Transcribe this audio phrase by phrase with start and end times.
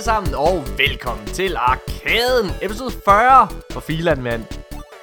[0.00, 4.44] Alle sammen, og velkommen til Arkaden, episode 40 for Filand, mand.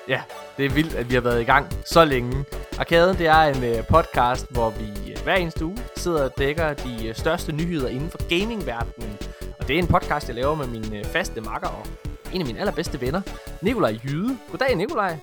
[0.07, 0.21] Ja,
[0.57, 2.45] det er vildt, at vi har været i gang så længe.
[2.79, 6.73] Arkaden, det er en uh, podcast, hvor vi uh, hver eneste uge sidder og dækker
[6.73, 9.17] de uh, største nyheder inden for gamingverdenen.
[9.59, 11.87] Og det er en podcast, jeg laver med min faste makker og
[12.33, 13.21] en af mine allerbedste venner,
[13.61, 14.37] Nikolaj Jyde.
[14.51, 15.17] Goddag, Nikolaj.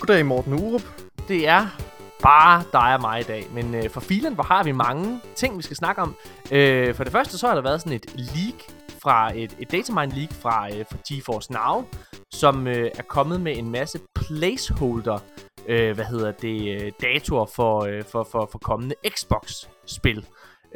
[0.00, 0.82] Goddag, Morten Urup.
[1.28, 1.66] Det er
[2.22, 3.46] bare dig og mig i dag.
[3.54, 6.14] Men øh, for filen, hvor har vi mange ting, vi skal snakke om.
[6.52, 10.12] Øh, for det første, så har der været sådan et leak fra et, et datamine
[10.14, 11.84] leak fra, øh, fra GeForce Now,
[12.34, 15.18] som øh, er kommet med en masse placeholder,
[15.68, 20.26] øh, hvad hedder det, øh, datoer for, øh, for, for, for kommende Xbox-spil.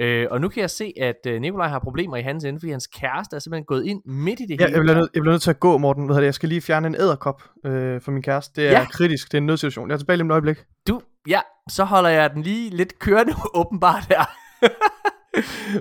[0.01, 2.70] Øh, og nu kan jeg se, at øh, Nikolaj har problemer i hans ende, fordi
[2.70, 4.76] hans kæreste er simpelthen gået ind midt i det Ja, hele.
[4.76, 6.04] jeg bliver, nødt, jeg bliver nødt til at gå, Morten.
[6.04, 6.26] Hvad hedder det?
[6.26, 8.60] Jeg skal lige fjerne en æderkop øh, for min kæreste.
[8.60, 8.84] Det er ja.
[8.84, 9.32] kritisk.
[9.32, 9.88] Det er en nødsituation.
[9.88, 10.56] Jeg er tilbage lige om et øjeblik.
[10.88, 14.24] Du, ja, så holder jeg den lige lidt kørende åbenbart her.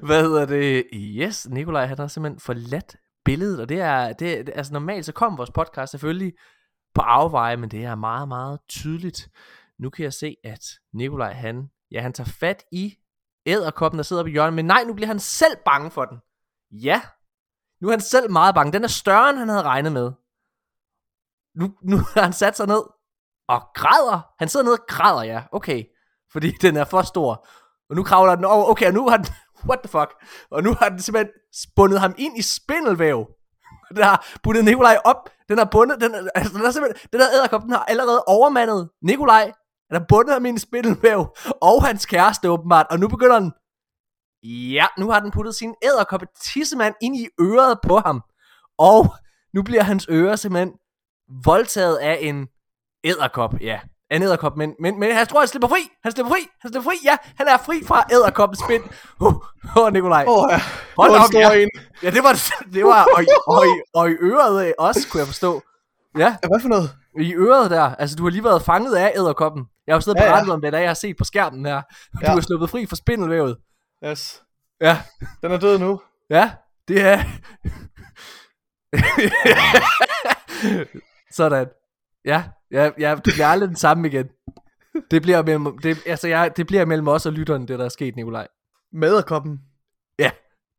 [0.08, 0.88] Hvad hedder det?
[0.94, 2.96] Yes, Nikolaj han har simpelthen forladt
[3.26, 6.34] billedet, og det er, det, altså normalt så kommer vores podcast selvfølgelig
[6.94, 9.30] på afveje, men det er meget, meget tydeligt.
[9.80, 12.96] Nu kan jeg se, at Nikolaj han, ja, han tager fat i
[13.46, 16.18] æderkoppen, der sidder oppe i hjørnet, men nej, nu bliver han selv bange for den.
[16.72, 17.02] Ja,
[17.82, 18.74] nu er han selv meget bange.
[18.74, 20.12] Den er større, end han havde regnet med.
[21.56, 22.84] Nu, nu har han sat sig ned
[23.48, 24.22] og græder.
[24.40, 25.44] Han sidder ned og græder, ja.
[25.52, 25.84] Okay.
[26.32, 27.48] Fordi den er for stor.
[27.90, 28.66] Og nu kravler den over.
[28.66, 29.26] Okay, og nu har den...
[29.70, 30.12] What the fuck?
[30.52, 33.28] Og nu har den simpelthen spundet ham ind i spindelvæv.
[33.96, 35.30] Den har puttet Nikolaj op.
[35.50, 36.02] Den har bundet...
[36.02, 37.10] Den, altså, den er simpelthen...
[37.12, 39.44] Den der æderkop, den har allerede overmandet Nikolaj.
[39.90, 41.28] Den har bundet ham ind i spindelvæv.
[41.62, 42.86] Og hans kæreste åbenbart.
[42.90, 43.52] Og nu begynder den...
[44.74, 48.22] Ja, nu har den puttet sin æderkoppe tissemand ind i øret på ham.
[48.78, 49.16] Og
[49.54, 50.74] nu bliver hans øre simpelthen
[51.46, 52.48] voldtaget af en
[53.04, 53.80] æderkop, ja.
[54.12, 55.90] En æderkop, men, men, men jeg tror, han slipper fri.
[56.04, 56.40] Han slipper fri.
[56.62, 57.18] Han slipper fri, ja.
[57.38, 58.84] Han er fri fra æderkoppens spind.
[59.22, 60.26] Åh, uh, uh, Nikolaj.
[60.28, 60.62] Åh, oh, ja.
[60.98, 61.54] Hold det var op, ja.
[61.64, 61.70] en.
[62.04, 62.34] Ja, det var
[62.74, 62.84] det.
[62.86, 65.62] var, og, i- og, i, og i øret også, kunne jeg forstå.
[66.18, 66.96] Ja, Ja, hvad for noget?
[67.22, 67.96] i øret der.
[67.96, 69.66] Altså, du har lige været fanget af æderkoppen.
[69.88, 70.52] Jeg har jo siddet Ja, ja.
[70.52, 71.82] om det, der jeg har set på skærmen her.
[72.14, 72.36] Du Ja.
[72.36, 73.58] er sluppet fri fra spindelvævet.
[74.06, 74.44] Yes.
[74.82, 74.98] Ja,
[75.42, 76.02] Den er død nu.
[76.30, 76.52] Ja,
[76.88, 77.20] det er...
[81.32, 81.68] Sådan.
[82.26, 84.28] Ja, ja, ja, det bliver aldrig den samme igen.
[85.12, 87.90] Det bliver mellem, det, altså jeg, det bliver mellem os og lytteren, det der er
[87.90, 88.48] sket, Nikolaj.
[88.94, 89.60] Med æderkoppen.
[90.20, 90.32] Ja,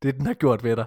[0.02, 0.86] det den har gjort ved dig.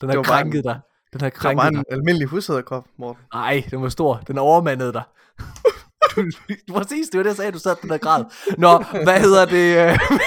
[0.00, 0.80] Den har krænket dig.
[1.12, 1.78] Den har Det var krænket dig.
[1.78, 3.22] en almindelig husæderkop, Morten.
[3.34, 4.22] Nej, den var stor.
[4.26, 5.02] Den overmandede dig.
[6.16, 6.24] Du,
[6.74, 8.24] præcis, det var det, jeg sagde, du sad den der grad.
[8.58, 9.76] Nå, hvad hedder det?
[9.92, 10.20] øh, men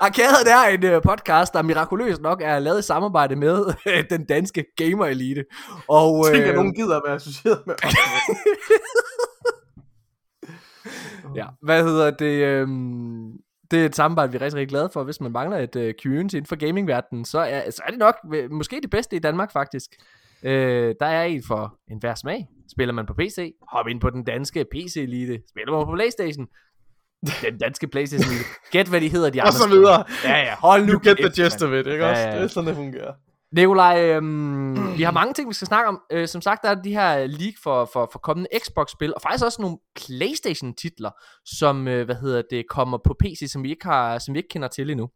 [0.00, 4.24] Arkaden er en øh, podcast, der mirakuløst nok er lavet i samarbejde med øh, den
[4.26, 5.44] danske gamer elite.
[5.88, 7.74] Og, Jeg tænker, øh, at nogen gider at være associeret med.
[11.36, 12.42] Ja, hvad hedder det?
[12.44, 13.32] øhm,
[13.70, 15.04] det er et samarbejde, vi er rigtig, rigtig glade for.
[15.04, 18.14] Hvis man mangler et øh, community inden for gamingverdenen, så er, så er det nok
[18.34, 19.90] øh, måske det bedste i Danmark, faktisk.
[20.42, 22.46] Øh, der er en for enhver smag.
[22.72, 25.44] Spiller man på PC, hop ind på den danske PC-elite.
[25.50, 26.46] Spiller man på Playstation,
[27.42, 28.44] den danske Playstation elite.
[28.70, 29.48] Gæt, hvad de hedder, de andre.
[29.48, 30.04] Og så videre.
[30.24, 31.62] Ja, ja, hold nu You get the mand.
[31.62, 32.22] of it, ikke Ja, også?
[32.22, 32.36] ja, ja.
[32.36, 33.12] Det er sådan, det fungerer.
[33.52, 36.02] Nikolaj, øhm, vi har mange ting, vi skal snakke om.
[36.12, 39.44] Øh, som sagt, der er de her leak for, for, for kommende Xbox-spil, og faktisk
[39.44, 41.10] også nogle PlayStation-titler,
[41.44, 44.48] som, øh, hvad hedder det, kommer på PC, som vi ikke, har, som vi ikke
[44.48, 45.06] kender til endnu.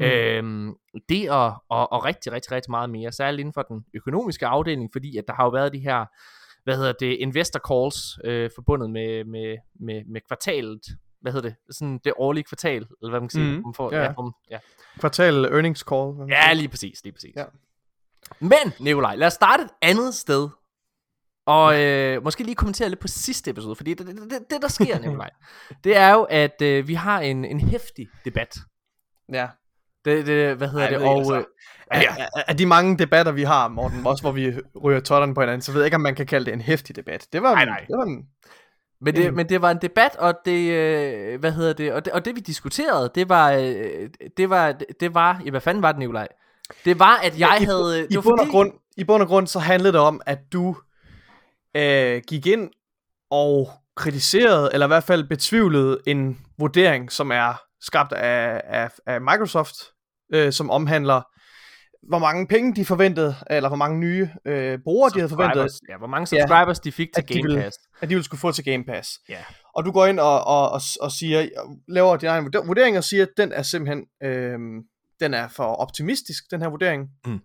[0.00, 0.06] Mm.
[0.06, 0.12] Mm.
[0.12, 0.74] Øhm,
[1.08, 4.88] det og, og, og rigtig, rigtig, rigtig meget mere, særligt inden for den økonomiske afdeling,
[4.92, 6.04] fordi at der har jo været de her,
[6.64, 10.80] hvad hedder det, investor calls, øh, forbundet med, med, med, med kvartalet,
[11.20, 13.52] hvad hedder det, sådan det årlige kvartal, eller hvad man kan sige.
[13.52, 13.62] Mhm.
[13.64, 14.02] man får, Ja.
[14.02, 14.58] ja, om, ja.
[14.98, 16.12] Kvartal earnings call.
[16.28, 17.32] Ja, lige præcis, lige præcis.
[17.36, 17.44] Ja.
[18.40, 20.48] Men, Nikolaj, lad os starte et andet sted.
[21.46, 24.68] Og øh, måske lige kommentere lidt på sidste episode, fordi det, det, det, det der
[24.68, 25.30] sker, Nikolaj,
[25.84, 28.56] det er jo, at øh, vi har en, en hæftig debat.
[29.32, 29.48] ja.
[30.04, 30.98] Det, det, hvad hedder Ej, det?
[31.08, 31.44] Og, øh,
[31.90, 32.08] altså.
[32.18, 34.52] Af, af, af de mange debatter, vi har, Morten, også hvor vi
[34.84, 36.96] ryger totterne på hinanden, så ved jeg ikke, om man kan kalde det en hæftig
[36.96, 37.26] debat.
[37.32, 37.78] Det var, Nej, en- nej.
[37.88, 38.24] Det var en,
[39.00, 42.12] men, det, men det var en debat, og det, øh, hvad hedder det, og det,
[42.12, 45.92] og det vi diskuterede, det var, øh, det var, det var, ja, hvad fanden var
[45.92, 46.28] det, Nikolaj?
[46.84, 48.06] Det var, at jeg I, havde...
[48.10, 50.76] I, var bund og grund, I bund og grund, så handlede det om, at du
[51.76, 52.70] øh, gik ind
[53.30, 59.20] og kritiserede, eller i hvert fald betvivlede en vurdering, som er skabt af, af, af
[59.20, 59.74] Microsoft,
[60.34, 61.22] øh, som omhandler,
[62.08, 65.70] hvor mange penge de forventede, eller hvor mange nye øh, brugere de havde forventet.
[65.88, 67.76] Ja, hvor mange Ja, subscribers de fik til Game ville- Pass.
[68.00, 69.10] at de ville skulle få til Game Pass.
[69.28, 69.38] Ja.
[69.74, 71.48] Og du går ind og, og, og, og siger,
[71.88, 74.78] laver din egen vurder- vurdering og siger, at den er simpelthen, øhm,
[75.20, 77.08] den er for optimistisk, den her vurdering.
[77.26, 77.40] Mm.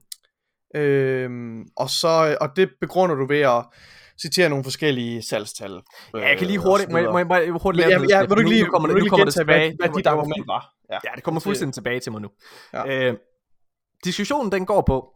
[0.75, 3.66] Øhm, og, så, og det begrunder du ved at
[4.22, 5.72] citere nogle forskellige salgstal.
[6.13, 8.00] Ja, jeg kan lige øh, hurtigt, må, jeg- må, jeg- må jeg hurtigt lave ja,
[8.04, 9.75] det, ja, vil du ikke lige, nu kommer, nu kommer det tilbage.
[9.80, 10.74] hvad, hvad dit argument var?
[10.92, 12.30] Ja, det kommer fuldstændig tilbage til mig nu.
[12.74, 13.10] Ja.
[13.12, 13.18] Øh,
[14.04, 15.15] diskussionen den går på,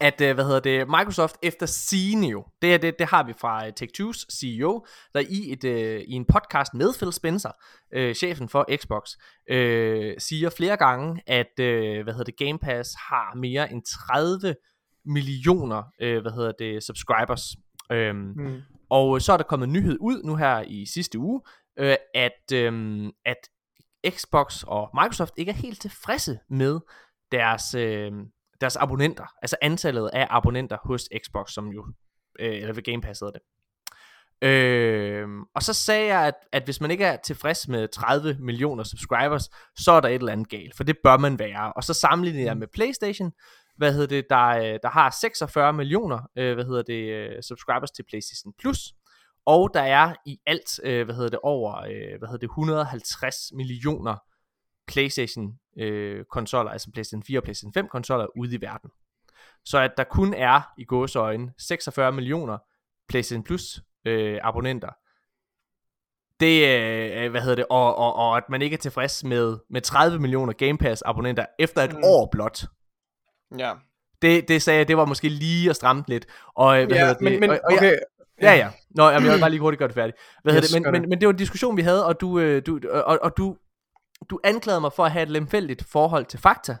[0.00, 3.66] at, øh, hvad hedder det, Microsoft efter sigende jo, det, det, det har vi fra
[3.66, 7.50] uh, Take-Two's CEO, der i, et, uh, i en podcast med Phil Spencer,
[7.96, 9.10] uh, chefen for Xbox,
[9.50, 13.82] uh, siger flere gange, at uh, hvad hedder det, Game Pass har mere end
[14.12, 14.54] 30
[15.04, 17.56] millioner uh, hvad hedder det, subscribers.
[17.90, 18.60] Um, mm.
[18.90, 21.40] Og så er der kommet en nyhed ud nu her i sidste uge,
[21.80, 23.48] uh, at, um, at
[24.10, 26.80] Xbox og Microsoft ikke er helt tilfredse med
[27.32, 28.12] deres, øh,
[28.60, 31.86] deres abonnenter, altså antallet af abonnenter hos Xbox, som jo,
[32.38, 33.42] øh, eller ved Game Pass hedder det.
[34.42, 38.84] Øh, og så sagde jeg, at, at hvis man ikke er tilfreds med 30 millioner
[38.84, 41.72] subscribers, så er der et eller andet galt, for det bør man være.
[41.72, 43.32] Og så sammenligner jeg med PlayStation,
[43.76, 47.90] hvad hedder det, der, øh, der har 46 millioner, øh, hvad hedder det, øh, subscribers
[47.90, 48.78] til PlayStation Plus.
[49.46, 53.36] Og der er i alt, øh, hvad hedder det, over, øh, hvad hedder det, 150
[53.52, 54.16] millioner
[54.86, 58.90] PlayStation øh, konsoller, altså PlayStation 4 og PlayStation 5 konsoller ude i verden.
[59.64, 62.58] Så at der kun er i gåseøjne 46 millioner
[63.08, 64.90] PlayStation Plus øh, abonnenter.
[66.40, 69.80] Det øh, hvad hedder det, og, og, og at man ikke er tilfreds med, med
[69.80, 72.00] 30 millioner Game Pass abonnenter efter et mm.
[72.04, 72.64] år blot.
[73.58, 73.72] Ja.
[74.22, 76.26] Det, det sagde jeg, det var måske lige at stramme lidt.
[76.54, 77.98] Og, øh, hvad ja, hedder det, men, men og, og okay,
[78.42, 78.68] Ja, ja.
[78.90, 80.16] Nå, jamen, jeg vil bare lige hurtigt gøre det færdigt.
[80.42, 80.82] Hvad Yes, det?
[80.82, 83.36] Men, men, men det var en diskussion, vi havde, og du, øh, du, og, og
[83.36, 83.56] du,
[84.30, 86.76] du anklagede mig for at have et lemfældigt forhold til fakta.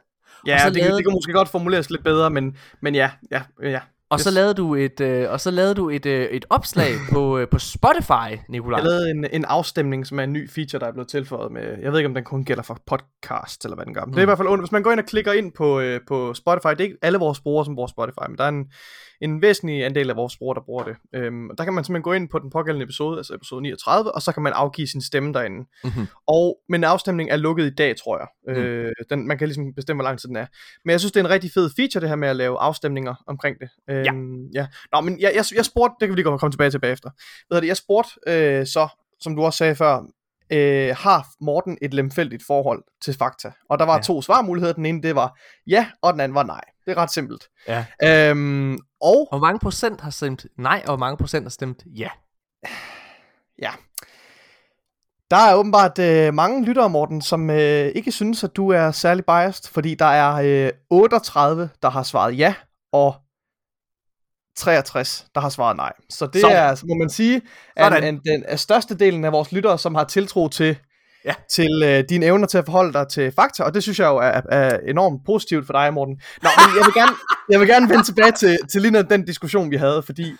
[0.46, 3.10] Ja, Og så det, lavede- det kan måske godt formuleres lidt bedre, men, men ja,
[3.30, 3.80] ja, ja.
[4.10, 4.34] Og så Yes.
[4.34, 7.58] lavede du et, øh, og så lavede du et, øh, et opslag på, øh, på
[7.58, 8.78] Spotify, Nikolaj.
[8.78, 11.76] Jeg lavede en, en afstemning, som er en ny feature, der er blevet tilføjet med,
[11.82, 14.04] jeg ved ikke, om den kun gælder for podcast, eller hvad den gør.
[14.04, 14.28] Men Det er i Mm.
[14.28, 16.80] hvert fald, under- hvis man går ind og klikker ind på, øh, på Spotify, det
[16.80, 18.64] er ikke alle vores brugere, som bruger Spotify, men der er en,
[19.20, 20.96] en væsentlig andel af vores brugere, der bruger det.
[21.14, 24.14] Øhm, og der kan man simpelthen gå ind på den pågældende episode, altså episode 39,
[24.14, 25.68] og så kan man afgive sin stemme derinde.
[25.84, 26.06] Mhm.
[26.26, 28.56] Og, men afstemningen er lukket i dag, tror jeg.
[28.56, 30.46] Øh, den, man kan ligesom bestemme, hvor lang tid den er.
[30.84, 33.14] Men jeg synes, det er en rigtig fed feature, det her med at lave afstemninger
[33.26, 33.68] omkring det.
[33.94, 34.66] Øhm, ja.
[34.92, 37.10] Nå, men jeg, jeg, jeg spurgte, det kan vi lige komme tilbage til bagefter.
[37.50, 38.88] Hedder det, jeg spurgte øh, så,
[39.20, 40.02] som du også sagde før,
[40.52, 43.52] øh, har Morten et lemfældigt forhold til fakta?
[43.70, 43.96] Og der var Ja.
[43.96, 44.02] ja.
[44.02, 44.72] to svarmuligheder.
[44.74, 46.60] Den ene, det var ja, og den anden var nej.
[46.84, 47.48] Det er ret simpelt.
[47.68, 47.84] Ja.
[48.04, 51.82] Øhm, og Og hvor mange procent har stemt nej, og hvor mange procent har stemt
[51.86, 52.08] ja?
[53.62, 53.70] Ja.
[55.30, 59.24] Der er åbenbart øh, mange lyttere, Morten, som øh, ikke synes, at du er særlig
[59.24, 62.54] biased, fordi der er øh, 38, der har svaret ja,
[62.92, 63.14] og
[64.56, 65.92] 63, der har svaret nej.
[66.10, 66.56] Så det Sådan.
[66.56, 67.42] er, må man sige,
[67.76, 68.14] er, Sådan.
[68.14, 70.76] en, den er største delen af vores lyttere, som har tiltro til,
[71.24, 71.34] Ja.
[71.50, 74.16] til øh, dine evner til at forholde dig til fakta, og det synes jeg jo
[74.16, 76.20] er, er enormt positivt for dig, Morten.
[76.42, 77.16] Nå, men jeg vil gerne,
[77.50, 80.32] jeg vil gerne vende tilbage til, til lige den diskussion, vi havde, fordi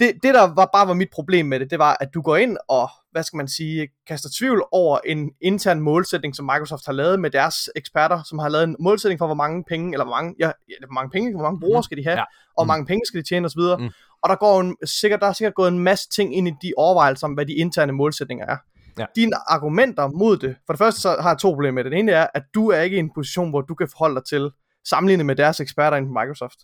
[0.00, 2.36] det, det der var bare var mit problem med det, det var, at du går
[2.36, 6.92] ind og, hvad skal man sige, kaster tvivl over en intern målsætning, som Microsoft har
[6.92, 10.14] lavet med deres eksperter, som har lavet en målsætning for, hvor mange penge, eller hvor
[10.14, 10.50] mange, ja,
[10.86, 11.82] hvor mange penge, hvor mange brugere Mhm.
[11.82, 12.22] skal de have, Ja.
[12.22, 12.68] og hvor Mm.
[12.68, 13.60] mange penge skal de tjene osv.
[13.60, 13.88] Mm.
[14.22, 16.72] Og der, går en, sikkert, der er sikkert gået en masse ting ind i de
[16.76, 18.56] overvejelser om, hvad de interne målsætninger er.
[18.98, 19.06] Ja.
[19.16, 21.92] Dine argumenter mod det, for det første så har jeg to problemer med det.
[21.92, 24.24] Det ene er, at du er ikke i en position, hvor du kan forholde dig
[24.24, 24.50] til,
[24.88, 26.58] sammenlignet med deres eksperter inden på Microsoft,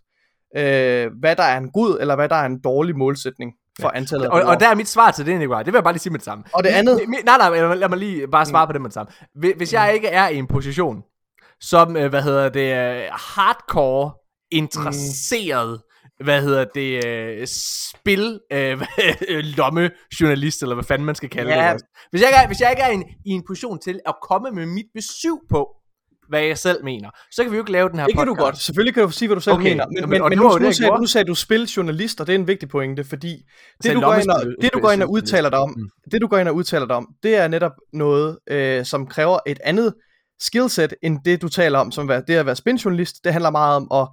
[0.56, 3.96] øh, hvad der er en god, eller hvad der er en dårlig målsætning for Ja.
[3.98, 5.62] antallet af Og, og der er mit svar til det, Nikolaj.
[5.62, 6.44] Det vil jeg bare lige sige med det samme.
[6.52, 8.80] Og det andet- mi- mi- nej, nej, lad, lad mig lige bare svare på det
[8.80, 9.12] med det samme.
[9.34, 11.02] Hvis, hvis jeg ikke er i en position,
[11.60, 14.12] som, øh, hvad hedder det, øh, hardcore
[14.50, 15.80] interesseret,
[16.24, 18.80] hvad hedder det, øh, spil, øh,
[19.56, 21.72] lommejournalist, eller hvad fanden man skal kalde Ja.
[21.72, 21.82] det.
[22.10, 24.14] Hvis jeg, ikke er, hvis jeg ikke er i en, i en position til at
[24.22, 25.68] komme med mit besøg på,
[26.28, 28.38] hvad jeg selv mener, så kan vi jo ikke lave den her Det kan podcast.
[28.38, 28.58] du godt.
[28.58, 29.68] Selvfølgelig kan du sige, hvad du selv Okay.
[29.70, 29.86] mener.
[29.86, 32.38] Men, men, men det nu, det, nu, sagde, nu sagde du spiljournalist, og det er
[32.38, 35.10] en vigtig pointe, fordi det sagde du, går ind og, det du går ind og
[35.10, 35.88] udtaler dig om, Mm.
[36.12, 39.38] det du går ind og udtaler dig om, det er netop noget, øh, som kræver
[39.46, 39.94] et andet
[40.40, 43.24] skillset, end det du taler om, som det at være spiljournalist.
[43.24, 44.08] Det handler meget om at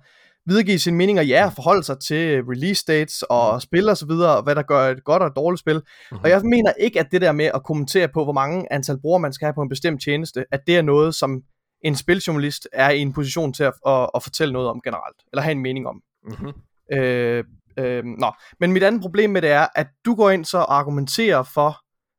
[0.45, 4.55] videregive sine meninger, ja, forholde sig til release dates og spil og så videre, hvad
[4.55, 5.75] der gør et godt og et dårligt spil.
[6.11, 6.19] Mhm.
[6.23, 9.19] Og jeg mener ikke, at det der med at kommentere på, hvor mange antal brugere
[9.19, 11.41] man skal have på en bestemt tjeneste, at det er noget, som
[11.83, 15.41] en spiljournalist er i en position til at, at, at fortælle noget om generelt, eller
[15.41, 16.01] have en mening om.
[16.23, 16.51] Mhm.
[16.93, 17.43] Øh,
[17.77, 18.31] øh, nå.
[18.59, 21.77] Men mit andet problem med det er, at du går ind så og argumenterer for,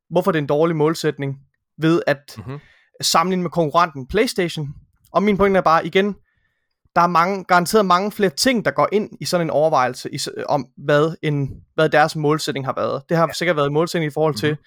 [0.09, 1.39] hvorfor det er en dårlig målsætning,
[1.77, 2.59] ved at Mhm.
[3.01, 4.67] sammenligne med konkurrenten PlayStation.
[5.11, 6.15] Og min pointe er bare, igen,
[6.95, 10.17] der er mange, garanteret mange flere ting, der går ind i sådan en overvejelse i,
[10.49, 13.03] om, hvad, en, hvad deres målsætning har været.
[13.09, 13.33] Det har ja.
[13.33, 14.57] sikkert været en målsætning i forhold til,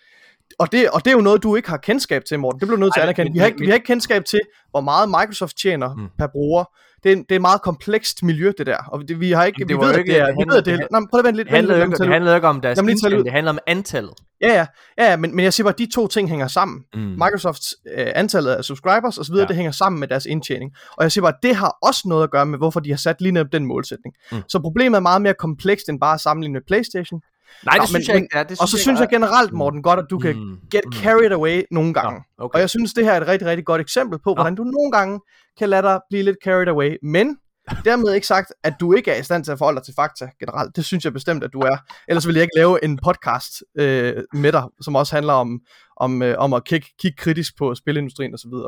[0.58, 2.60] og, det, og det er jo noget, du ikke har kendskab til, Morten.
[2.60, 3.32] Det bliver nødt til at anerkende.
[3.32, 6.08] Vi har, ikke, vi har ikke kendskab til, hvor meget Microsoft tjener Mm.
[6.18, 6.64] per bruger.
[7.04, 8.76] Det er, det er et meget komplekst miljø, det der.
[8.92, 10.26] Og det, vi har ikke, vi det var ved, ikke- det er...
[10.26, 10.86] Vi handler- ved, det er...
[11.00, 11.48] men prøv at vente lidt.
[11.48, 13.24] Det handler, jo vent lidt, ikke, det handler ikke om deres ud.
[13.24, 14.12] det handler om antallet.
[14.40, 14.66] Ja, ja,
[15.10, 16.80] ja, men, men jeg siger bare, at de to ting hænger sammen.
[16.94, 17.00] Mm.
[17.00, 19.44] Microsofts øh, antallet af subscribers osv., Ja.
[19.44, 20.72] det hænger sammen med deres indtjening.
[20.96, 22.96] Og jeg siger bare, at det har også noget at gøre med, hvorfor de har
[22.96, 24.14] sat lige netop den målsætning.
[24.32, 24.38] Mm.
[24.48, 27.20] Så problemet er meget mere komplekst end bare at sammenligne med Playstation.
[27.64, 28.42] Nej, det Nå, synes men- jeg ikke, det er.
[28.44, 30.92] Det Og så synes jeg generelt, Morten, godt, at du kan Mm, get mm.
[30.92, 32.20] carried away nogle gange.
[32.38, 32.54] Nå, okay.
[32.54, 34.92] Og jeg synes, det her er et rigtig, rigtig godt eksempel på, hvordan du nogle
[34.92, 35.20] gange
[35.58, 36.96] kan lade dig blive lidt carried away.
[37.02, 37.36] Men
[37.84, 40.28] dermed ikke sagt, at du ikke er i stand til at forholde dig til fakta
[40.40, 40.76] generelt.
[40.76, 41.76] Det synes jeg bestemt, at du er.
[42.08, 45.60] Ellers vil jeg ikke lave en podcast øh, med dig, som også handler om,
[45.96, 48.50] om, øh, om at kigge, kigge kritisk på spilindustrien osv.
[48.50, 48.62] Men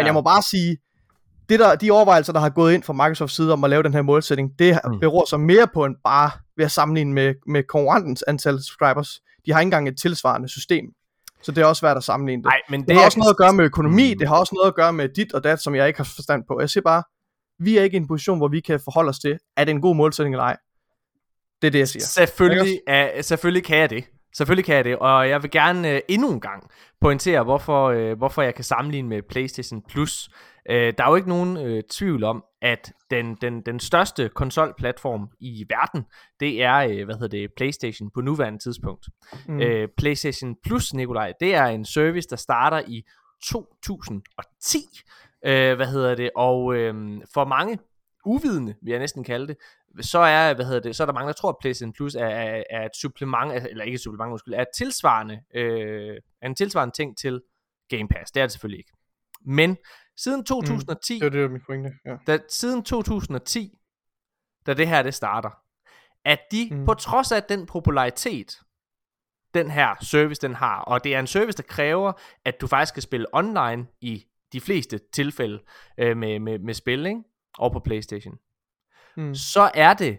[0.00, 0.04] Ja.
[0.04, 0.76] jeg må bare sige,
[1.48, 3.94] det der, de overvejelser, der har gået ind fra Microsofts side om at lave den
[3.94, 5.00] her målsætning, det Mm.
[5.00, 9.20] beror så mere på en bare ved at sammenligne med, med konkurrentens antal subscribers.
[9.46, 10.84] De har ikke engang et tilsvarende system.
[11.42, 12.48] Så det er også svært at sammenligne det.
[12.48, 14.18] Nej, men Det, det, har jeg også noget at gøre med økonomi, Mm.
[14.18, 16.42] det har også noget at gøre med dit og dat, som jeg ikke har forstand
[16.48, 16.60] på.
[16.60, 17.02] Jeg siger bare,
[17.58, 19.80] vi er ikke i en position, hvor vi kan forholde os til, er det en
[19.80, 20.56] god målsætning eller ej.
[21.62, 22.02] Det er det, jeg siger.
[22.04, 24.04] Selvfølgelig, er, selvfølgelig kan jeg det.
[24.36, 26.70] Selvfølgelig kan jeg det, og jeg vil gerne øh, endnu en gang
[27.00, 30.30] pointere, hvorfor, øh, hvorfor jeg kan sammenligne med PlayStation Plus.
[30.70, 35.28] Øh, der er jo ikke nogen øh, tvivl om, at den, den, den største konsolplatform
[35.40, 36.04] i verden,
[36.40, 39.06] det er, øh, hvad hedder det, PlayStation på nuværende tidspunkt.
[39.48, 39.60] Mm.
[39.60, 43.02] Øh, PlayStation Plus, Nikolaj, det er en service, der starter i
[43.44, 44.78] 2010.
[45.46, 46.30] Øh, hvad hedder det?
[46.36, 47.78] Og øh, for mange
[48.24, 49.56] uvidende, vil jeg næsten kalde det,
[50.00, 52.26] så er, hvad hedder det, så er der mange, der tror, at PlayStation Plus er,
[52.26, 56.54] er, er et supplement, eller ikke et supplement, undskyld, er et tilsvarende, øh, er en
[56.54, 57.40] tilsvarende ting til
[57.88, 58.30] Game Pass.
[58.30, 58.92] Det er det selvfølgelig ikke.
[59.44, 59.76] Men
[60.16, 61.90] siden 2010, Det er det, min pointe.
[62.06, 62.16] Ja.
[62.26, 63.78] da, siden 2010,
[64.66, 65.50] da det her det starter,
[66.24, 66.76] at de mm.
[66.76, 66.86] Mm.
[66.86, 68.60] på trods af den popularitet,
[69.54, 72.12] den her service den har, og det er en service, der kræver,
[72.44, 75.62] at du faktisk skal spille online i de fleste tilfælde
[75.98, 77.22] øh, med, med, med spil, ikke?
[77.58, 78.34] Og på Playstation.
[79.16, 79.34] Mm.
[79.34, 80.18] Så er det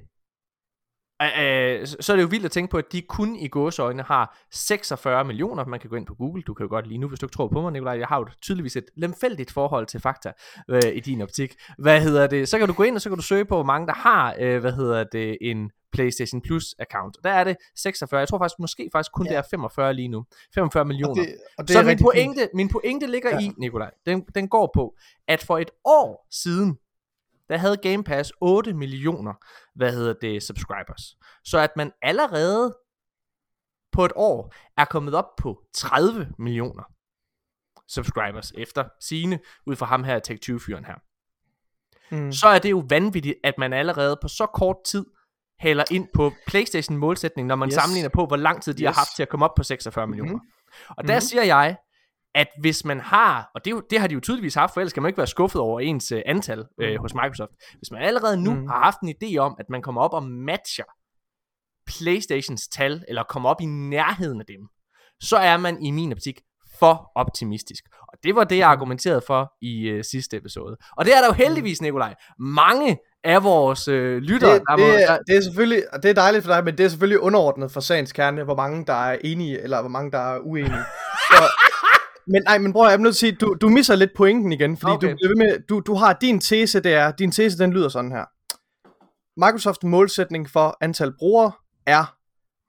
[1.22, 4.38] øh, så er det jo vildt at tænke på, at de kun i gåseøjne har
[4.51, 5.65] 46 millioner.
[5.65, 7.34] Man kan gå ind på Google, du kan jo godt lige nu, hvis du ikke
[7.34, 7.98] tror på mig, Nikolaj.
[8.00, 10.32] Jeg har jo tydeligvis et lemfældigt forhold til fakta
[10.70, 11.53] øh, i din optik.
[11.77, 12.50] Hvad hedder det?
[12.50, 14.36] Så kan du gå ind, og så kan du søge på, hvor mange der har,
[14.39, 17.17] øh, hvad hedder det, en PlayStation Plus account.
[17.24, 18.20] Der er det 46.
[18.20, 19.32] Jeg tror faktisk, måske faktisk kun Ja.
[19.32, 20.25] det er 45 lige nu.
[20.55, 21.22] 45 millioner.
[21.22, 22.53] Og det, og det så er min pointe, fint.
[22.53, 23.29] min pointe ligger.
[23.29, 23.39] Ja.
[23.39, 24.96] i, Nikolaj, den, den går på,
[25.27, 26.77] at for et år siden,
[27.53, 29.33] der havde Game Pass 8 millioner,
[29.75, 31.15] hvad hedder det, subscribers.
[31.43, 32.77] Så at man allerede
[33.91, 36.83] på et år er kommet op på 30 millioner
[37.89, 40.95] subscribers efter sine ud fra ham her Tech20-fyren her.
[42.12, 42.31] Mm.
[42.31, 45.05] Så er det jo vanvittigt, at man allerede på så kort tid
[45.60, 47.74] hælder ind på Playstation målsætning, når man yes.
[47.74, 48.88] Sammenligner på, hvor lang tid de yes.
[48.88, 50.33] har haft til at komme op på 46 millioner.
[50.33, 50.41] Mhm.
[50.89, 51.22] Og der Mhm.
[51.22, 51.77] siger jeg,
[52.36, 55.04] at hvis man har, og det, det har de jo tydeligvis haft, for ellers kan
[55.04, 57.52] man ikke være skuffet over ens uh, antal øh, hos Microsoft.
[57.78, 58.68] Hvis man allerede nu Mhm.
[58.68, 60.84] har haft en idé om, at man kommer op og matcher
[61.88, 64.68] Playstations tal, eller kommer op i nærheden af dem,
[65.22, 66.40] så er man i min optik
[66.80, 67.84] for optimistisk.
[68.02, 70.78] Og det var det, jeg argumenterede for i øh, sidste episode.
[70.98, 74.84] Og det er der jo heldigvis, Nikolaj, mange af vores øh, lyttere, Det, der må,
[74.86, 77.20] det, der, er, det er selvfølgelig, det er dejligt for dig, men det er selvfølgelig
[77.20, 80.84] underordnet for sagens kerne, hvor mange der er enige, eller hvor mange der er uenige.
[81.32, 81.44] Så,
[82.27, 84.51] men nej, men bror, jeg er nødt til at sige, du, du misser lidt pointen
[84.51, 85.12] igen, fordi Okay.
[85.12, 87.89] du, bliver ved med, du, du har din tese, det er, din tese den lyder
[87.89, 88.25] sådan her.
[89.46, 91.51] Microsofts målsætning for antal brugere
[91.86, 92.15] er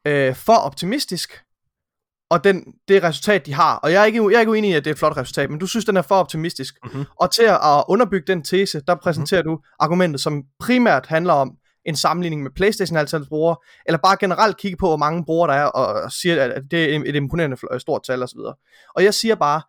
[0.07, 1.43] øh, for optimistisk,
[2.31, 4.75] og den, det resultat, de har, og jeg er, ikke, jeg er ikke uenig i,
[4.75, 6.75] at det er et flot resultat, men du synes, den er for optimistisk.
[6.85, 7.05] Mhm.
[7.21, 11.97] Og til at underbygge den tese, der præsenterer du argumentet, som primært handler om en
[11.97, 15.67] sammenligning med Playstation antal brugere, eller bare generelt kigge på, hvor mange brugere der er,
[15.67, 18.39] og siger, at det er et imponerende stort tal osv.
[18.95, 19.63] Og jeg siger bare,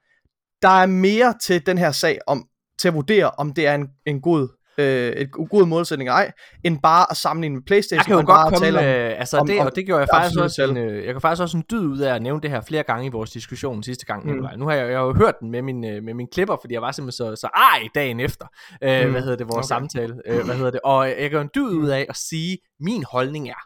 [0.62, 2.48] der er mere til den her sag om
[2.80, 6.32] til at vurdere, om det er en, en god øh, et god målsætning ej,
[6.64, 7.98] end bare at sammenligne med Playstation.
[7.98, 9.86] Jeg kan jo og godt bare komme tale om- med, altså om- det, og det
[9.86, 12.22] gjorde jeg faktisk også en, øh, jeg kan faktisk også en dyd ud af at
[12.22, 14.46] nævne det her flere gange i vores diskussion sidste gang, Mm.
[14.58, 16.74] Nu har jeg, jeg har jo hørt den med min, øh, med min klipper, fordi
[16.74, 18.46] jeg var simpelthen så, så ej dagen efter,
[18.84, 19.12] øh, Mm.
[19.12, 19.76] hvad hedder det, vores Okay.
[19.76, 23.04] samtale, øh, hvad hedder det, og jeg gør en dyd ud af at sige, min
[23.12, 23.62] holdning er,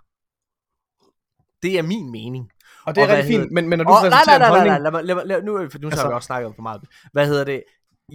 [1.64, 2.50] det er min mening.
[2.86, 4.50] Og det er og rigtig fint, men, men når du nej, præsenterer nej, nej, nej,
[4.50, 4.74] holdning...
[4.74, 6.48] nej, lad mig, lad mig, lad, nu, for nu altså, har Altså- vi også snakket
[6.48, 6.82] om for meget.
[7.14, 7.64] Hvad hedder det?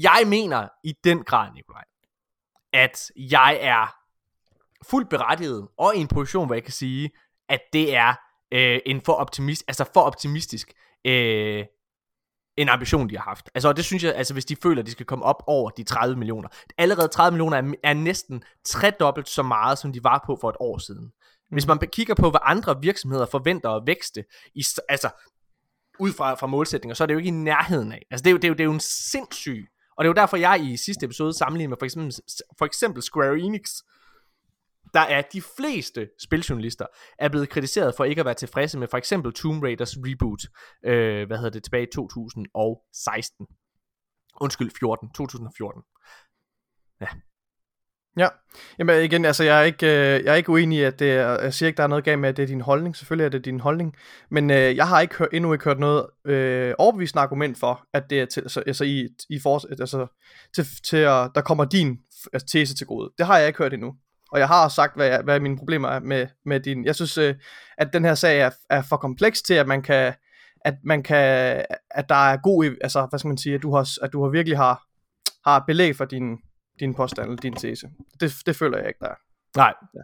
[0.03, 1.83] Jeg mener i den grad, Nikolaj,
[2.75, 3.97] at jeg er
[4.89, 7.11] fuldt berettiget, og i en position, hvor jeg kan sige,
[7.49, 8.15] at det er
[8.53, 10.73] øh, en for optimist, altså for optimistisk
[11.05, 11.65] øh,
[12.57, 13.51] en ambition, de har haft.
[13.55, 15.71] Altså, og det synes jeg, altså hvis de føler, at de skal komme op over
[15.71, 16.49] de 30 millioner.
[16.79, 20.57] Allerede 30 millioner er, er næsten tredobbelt så meget, som de var på for et
[20.61, 21.13] år siden.
[21.51, 25.11] Hvis man kigger på, hvad andre virksomheder forventer at vækste, i, altså
[25.99, 28.03] ud fra, fra målsætninger, så er det jo ikke i nærheden af.
[28.11, 30.11] Altså det er jo, det er jo, det er jo en sindssyg, og det er
[30.11, 32.15] jo derfor, jeg i sidste episode sammenlignede med for eksempel,
[32.59, 33.71] for eksempel Square Enix,
[34.95, 36.87] der er de fleste spiljournalister
[37.19, 40.43] er blevet kritiseret for ikke at være tilfredse med for eksempel Tomb Raiders reboot,
[40.85, 43.47] øh, hvad hedder det, tilbage i 2016.
[44.41, 45.83] Undskyld, 14, 2014.
[47.01, 47.07] Ja.
[48.17, 48.29] Ja,
[48.79, 51.43] jamen igen, altså jeg er ikke, øh, jeg er ikke uenig i, at det er,
[51.43, 53.29] jeg siger ikke, der er noget galt med, at det er din holdning, selvfølgelig er
[53.29, 53.95] det din holdning,
[54.31, 58.11] men øh, jeg har ikke hør, endnu ikke hørt noget øh, overbevisende argument for, at
[58.11, 60.07] det er til, altså, altså i, i for, altså,
[60.55, 61.99] til, til at, der kommer din
[62.33, 63.11] altså, tese til gode.
[63.19, 63.95] Det har jeg ikke hørt endnu.
[64.33, 66.85] Og jeg har sagt, hvad, jeg, hvad mine problemer er med, med din.
[66.85, 67.35] Jeg synes, øh,
[67.79, 70.15] at den her sag er, er for kompleks til, at man kan,
[70.65, 71.17] at man kan,
[71.91, 74.31] at der er god, altså hvad skal man sige, at du har, at du har
[74.31, 74.83] virkelig har,
[75.51, 76.37] har belæg for din,
[76.81, 77.87] din påstand eller din tese.
[78.21, 79.15] Det, det føler jeg ikke, der er.
[79.57, 79.75] Nej.
[79.95, 80.01] Ja.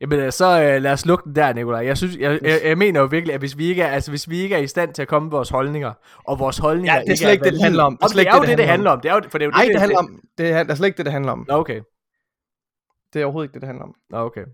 [0.00, 1.86] Jamen øh, så øh, lad os lukke den der, Nikolaj.
[1.86, 4.30] Jeg synes, jeg, jeg, jeg mener jo virkelig, at hvis vi ikke er, altså hvis
[4.30, 5.92] vi ikke er i stand til at komme med vores holdninger,
[6.24, 7.96] og vores holdninger ja, det er slet ikke det, det handler om.
[7.96, 9.00] Det er, slet det er jo det, det handler om.
[9.00, 10.20] Det er jo, for det er jo Nej, det, det, handler om.
[10.38, 11.46] Det er, det er slet ikke det, det handler om.
[11.50, 11.80] Okay.
[13.12, 13.94] Det er overhovedet ikke det, det handler om.
[14.12, 14.44] Okay.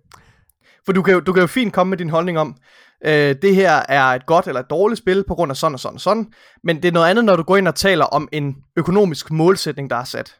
[0.86, 2.56] For du kan, jo, du kan jo fint komme med din holdning om,
[3.04, 5.80] øh, det her er et godt eller et dårligt spil på grund af sådan og
[5.80, 6.32] sådan og sådan,
[6.64, 9.90] men det er noget andet, når du går ind og taler om en økonomisk målsætning,
[9.90, 10.36] der er sat.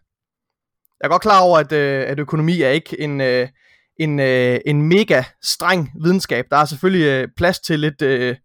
[1.05, 3.49] Jeg er godt klar over, at, øh, at økonomi er ikke en, øh,
[4.01, 6.45] en, øh, en mega streng videnskab.
[6.51, 8.03] Der er selvfølgelig øh, plads til lidt...
[8.03, 8.37] Øh,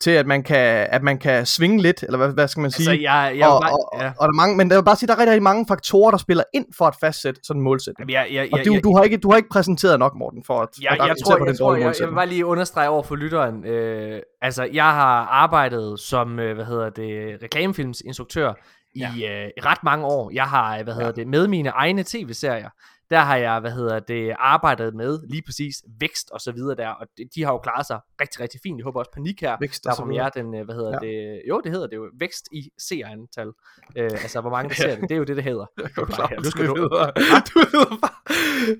[0.00, 2.90] til at man kan at man kan svinge lidt eller hvad, hvad skal man sige
[2.90, 4.08] altså, jeg, jeg og, bare, ja.
[4.08, 5.66] og, og der er mange men der vil bare sige der er rigtig, rigtig mange
[5.68, 8.96] faktorer der spiller ind for at fastsætte sådan en målsætning jeg, jeg, og du, du
[8.96, 11.56] har ikke du har ikke præsenteret nok Morten for at jeg, jeg, jeg tror, jeg,
[11.56, 16.00] tror jeg, jeg vil bare lige understrege over for lytteren øh, altså jeg har arbejdet
[16.00, 18.52] som øh, hvad hedder det reklamefilmsinstruktør
[18.94, 19.44] i ja.
[19.44, 20.30] øh, ret mange år.
[20.34, 21.12] Jeg har, hvad hedder ja.
[21.12, 22.70] det, med mine egne tv-serier,
[23.12, 26.88] der har jeg, hvad hedder det, arbejdet med lige præcis vækst og så videre der,
[26.88, 28.78] og de, de har jo klaret sig rigtig, rigtig fint.
[28.78, 31.06] Jeg håber også panik her, vækst der jer, den, øh, hvad hedder ja.
[31.06, 33.48] det, jo, det hedder det jo, vækst i seerantal.
[33.96, 35.66] Øh, altså, hvor mange der ser det, det er jo det, det hedder.
[35.78, 36.74] Jeg er klar, du skal du...
[36.74, 38.18] du hedder bare...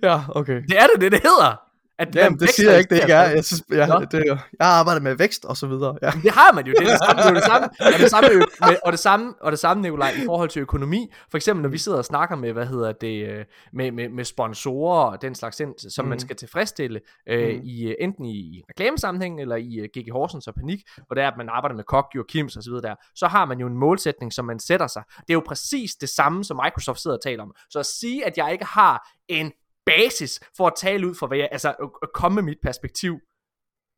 [0.02, 0.62] Ja, okay.
[0.68, 1.71] Det er det, det, det hedder!
[2.02, 3.30] At Jamen, det siger jeg ikke, det ikke er.
[3.30, 5.96] Jeg, synes, jeg, det, jeg har arbejdet med vækst og så videre.
[6.02, 6.10] Ja.
[6.22, 6.72] Det har man jo.
[6.72, 8.28] Det er det samme, det er det samme, og det samme,
[8.60, 11.12] med, og det samme, og det samme Nikolaj, i forhold til økonomi.
[11.30, 14.24] For eksempel, når vi sidder og snakker med, hvad hedder det, øh, med, med, med
[14.24, 15.62] sponsorer og den slags,
[15.94, 16.08] som mm.
[16.08, 17.60] man skal tilfredsstille, øh, mm.
[17.64, 21.48] i, enten i reklamesammenhæng eller i GG Horsens og Panik, hvor det er, at man
[21.48, 24.32] arbejder med Kok, og Kims og så videre der, så har man jo en målsætning,
[24.32, 25.02] som man sætter sig.
[25.16, 27.54] Det er jo præcis det samme, som Microsoft sidder og taler om.
[27.70, 29.52] Så at sige, at jeg ikke har en
[29.86, 31.68] basis for at tale ud fra, hvad jeg, altså
[32.02, 33.18] at komme med mit perspektiv,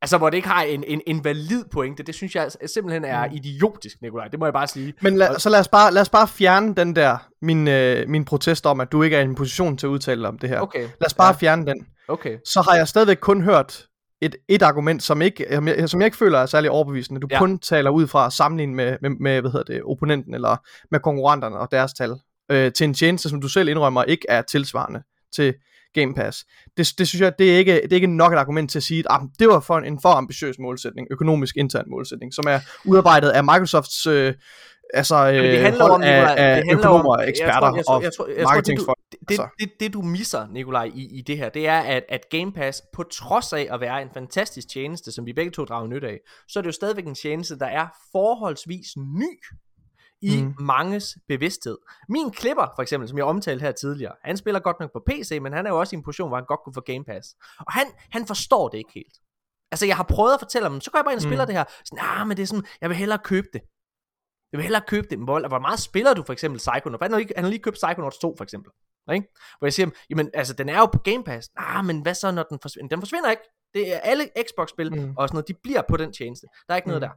[0.03, 3.27] altså hvor det ikke har en, en, en valid pointe, det synes jeg simpelthen er
[3.27, 3.35] mm.
[3.35, 4.95] idiotisk, Nikolaj, det må jeg bare sige.
[5.01, 8.25] Men la, så lad os, bare, lad os bare fjerne den der, min, øh, min
[8.25, 10.61] protest om, at du ikke er i en position til at udtale om det her.
[10.61, 10.81] Okay.
[10.81, 11.33] Lad os bare ja.
[11.33, 11.87] fjerne den.
[12.09, 12.39] Okay.
[12.45, 13.87] Så har jeg stadigvæk kun hørt
[14.21, 15.47] et, et argument, som, ikke,
[15.87, 17.21] som jeg ikke føler er særlig overbevisende.
[17.21, 17.39] Du ja.
[17.39, 20.57] kun taler ud fra at sammenligne med, med, med, hvad hedder det, opponenten eller
[20.91, 22.15] med konkurrenterne og deres tal
[22.51, 25.03] øh, til en tjeneste, som du selv indrømmer ikke er tilsvarende
[25.35, 25.55] til
[25.95, 26.45] Game Pass.
[26.77, 28.83] Det, det synes jeg, det er, ikke, det er ikke nok et argument til at
[28.83, 32.45] sige, at ah, det var for en, en for ambitiøs målsætning, økonomisk intern målsætning, som
[32.49, 34.35] er udarbejdet af Microsofts øh,
[34.95, 38.13] altså, Jamen, det handler om, af, af det handler økonomer, om, eksperter jeg tror, jeg
[38.13, 38.99] tror, jeg tror, og marketingsfolk.
[39.13, 39.49] Det, det, altså.
[39.61, 42.83] det, det, du misser, Nikolaj, i, i det her, det er, at, at Game Pass,
[42.93, 46.19] på trods af at være en fantastisk tjeneste, som vi begge to drager nyt af,
[46.49, 49.41] så er det jo stadigvæk en tjeneste, der er forholdsvis ny
[50.25, 50.55] i mm.
[50.59, 51.79] manges bevidsthed.
[52.09, 55.39] Min klipper, for eksempel, som jeg omtalte her tidligere, han spiller godt nok på PC,
[55.43, 57.35] men han er jo også i en position, hvor han godt kunne få Game Pass.
[57.59, 59.17] Og han, han forstår det ikke helt.
[59.71, 61.47] Altså, jeg har prøvet at fortælle ham, så går jeg bare ind og spiller mm.
[61.47, 61.65] det her.
[61.85, 63.63] Sådan, ah, men det er sådan, jeg vil hellere købe det.
[64.53, 65.19] Jeg vil hellere købe det.
[65.19, 67.03] Hvor, hvor meget spiller du for eksempel Psychonauts?
[67.03, 68.73] Han har lige, han har lige købt Psychonauts 2 for eksempel.
[69.13, 69.29] Ikke?
[69.59, 71.51] Hvor jeg siger, jamen altså den er jo på Game Pass.
[71.57, 72.89] Ah, men hvad så når den forsvinder?
[72.89, 73.43] Den forsvinder ikke.
[73.75, 75.15] Det er alle Xbox-spil mm.
[75.17, 76.47] og sådan noget, de bliver på den tjeneste.
[76.67, 76.91] Der er ikke mm.
[76.91, 77.11] noget der.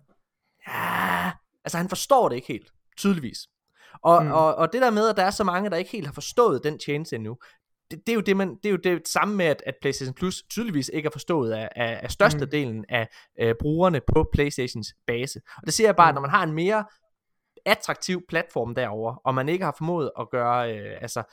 [0.67, 1.31] Ja,
[1.63, 3.37] altså han forstår det ikke helt tydeligvis.
[4.03, 4.31] Og, mm.
[4.31, 6.63] og, og det der med, at der er så mange, der ikke helt har forstået
[6.63, 7.37] den tjeneste endnu,
[7.91, 10.13] det, det, er jo det, man, det er jo det samme med, at, at PlayStation
[10.13, 12.83] Plus tydeligvis ikke er forstået af, af, af størstedelen mm.
[12.89, 13.07] af
[13.37, 15.41] af brugerne på PlayStations base.
[15.57, 16.09] Og det siger jeg bare, mm.
[16.09, 16.85] at når man har en mere
[17.65, 21.23] attraktiv platform derover og man ikke har formået at gøre øh, altså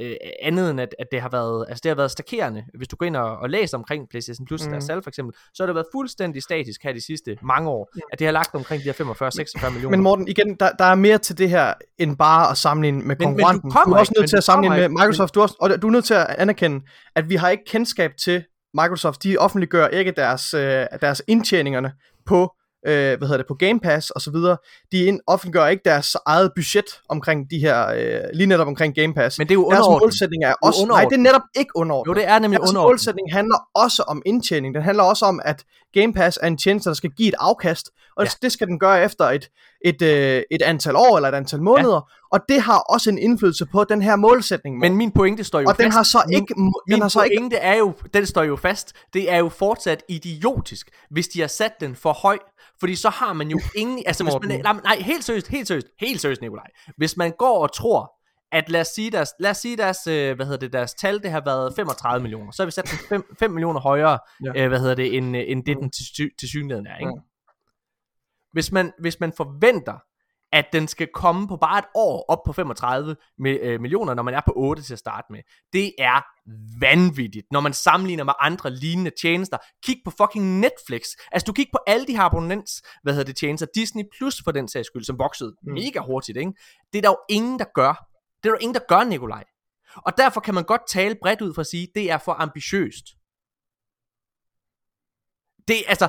[0.00, 2.64] øh, andet end at, at det har været altså det har været stakerende.
[2.74, 4.70] Hvis du går ind og, og læser omkring PlayStation Plus mm.
[4.70, 7.88] deres salg for eksempel, så har det været fuldstændig statisk her de sidste mange år,
[7.94, 8.00] mm.
[8.12, 9.96] at det har lagt omkring de her 45-46 millioner.
[9.96, 13.16] Men Morten, igen, der, der er mere til det her end bare at sammenligne med
[13.16, 13.60] konkurrenten.
[13.64, 15.82] Men du, du er også nødt til at sammenligne med Microsoft, du er også, og
[15.82, 16.86] du er nødt til at anerkende,
[17.16, 21.92] at vi har ikke kendskab til Microsoft, de offentliggør ikke deres, øh, deres indtjeningerne
[22.26, 22.54] på
[22.86, 24.56] øh, hvad hedder det, på Game Pass og så videre,
[24.92, 29.38] de offentliggør ikke deres eget budget omkring de her, øh, lige netop omkring Game Pass.
[29.38, 32.10] Men det er jo Deres målsætning er også, er nej, det er netop ikke underordnet.
[32.10, 32.90] Jo, det er nemlig deres underordnet.
[32.90, 34.74] målsætning handler også om indtjening.
[34.74, 37.90] Den handler også om, at Game Pass er en tjeneste, der skal give et afkast,
[38.16, 38.30] og Ja.
[38.42, 39.50] det skal den gøre efter et,
[39.84, 42.26] et, øh, et antal år eller et antal måneder, ja.
[42.36, 44.78] og det har også en indflydelse på den her målsætning.
[44.78, 45.96] Men min pointe står jo og den fast.
[45.96, 48.56] har så Min- ikke, Min den har så ikke pointe er jo, den står jo
[48.56, 52.38] fast, det er jo fortsat idiotisk, hvis de har sat den for høj,
[52.80, 56.20] fordi så har man jo ingen, altså hvis man, nej, helt seriøst, helt seriøst, helt
[56.20, 56.66] seriøst, Nikolaj.
[56.96, 58.12] Hvis man går og tror,
[58.52, 61.22] at lad os sige deres, lad os sige deres, øh, hvad hedder det, deres tal,
[61.22, 64.62] det har været 35 millioner, så har vi sat den 5, 5 millioner højere, ja.
[64.62, 67.12] Øh, hvad hedder det, end, øh, end det den til, sy- til synligheden er, ikke?
[67.16, 67.20] Ja.
[68.52, 69.98] Hvis man, hvis man forventer,
[70.52, 74.22] at den skal komme på bare et år op på 35 mi- øh, millioner, når
[74.22, 75.40] man er på 8 til at starte med.
[75.72, 76.20] Det er
[76.80, 79.58] vanvittigt, når man sammenligner med andre lignende tjenester.
[79.84, 81.02] Kig på fucking Netflix.
[81.32, 83.66] Altså du kig på alle de her abonnents, hvad hedder det, tjenester.
[83.74, 85.68] Disney Plus for den sags skyld, som voksede mm.
[85.68, 85.74] Mm.
[85.74, 86.52] mega hurtigt, ikke?
[86.92, 88.06] Det er der jo ingen, der gør.
[88.42, 89.44] Det er der jo ingen, der gør, Nikolaj.
[89.96, 93.04] Og derfor kan man godt tale bredt ud for at sige, det er for ambitiøst.
[95.68, 96.08] Det, altså,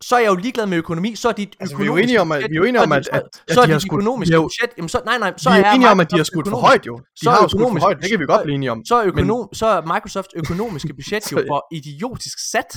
[0.00, 2.04] så er jeg jo ligeglad med økonomi, så er dit Altså, vi er jo økonomiske
[2.04, 3.66] enige om, at- budget- vi er jo enige så om, at- at- at så er
[3.66, 6.16] dit økonomiske budget, jamen så, nej, nej, så vi er er enige om, at de
[6.16, 6.96] har skudt for højt jo.
[6.98, 8.84] De så har jo skudt for økonomisk- højt, det kan vi godt blive enige om.
[8.84, 12.70] så er, økonom, så er Microsofts økonomiske budget jo for idiotisk sat.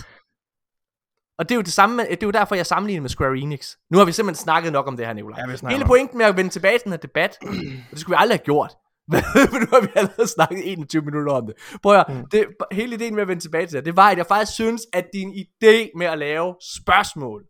[1.42, 3.76] Og det er jo det samme, det er jo derfor, jeg sammenligner med Square Enix.
[3.92, 5.40] Nu har vi simpelthen snakket nok om det her, Nicolaj.
[5.64, 7.54] Ja, Hele pointen med at vende tilbage til den her debat, og
[7.92, 8.72] det skulle vi aldrig have gjort.
[9.12, 11.56] For nu har vi allerede snakket 21 minutter om det.
[11.84, 12.30] Prøv at, høre, Mm.
[12.30, 14.82] det, hele ideen med at vende tilbage til det, det var, at jeg faktisk synes,
[14.94, 17.44] at din idé med at lave spørgsmål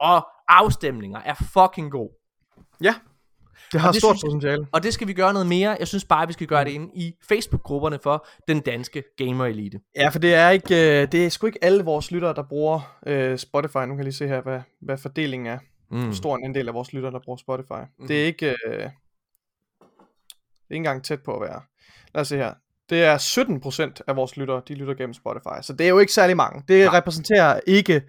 [0.00, 2.10] og afstemninger er fucking god.
[2.82, 2.94] Ja,
[3.72, 4.66] det har det stort synes potentiale.
[4.72, 5.76] Og det skal vi gøre noget mere.
[5.78, 9.90] Jeg synes bare, vi skal gøre det inde i Facebook-grupperne for den danske gamer-elite.
[9.96, 12.98] Ja, for det er ikke, øh, det er sgu ikke alle vores lyttere, der bruger
[13.06, 13.76] øh, Spotify.
[13.76, 15.58] Nu kan jeg lige se her, hvad, hvad fordelingen er.
[15.90, 16.04] Mm.
[16.04, 17.82] Hvor stor en andel af vores lyttere, der bruger Spotify.
[17.98, 18.06] Mm.
[18.08, 18.80] Det er ikke, øh, det
[20.70, 21.60] er ikke engang tæt på at være.
[22.14, 22.54] Lad os se her.
[22.90, 25.62] Det er 17% af vores lyttere, de lytter gennem Spotify.
[25.62, 26.62] Så det er jo ikke særlig mange.
[26.68, 26.98] Det Nej.
[26.98, 28.02] repræsenterer ikke,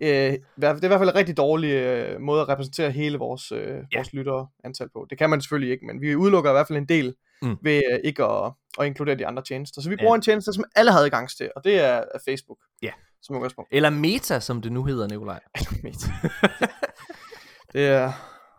[0.00, 3.52] øh, det er i hvert fald en rigtig dårlig øh, måde at repræsentere hele vores,
[3.52, 3.60] øh,
[3.92, 3.98] Ja.
[3.98, 5.06] vores lytterantal på.
[5.10, 7.56] Det kan man selvfølgelig ikke, men vi udelukker i hvert fald en del Mm.
[7.62, 9.80] ved øh, ikke at, at inkludere de andre tjenester.
[9.82, 12.58] Så vi bruger en tjeneste, som alle har adgang til, og det er, Facebook.
[12.82, 12.90] Ja.
[13.22, 13.68] Som udgangspunkt.
[13.72, 15.40] Eller Meta, som det nu hedder, Nikolaj.
[17.72, 18.12] det er...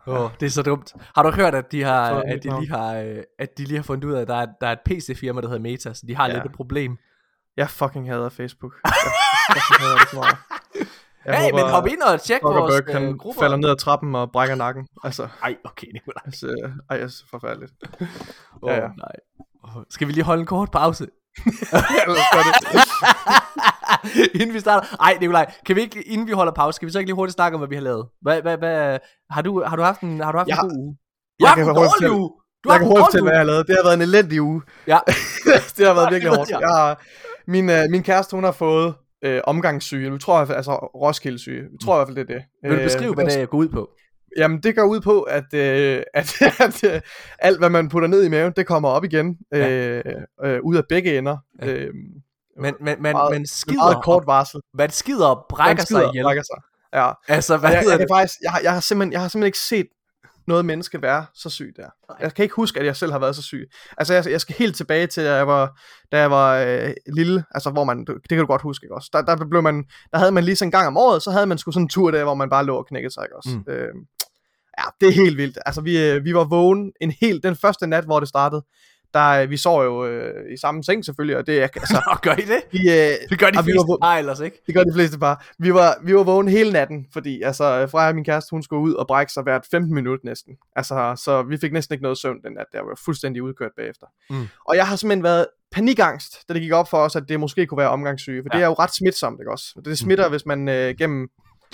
[0.06, 0.92] Oh, det er så dumt.
[1.14, 3.82] Har du hørt, at de har, at de lige har, øh, at de lige har
[3.82, 6.16] fundet ud af, at der er, der er et PC-firma, der hedder Meta, så de
[6.16, 6.34] har Ja.
[6.34, 6.96] lidt et problem.
[7.56, 8.72] Jeg fucking hader Facebook.
[8.84, 8.92] Jeg
[9.66, 10.36] fucking hader det så meget.
[11.26, 13.42] Jeg hey, men hop ind og tjek vores øh, han grupper.
[13.42, 14.86] falder ned ad trappen og brækker nakken.
[15.04, 16.22] Altså, Ej, okay, Nikolaj.
[16.26, 16.46] altså
[16.90, 17.72] ej, det er så forfærdeligt.
[18.62, 18.80] Oh, Ja, ja.
[18.80, 19.12] nej.
[19.76, 21.06] Oh, skal vi lige holde en kort pause?
[21.72, 22.18] Ja, det.
[24.40, 24.96] inden vi starter.
[25.00, 27.34] Ej, Nikolaj, kan vi ikke, inden vi holder pause, skal vi så ikke lige hurtigt
[27.34, 28.06] snakke om, hvad vi har lavet?
[28.22, 28.98] Hvad, hvad, hvad,
[29.30, 30.96] har, du, har du haft en, har du haft Jeg en god uge?
[31.40, 32.30] Jeg har haft en dårlig fortælle- uge.
[32.64, 33.66] Du Jeg har kan hurtigt til, hvad jeg har lavet.
[33.66, 34.62] Det har været en elendig uge.
[34.86, 34.98] Ja.
[35.76, 36.50] det har været Ja, virkelig det hårdt.
[36.50, 37.00] Jeg har,
[37.46, 40.10] min, øh, min kæreste, hun har fået øh, omgangssyge.
[40.10, 41.62] Nu tror jeg, i hvert fald- altså Roskilde syge.
[41.62, 42.44] Jeg tror i hvert fald, det er det.
[42.70, 43.90] Vil du beskrive, Øh, hvad det går ud på?
[44.36, 46.34] Jamen, det går ud på, at, øh, at,
[46.66, 47.00] at øh,
[47.38, 49.36] alt, hvad man putter ned i maven, det kommer op igen.
[49.52, 49.70] Ja.
[49.70, 50.04] Øh,
[50.44, 51.36] øh, ud af begge ender.
[51.62, 51.66] Ja.
[51.72, 51.90] Øh,
[52.60, 54.60] Men, men, men, meget- med skider, meget kort varsel.
[54.74, 56.24] hvad skider og brækker Den skider sig og ihjel.
[56.24, 56.56] brækker sig.
[56.94, 57.10] Ja.
[57.28, 58.06] Altså, hvad jeg, jeg, det?
[58.12, 59.86] faktisk, jeg, har, jeg, har simpelthen, jeg har simpelthen ikke set
[60.46, 61.88] noget menneske være så syg der.
[62.20, 63.70] Jeg kan ikke huske, at jeg selv har været så syg.
[63.98, 65.80] Altså, jeg, jeg skal helt tilbage til, da jeg var,
[66.12, 69.10] da jeg var øh, lille, altså, hvor man, det kan du godt huske, ikke også?
[69.12, 71.46] Der, der, blev man, der havde man lige sådan en gang om året, så havde
[71.46, 73.50] man sgu sådan en tur der, hvor man bare lå og knækkede sig, ikke også?
[73.66, 73.72] Mm.
[73.72, 73.94] Øh,
[74.78, 75.58] ja, det er helt vildt.
[75.66, 78.62] Altså, vi, øh, vi var vågen en hel, den første nat, hvor det startede,
[79.14, 82.14] der, øh, vi sov jo øh, i samme seng selvfølgelig, og det er, altså, Nå,
[82.22, 82.62] gør I det?
[82.72, 84.62] vi, øh, Det gør de vi fleste var- bare ellers, ikke?
[84.66, 85.36] det gør de fleste bare.
[85.58, 88.94] Vi var, vi var vågne hele natten, fordi altså, Freja min kæreste, hun skulle ud
[88.94, 90.54] og brække sig hvert 15 minutter næsten.
[90.76, 94.06] Altså, så vi fik næsten ikke noget søvn den nat, der var fuldstændig udkørt bagefter.
[94.30, 94.48] Mm.
[94.68, 97.66] Og jeg har simpelthen været panikangst, da det gik op for os, at det måske
[97.66, 98.56] kunne være omgangssyge, for ja.
[98.56, 98.58] Ja.
[98.58, 99.80] det er jo ret smitsomt, ikke også?
[99.84, 100.32] Det smitter, mm.
[100.32, 101.28] hvis man øh, gennem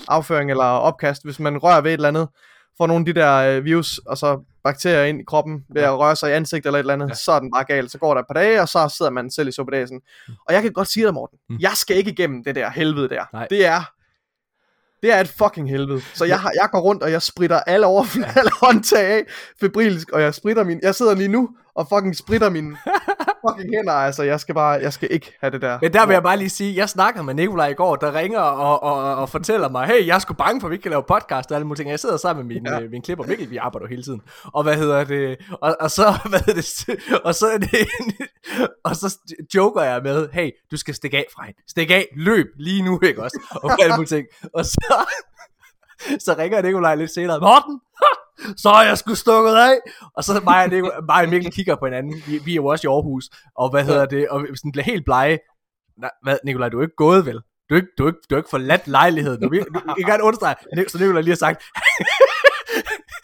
[0.09, 2.29] afføring eller opkast, hvis man rører ved et eller andet,
[2.79, 5.99] får nogle af de der øh, virus og så bakterier ind i kroppen ved at
[5.99, 7.11] røre sig i ansigt eller et eller andet, Ja.
[7.11, 7.15] ja.
[7.15, 7.91] så er den bare galt.
[7.93, 10.01] Så går der et par dage, og så sidder man selv i suppedasen.
[10.49, 11.55] Og jeg kan godt sige dig, Morten, Mm.
[11.55, 11.61] mm.
[11.61, 13.25] jeg skal ikke igennem det der helvede der.
[13.33, 13.47] Nej.
[13.51, 13.81] Det er
[15.03, 16.01] det er et fucking helvede.
[16.15, 18.05] Så jeg, har, jeg går rundt, og jeg spritter alle over
[18.39, 19.25] alle håndtag af,
[19.61, 22.77] febrilsk, og jeg spritter min, jeg sidder lige nu, og fucking spritter mine
[23.49, 25.79] fucking hænder, altså, jeg skal bare, jeg skal ikke have det der.
[25.83, 28.41] Men der vil jeg bare lige sige, jeg snakker med Nikolaj i går, der ringer
[28.41, 30.91] og, og, og, fortæller mig, hey, jeg er sgu bange for, at vi ikke kan
[30.91, 31.91] lave podcast og alle mulige ting.
[31.91, 32.81] Jeg sidder sammen med min, ja.
[32.81, 34.21] Øh, min klipper Mikkel, vi arbejder jo hele tiden.
[34.45, 35.39] Og hvad hedder det?
[35.51, 37.21] Og, og så, hvad hedder det?
[37.25, 37.89] Og så, er det,
[38.85, 39.19] og så
[39.55, 41.59] joker jeg med, hey, du skal stikke af fra hende.
[41.69, 43.41] Stik af, løb lige nu, ikke også?
[43.63, 44.27] Og alle mulige ting.
[44.55, 45.07] Og så,
[46.25, 47.81] så ringer Nikolaj lidt senere, Morten,
[48.57, 49.77] så er jeg sgu stukket af.
[50.17, 52.23] Og så mig og, Nicolaj, mig og Mikkel kigger på hinanden.
[52.27, 53.25] Vi, vi er jo også i Aarhus.
[53.57, 54.29] Og hvad hedder det?
[54.29, 55.39] Og sådan bliver helt blege.
[55.99, 57.41] Nej, hvad, Nikolaj, du er ikke gået vel?
[57.71, 59.43] Du er ikke, du er ikke, du er ikke forladt lejligheden.
[59.43, 60.55] Du, du, du kan gerne understrege,
[60.89, 61.63] så Nicolaj lige har sagt,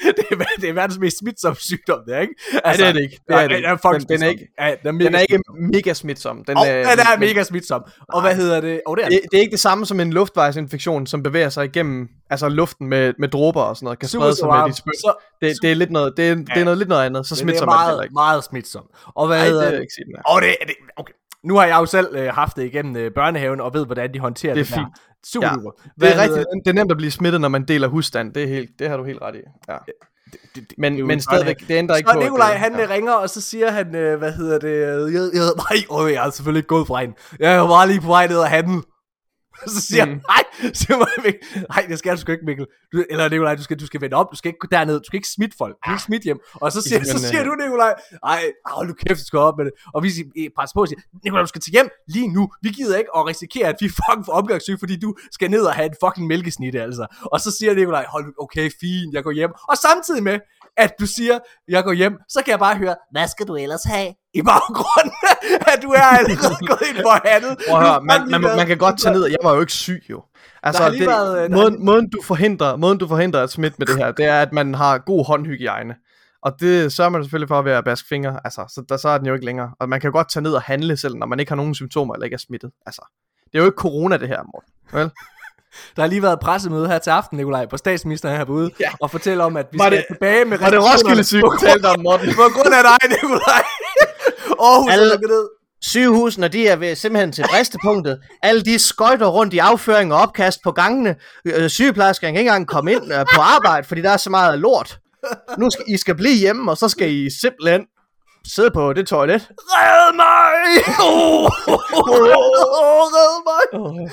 [0.04, 2.34] det, er, det er verdens mest smitsomme sygdom, det er ikke?
[2.64, 3.20] Altså, Nej, det er det ikke.
[3.28, 3.68] Det er det ikke.
[3.68, 5.38] Den, den, den, er ikke, ja, den, er mega den er ikke
[5.72, 6.44] mega smitsom.
[6.44, 7.82] Den, oh, er, den er mega smitsom.
[8.08, 8.80] Og hvad hedder det?
[8.86, 11.64] Oh, det, er det, det, er ikke det samme som en luftvejsinfektion, som bevæger sig
[11.64, 14.98] igennem altså luften med, med dråber og sådan noget, kan sprede sig med dit spyt.
[14.98, 16.34] Så, det, det, er lidt noget, det, er, ja.
[16.34, 18.12] det er noget lidt noget andet, så smitsom er det meget, ikke.
[18.12, 18.84] meget smitsom.
[19.14, 19.76] Og hvad Ej, hedder det?
[19.76, 21.12] Er ikke sige, og det, det, okay.
[21.44, 24.18] Nu har jeg jo selv øh, haft det igennem øh, børnehaven, og ved, hvordan de
[24.18, 24.84] håndterer det, det her.
[25.26, 26.06] Super ja.
[26.06, 26.46] Det er rigtigt.
[26.64, 28.34] Det er nemt at blive smittet, når man deler husstand.
[28.34, 29.40] Det, er helt, det har du helt ret i.
[29.68, 29.76] Ja
[30.54, 32.20] det, det, men, det men stadigvæk, det ændrer ikke så på...
[32.20, 32.86] Så Nikolaj, han ja.
[32.90, 36.26] ringer, og så siger han, øh, hvad hedder det, øh, jeg, jeg, nej, åh, jeg
[36.26, 37.14] er selvfølgelig ikke gået fra hende.
[37.38, 38.82] Jeg var bare lige på vej ned og handle.
[39.74, 40.10] så siger mm.
[40.10, 41.34] han, nej, siger mig,
[41.68, 42.66] nej, det skal du sgu ikke, Mikkel.
[42.92, 45.16] Du, eller Nikolaj, du skal, du skal vende op, du skal ikke derned, du skal
[45.16, 46.40] ikke smitte folk, du skal ikke smitte hjem.
[46.54, 49.56] Og så siger, så siger øh, du, Nikolaj, nej, hold nu kæft, du skal op
[49.58, 49.72] med det.
[49.94, 50.08] Og vi
[50.56, 52.50] presser på og siger, Nikolaj, du skal til hjem lige nu.
[52.62, 55.74] Vi gider ikke at risikere, at vi fucking får omgangssyge, fordi du skal ned og
[55.74, 57.06] have en fucking mælkesnit, altså.
[57.32, 59.50] Og så siger Nikolaj, hold okay, fint, jeg går hjem.
[59.68, 60.38] Og samtidig med,
[60.76, 63.84] at du siger, jeg går hjem, så kan jeg bare høre, hvad skal du ellers
[63.84, 64.14] have?
[64.34, 65.12] I baggrunden,
[65.72, 67.56] at du er allerede gået ind for handel.
[67.68, 70.02] Prøv at høre, man, man, man, kan godt tage ned, jeg var jo ikke syg
[70.10, 70.22] jo.
[70.62, 74.12] Altså, det, været, måden, måden, du forhindrer, måden du forhindrer at smitte med det her,
[74.12, 75.94] det er, at man har god håndhygiejne.
[76.42, 79.18] Og det sørger man selvfølgelig for ved at baske fingre, altså, så, der, så er
[79.18, 79.70] den jo ikke længere.
[79.80, 82.14] Og man kan godt tage ned og handle selv, når man ikke har nogen symptomer
[82.14, 82.70] eller ikke er smittet.
[82.86, 83.02] Altså,
[83.44, 84.72] det er jo ikke corona det her, Morten.
[84.92, 85.10] Vel?
[85.96, 88.90] Der har lige været pressemøde her til aften, Nikolaj, på statsministeren herude, ja.
[89.00, 91.56] og fortæller om, at vi var skal det, tilbage med Var det Roskilde syg, du
[91.60, 92.34] talte om, Morten?
[92.34, 93.62] På grund af dig, Nikolaj.
[94.68, 95.48] Aarhus Alle, er ned.
[95.82, 98.20] Sygehusene, de er ved, simpelthen til bristepunktet.
[98.42, 101.16] Alle de skøjter rundt i afføring og opkast på gangene.
[101.44, 104.58] Øh, sygeplejersker kan ikke engang komme ind øh, på arbejde, fordi der er så meget
[104.58, 104.98] lort.
[105.58, 107.86] Nu skal I skal blive hjemme, og så skal I simpelthen
[108.54, 109.48] sidde på det toilet.
[109.58, 110.84] Red mig!
[111.00, 114.10] Oh, oh, oh, red mig!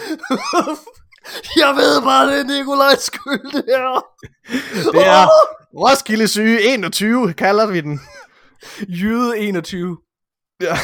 [1.57, 4.05] Jeg ved bare, det er Nikolajs skyld, det her.
[4.93, 5.27] Det er
[5.73, 7.99] Roskilde syge 21, kalder vi den.
[8.87, 9.97] Jyde 21.
[10.61, 10.75] Ja.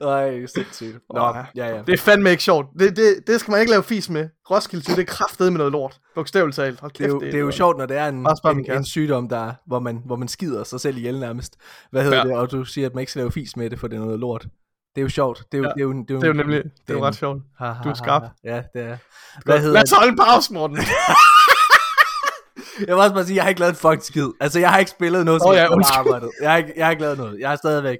[0.08, 0.98] Ej, sindssygt.
[1.14, 1.82] Nå, ja, ja.
[1.86, 2.66] Det er fandme ikke sjovt.
[2.78, 4.28] Det, det, det skal man ikke lave fis med.
[4.50, 6.00] Roskilde syge, det er kraftet med noget lort.
[6.14, 6.80] Bogstaveligt talt.
[6.80, 8.84] Hold kæft, det, er jo, det, er jo sjovt, når det er en, en, en
[8.84, 11.56] sygdom, der, hvor, man, hvor man skider sig selv ihjel nærmest.
[11.90, 12.24] Hvad hedder ja.
[12.24, 12.32] det?
[12.32, 14.20] Og du siger, at man ikke skal lave fis med det, for det er noget
[14.20, 14.46] lort.
[14.94, 15.44] Det er jo sjovt.
[15.52, 15.72] Det er jo, ja.
[15.74, 17.42] det er jo, det er jo, det er jo nemlig, det er jo ret sjovt.
[17.58, 18.22] Ha, ha, du er skarp.
[18.44, 18.96] Ja, det er.
[19.44, 20.76] Hvad hedder Lad os holde en pause, Morten.
[22.86, 24.28] jeg må også bare sige, jeg har ikke lavet en fucking skid.
[24.40, 26.30] Altså, jeg har ikke spillet noget, som oh, ja, jeg har arbejdet.
[26.40, 27.40] Jeg har, ikke, jeg har ikke lavet noget.
[27.40, 27.98] Jeg er stadigvæk.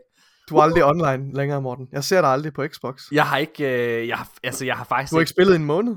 [0.48, 1.88] Du er aldrig online længere, Morten.
[1.92, 3.02] Jeg ser dig aldrig på Xbox.
[3.12, 5.64] Jeg har ikke, øh, jeg, har, altså, jeg har faktisk Du har ikke spillet en
[5.64, 5.96] måned?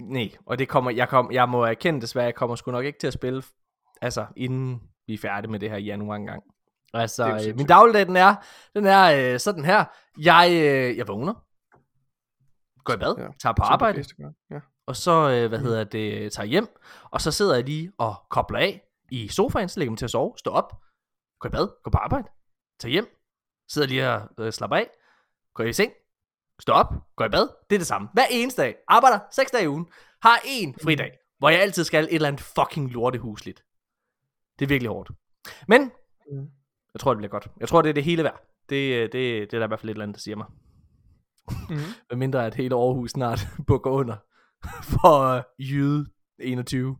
[0.00, 2.98] Nej, og det kommer, jeg, kom, jeg må erkende desværre, jeg kommer sgu nok ikke
[2.98, 3.42] til at spille,
[4.02, 6.42] altså, inden vi er færdige med det her i januar engang.
[6.94, 8.34] Altså, øh, min dagligdag, den er,
[8.74, 9.84] den er øh, sådan her.
[10.18, 11.34] Jeg, øh, jeg vågner,
[12.84, 14.04] går i bad, ja, tager på arbejde,
[14.50, 14.60] ja.
[14.86, 15.64] og så, øh, hvad mm.
[15.64, 16.68] hedder det, tager hjem,
[17.10, 20.10] og så sidder jeg lige og kobler af i sofaen, så lægger mig til at
[20.10, 20.72] sove, står op,
[21.40, 22.28] går i bad, går på arbejde,
[22.80, 23.06] tager hjem,
[23.68, 24.90] sidder lige og øh, slapper af,
[25.54, 25.92] går i seng,
[26.60, 28.08] står op, går i bad, det er det samme.
[28.12, 29.86] Hver eneste dag, arbejder 6 dage i ugen,
[30.22, 31.34] har en fridag, mm.
[31.38, 33.64] hvor jeg altid skal et eller andet fucking lortehusligt.
[34.58, 35.10] Det er virkelig hårdt.
[35.68, 35.92] Men,
[36.32, 36.50] mm.
[36.94, 37.48] Jeg tror, det bliver godt.
[37.60, 38.40] Jeg tror, det er det hele værd.
[38.68, 40.46] Det, det, det er der i hvert fald et eller andet, der siger mig.
[41.50, 41.92] Mm-hmm.
[42.08, 44.16] Hvad mindre at hele Aarhus snart bukker under
[44.92, 46.06] for uh, jyde
[46.38, 46.96] 21.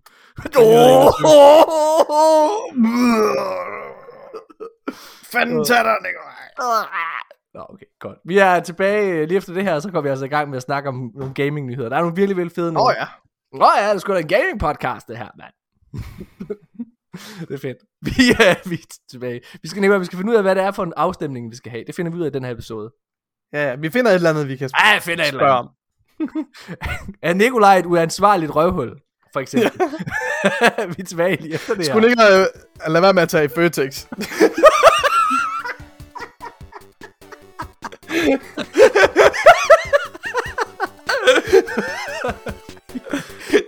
[5.32, 6.40] Fanden tager dig, Nikolaj.
[7.54, 8.18] Nå, okay, godt.
[8.24, 10.62] Vi er tilbage lige efter det her, så går vi altså i gang med at
[10.62, 11.88] snakke om nogle gaming-nyheder.
[11.88, 12.84] Der er nogle virkelig, virkelig fede nogle.
[12.84, 13.06] Åh oh, ja.
[13.54, 15.54] Åh oh, ja, det er sgu da en gaming-podcast, det her, mand.
[17.48, 17.78] det er fedt.
[18.16, 19.40] Vi er, vi er tilbage.
[19.62, 21.72] Vi skal, vi skal finde ud af, hvad det er for en afstemning, vi skal
[21.72, 21.84] have.
[21.86, 22.92] Det finder vi ud af i den her episode.
[23.52, 25.46] Ja, ja, vi finder et eller andet, vi kan spørge Ja, jeg finder et eller
[25.46, 25.72] andet.
[27.22, 29.00] er Nikolaj et uansvarligt røvhul?
[29.32, 29.70] For eksempel.
[30.96, 32.48] vi er tilbage lige efter det Skulle ikke lade,
[32.86, 34.06] lade være med at tage i Føtex?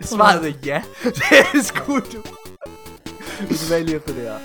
[0.02, 0.82] Svaret er ja.
[1.02, 2.22] Det er sgu du.
[3.48, 4.38] Vi er tilbage lige efter det her.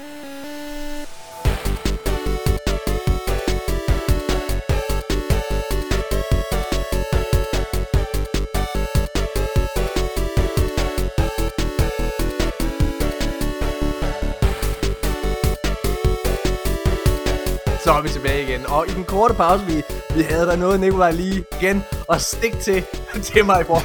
[17.84, 18.66] Så er vi tilbage igen.
[18.66, 19.84] Og i den korte pause, vi,
[20.16, 22.84] vi havde der noget, Nikolaj lige igen og stik til,
[23.34, 23.82] til mig bror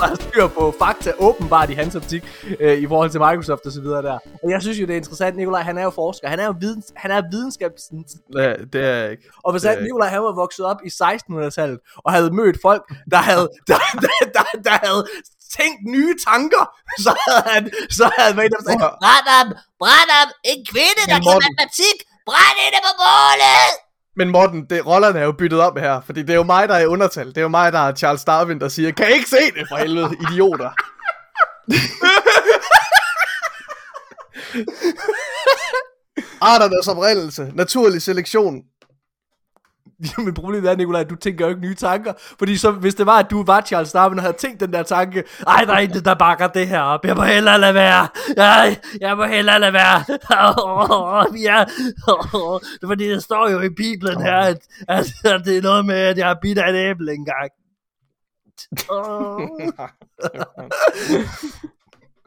[0.00, 2.22] der er styr på fakta, åbenbart i hans optik,
[2.60, 4.18] øh, i forhold til Microsoft og så videre der.
[4.42, 6.54] Og jeg synes jo, det er interessant, Nikolaj, han er jo forsker, han er jo
[6.60, 7.90] videns, han er videnskabs...
[8.36, 9.22] Ja, det er jeg ikke.
[9.44, 9.82] Og hvis han.
[9.82, 14.26] Nikolaj, han var vokset op i 1600-tallet, og havde mødt folk, der havde, der, der,
[14.34, 15.06] der, der havde
[15.56, 16.64] tænkt nye tanker,
[17.04, 17.62] så havde han,
[17.98, 19.48] så havde og sagt, Branham,
[19.82, 21.96] Branham, en kvinde, der kan matematik.
[22.28, 23.89] Brænd hende på bålet!
[24.16, 26.74] Men Morten, det, rollerne er jo byttet op her, fordi det er jo mig, der
[26.74, 27.28] er i undertal.
[27.28, 29.66] Det er jo mig, der er Charles Darwin, der siger, kan I ikke se det
[29.68, 30.70] for helvede, idioter?
[36.40, 38.62] Arternes oprindelse, naturlig selektion.
[40.18, 42.12] Jamen problemet er, Nikolaj, at du tænker jo ikke nye tanker.
[42.38, 44.82] Fordi så, hvis det var, at du var Charles Darwin og havde tænkt den der
[44.82, 47.04] tanke, ej, der er intet, der bakker det her op.
[47.04, 48.08] Jeg må hellere lade være.
[48.36, 50.04] Jeg, jeg må hellere lade være.
[51.48, 51.64] ja.
[51.64, 54.58] Det er fordi, det står jo i Bibelen her, at,
[54.88, 57.50] at, at det er noget med, at jeg har bidt af et æble engang.
[58.88, 59.40] Oh,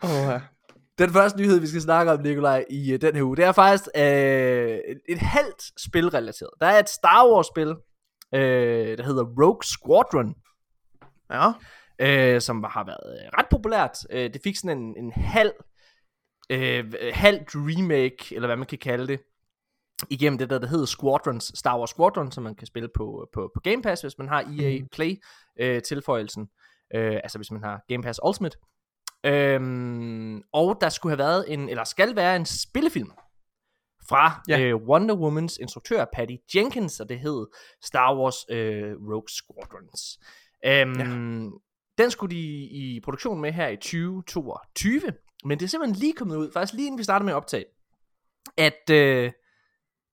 [0.04, 0.40] ja.
[1.00, 3.52] Den første nyhed, vi skal snakke om, Nikolaj, i uh, den her uge, det er
[3.52, 6.50] faktisk uh, et, et halvt spilrelateret.
[6.62, 10.36] Der er et Star Wars-spil, uh, der hedder Rogue Squadron,
[11.32, 11.52] ja.
[12.00, 13.98] øh, som har været øh, ret populært.
[14.10, 15.54] Øh, det fik sådan en, en halv,
[16.50, 19.20] øh, halvt remake, eller hvad man kan kalde det,
[20.10, 23.52] igennem det der, der hedder Squadrons, Star Wars Squadron, som man kan spille på, på,
[23.54, 25.16] på Game Pass, hvis man har EA Play
[25.60, 26.50] øh, tilføjelsen,
[26.96, 28.58] øh, altså hvis man har Game Pass Ultimate.
[29.26, 33.12] Øhm, og der skulle have været en, eller skal være en spillefilm
[34.10, 34.60] fra Ja.
[34.60, 37.48] øh, Wonder Womans instruktør Patty Jenkins, og det hed
[37.84, 40.20] Star Wars øh, Rogue Squadrons.
[40.66, 41.50] Øhm, Ja.
[41.98, 45.02] Den skulle de i produktion med her i 2022,
[45.46, 47.66] men det er simpelthen lige kommet ud, faktisk lige inden vi startede med at optage,
[48.58, 49.32] at, øh,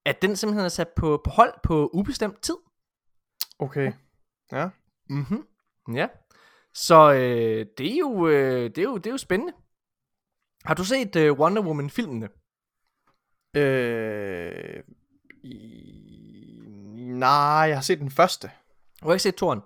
[0.07, 2.57] at den simpelthen er sat på, på hold på ubestemt tid.
[3.59, 3.93] Okay.
[4.53, 4.69] Ja.
[5.09, 5.47] Mhm.
[5.95, 6.09] Ja.
[6.75, 9.53] Så øh, det, er jo, øh, det, er jo, det er jo spændende.
[10.65, 12.29] Har du set øh, Wonder Woman-filmene?
[13.57, 14.83] Øh,
[15.43, 16.07] i...
[17.15, 17.29] Nej,
[17.69, 18.51] jeg har set den første.
[19.03, 19.61] Du har ikke set toren?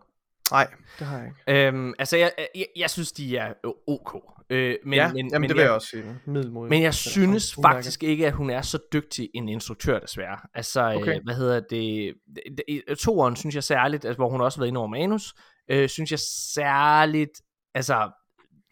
[0.51, 0.67] Nej,
[0.99, 1.67] det har jeg ikke.
[1.69, 4.17] Øhm, altså, jeg, jeg, jeg synes, de er øh, ok.
[4.51, 6.05] Øh, men, ja, men, jamen, men det vil jeg også sige.
[6.27, 6.71] Middelmodig.
[6.71, 7.77] Men jeg synes udmærket.
[7.77, 10.39] faktisk ikke, at hun er så dygtig en instruktør, desværre.
[10.55, 10.97] Altså, okay.
[10.97, 11.15] Okay.
[11.17, 12.15] øh, hvad hedder det?
[12.35, 15.35] det- det- Toeren synes jeg særligt, altså, hvor hun også har været inde over manus,
[15.69, 16.19] øh, synes jeg
[16.55, 17.41] særligt,
[17.75, 18.11] altså,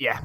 [0.01, 0.19] ja,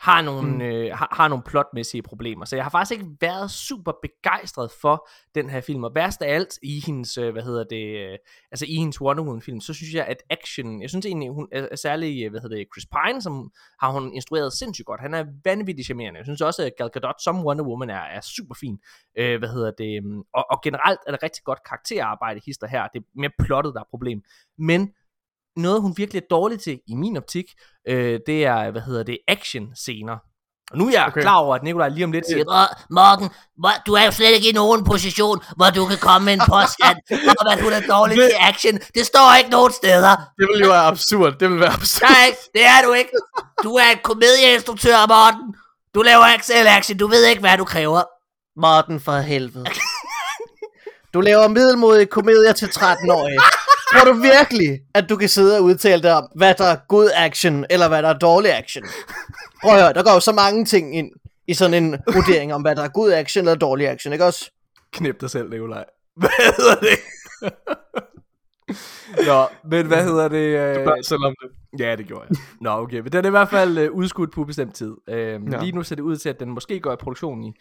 [0.00, 0.60] har nogle, Mm.
[0.60, 2.44] øh, har, har nogle plotmæssige problemer.
[2.44, 5.84] Så jeg har faktisk ikke været super begejstret for den her film.
[5.84, 8.18] Og værst af alt i hendes, øh, hvad hedder det, øh,
[8.52, 11.48] altså i hendes Wonder Woman film, så synes jeg, at action, jeg synes egentlig, hun
[11.52, 15.00] er særlig, øh, hvad hedder det, Chris Pine, som har hun instrueret sindssygt godt.
[15.00, 16.18] Han er vanvittigt charmerende.
[16.18, 18.78] Jeg synes også, at Gal Gadot som Wonder Woman er, er super fin.
[19.18, 22.88] Øh, hvad hedder det, øhm, og, og generelt er der rigtig godt karakterarbejde hister her.
[22.88, 24.22] Det er mere plottet, der er problem.
[24.58, 24.90] Men
[25.56, 27.44] noget, hun virkelig er dårlig til, i min optik,
[27.88, 30.16] øh, det er, hvad hedder det, action-scener.
[30.70, 31.20] Og nu er jeg Okay.
[31.20, 32.44] klar over, at Nikolaj lige om lidt siger,
[32.94, 33.28] Morten,
[33.86, 36.96] du er jo slet ikke i nogen position, hvor du kan komme med en påstand
[37.40, 38.78] om, at hun er dårlig til action.
[38.94, 40.16] Det står ikke nogen steder.
[40.38, 41.32] Det vil jo være absurd.
[41.40, 42.10] Det vil være absurd.
[42.10, 43.10] Nej, det er du ikke.
[43.62, 45.54] Du er en komedieinstruktør, Morten.
[45.94, 46.98] Du laver ikke selv action.
[46.98, 48.02] Du ved ikke, hvad du kræver.
[48.60, 49.66] Martin for helvede.
[51.14, 53.40] Du laver middelmodige komedier til 13-årige.
[53.92, 57.10] Tror du virkelig, at du kan sidde og udtale dig om, hvad der er god
[57.14, 58.84] action, eller hvad der er dårlig action?
[59.62, 61.10] Prøv at høre, der går jo så mange ting ind
[61.46, 64.50] i sådan en vurdering om, hvad der er god action eller dårlig action, ikke også?
[64.92, 65.84] knip dig selv, Nikolaj.
[66.16, 66.98] Hvad hedder det?
[69.26, 70.76] Nå, men hvad hedder det?
[70.78, 71.80] Øh, Bare selv om det.
[71.80, 72.36] Ja, det gjorde jeg.
[72.60, 72.98] Nå, okay.
[73.00, 74.94] Men den er i hvert fald øh, udskudt på ubestemt tid.
[75.08, 75.32] Ja.
[75.32, 75.36] ja.
[75.38, 77.52] Lige nu ser det ud til, at den måske går i produktion i,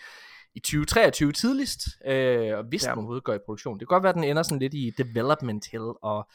[0.56, 1.80] i 2023 tidligst.
[2.08, 2.90] Øh, og hvis Ja.
[2.90, 3.80] den overhovedet går i produktion.
[3.80, 5.92] Det kan godt være, at den ender sådan lidt i development hell.
[6.02, 6.28] Og,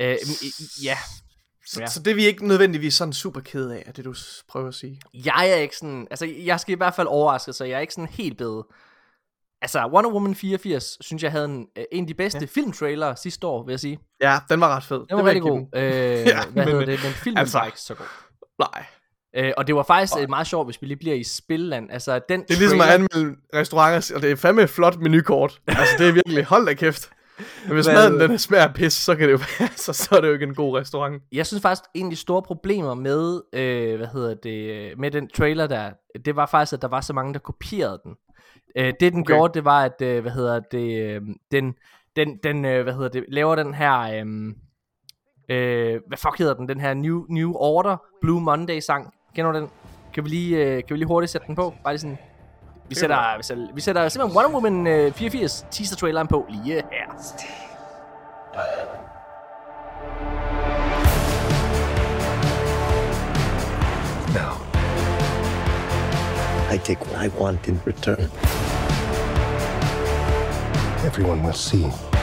[0.00, 0.98] øh, i- ja,
[1.68, 1.86] Så, Ja.
[1.86, 4.14] så det er vi ikke nødvendigvis sådan super ked af, er det du
[4.48, 5.00] prøver at sige.
[5.14, 6.06] jeg er ikke sådan...
[6.10, 8.64] Altså, jeg skal i hvert fald overraske, så jeg er ikke sådan helt blevet...
[9.62, 12.46] Altså, Wonder Woman 84, synes jeg havde en, øh, en af de bedste Ja.
[12.46, 13.98] filmtrailere sidste år, vil jeg sige.
[14.20, 14.96] Ja, den var ret fed.
[14.98, 15.66] Den var vil jeg rigtig god.
[15.76, 15.82] Øh,
[16.26, 17.00] Ja, hvad men- hedder det?
[17.02, 18.06] Men filmen altså- var ikke så god.
[18.40, 18.46] den.
[18.74, 18.86] Nej.
[19.36, 21.90] Øh, og det var faktisk øh, meget sjovt, hvis vi lige bliver i spilland.
[21.90, 24.96] Altså, den Det er ligesom at trailer- anmelde restauranter, og det er fandme et flot
[24.98, 25.60] menukort.
[25.66, 27.10] Altså, det er virkelig, hold da kæft.
[27.66, 30.20] Men hvis maden den smager af pis, så, kan det jo være, så, så er
[30.20, 31.22] det jo ikke en god restaurant.
[31.32, 35.28] jeg synes faktisk, en af de store problemer med, øh, hvad hedder det, med den
[35.28, 35.90] trailer der,
[36.24, 38.12] det var faktisk, at der var så mange, der kopierede den.
[38.78, 39.26] Øh, det den okay.
[39.34, 41.20] gjorde, det var, at, øh, hvad hedder det, øh,
[41.52, 41.74] den,
[42.16, 44.26] den, den øh, hvad hedder det, laver den her, øh,
[45.56, 49.12] øh, hvad fuck hedder den, den her New, New Order Blue Monday sang.
[49.36, 49.68] Kender du den?
[50.14, 51.74] Kan vi lige, øh, kan vi lige hurtigt sætte den på?
[51.84, 52.18] Bare lige sådan...
[52.88, 56.82] Vi sætter, vi sætter, vi sætter simpelthen Wonder Woman øh, 84 teaser-traileren på lige her.
[64.34, 64.52] Now,
[66.74, 68.30] I take what I want in return.
[71.06, 72.15] Everyone will see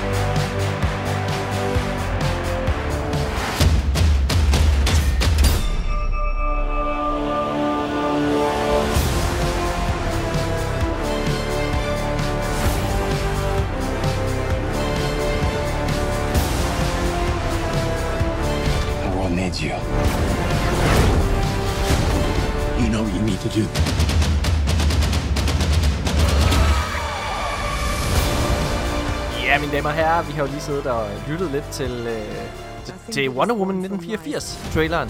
[29.84, 33.30] damer og herrer, vi har jo lige siddet og lyttet lidt til, øh, til, til
[33.30, 35.10] Wonder Woman 1984-traileren.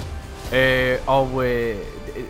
[0.56, 1.76] Øh, og øh,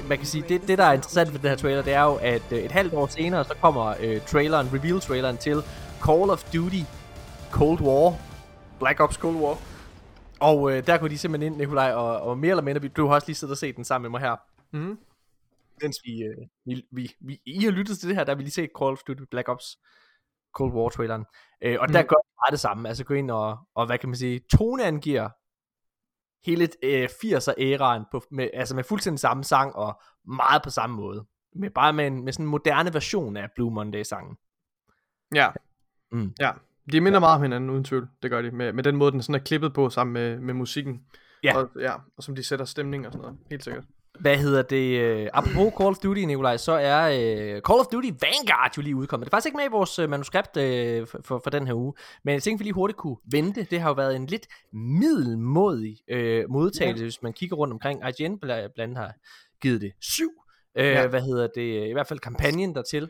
[0.08, 2.16] man kan sige, det, det der er interessant ved den her trailer, det er jo,
[2.16, 5.64] at øh, et halvt år senere, så kommer øh, traileren, reveal-traileren til
[6.06, 6.84] Call of Duty
[7.52, 8.18] Cold War.
[8.80, 9.58] Black Ops Cold War.
[10.40, 13.08] Og øh, der går de simpelthen ind, Nikolaj, og, og mere eller mindre, vi, du
[13.08, 14.36] har også lige siddet og set den sammen med mig her.
[14.78, 14.98] Mhm.
[15.82, 18.44] Mens vi, øh, vi, vi, vi, I har lyttet til det her, der har vi
[18.44, 19.78] lige set Call of Duty Black Ops
[20.54, 21.26] Cold War traileren.
[21.64, 21.94] Øh, og mm.
[21.94, 22.88] der gør de meget det samme.
[22.88, 25.30] Altså gå ind og, og hvad kan man sige, toneangiver
[26.46, 30.96] hele øh, 80'er æraen på, med, altså med fuldstændig samme sang og meget på samme
[30.96, 31.26] måde.
[31.56, 34.38] Med, bare med, en, med sådan en moderne version af Blue Monday sangen.
[35.36, 35.50] Ja.
[36.12, 36.34] Mm.
[36.40, 36.52] Ja.
[36.92, 38.10] De minder meget om hinanden, uden tvivl.
[38.24, 38.52] Det gør de.
[38.52, 41.06] Med, med den måde, den sådan er klippet på sammen med, med musikken.
[41.44, 41.58] Ja.
[41.58, 41.94] Og, ja.
[42.18, 43.40] Og som de sætter stemning og sådan noget.
[43.50, 43.86] Helt sikkert.
[44.20, 45.00] Hvad hedder det?
[45.00, 48.96] Øh, apropos Call of Duty, Nikolaj, så er øh, Call of Duty Vanguard jo lige
[48.96, 49.26] udkommet.
[49.26, 51.94] Det er faktisk ikke med i vores øh, manuskript øh, for, for, den her uge,
[52.24, 53.64] men jeg tænkte, vi lige hurtigt kunne vente.
[53.64, 57.06] Det har jo været en lidt middelmodig øh, modtagelse, ja.
[57.06, 58.02] hvis man kigger rundt omkring.
[58.10, 59.14] IGN bl- blandt andet har
[59.62, 60.32] givet det syv.
[60.78, 61.08] Øh, Ja.
[61.08, 61.90] Hvad hedder det?
[61.90, 63.10] I hvert fald kampagnen dertil.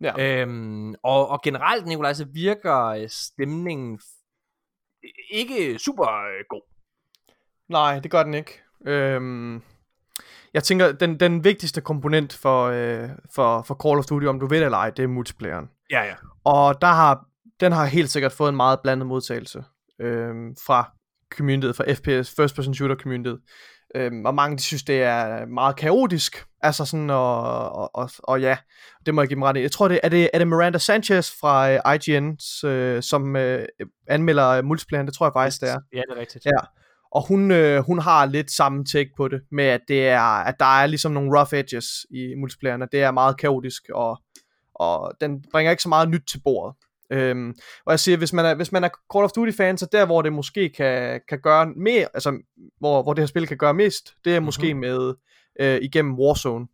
[0.00, 0.40] Ja.
[0.42, 4.00] Øhm, og, og generelt, Nikolaj, så virker øh, stemningen
[5.30, 6.62] ikke super øh, god.
[7.68, 8.62] Nej, det gør den ikke.
[8.86, 9.62] Øhm,
[10.54, 14.46] jeg tænker, den, den vigtigste komponent for, øh, for, for Call of Duty, om du
[14.46, 15.70] ved det eller ej, det er multiplayeren.
[15.90, 16.14] Ja, ja.
[16.44, 17.26] Og der har,
[17.60, 19.64] den har helt sikkert fået en meget blandet modtagelse
[20.00, 20.90] øhm, fra
[21.34, 23.38] communityet, fra FPS, First Person Shooter communityet.
[23.94, 26.44] Øhm, og mange de synes, det er meget kaotisk.
[26.60, 27.42] Altså sådan, og,
[27.72, 28.56] og, og, og ja,
[29.06, 29.60] det må jeg give dem ret i.
[29.60, 32.38] Jeg tror, det er det, er det Miranda Sanchez fra øh, IGN,
[32.68, 33.66] øh, som øh,
[34.08, 35.06] anmelder multiplayeren.
[35.06, 35.78] Det tror jeg faktisk, det er.
[35.92, 36.46] Ja, det er rigtigt.
[36.46, 36.81] Ja.
[37.14, 40.54] Og hun, øh, hun har lidt samme take på det, med at, det er, at
[40.58, 42.86] der er ligesom nogle rough edges i multiplayerne.
[42.92, 44.22] Det er meget kaotisk, og,
[44.74, 46.76] og den bringer ikke så meget nyt til bordet.
[47.10, 47.54] Øhm,
[47.86, 50.06] og jeg siger, hvis man er, hvis man er Call of Duty fan, så der
[50.06, 52.38] hvor det måske kan, kan gøre mere, altså
[52.78, 54.44] hvor, hvor det her spil kan gøre mest, det er Mhm.
[54.44, 55.14] måske med
[55.60, 56.66] øh, igennem Warzone.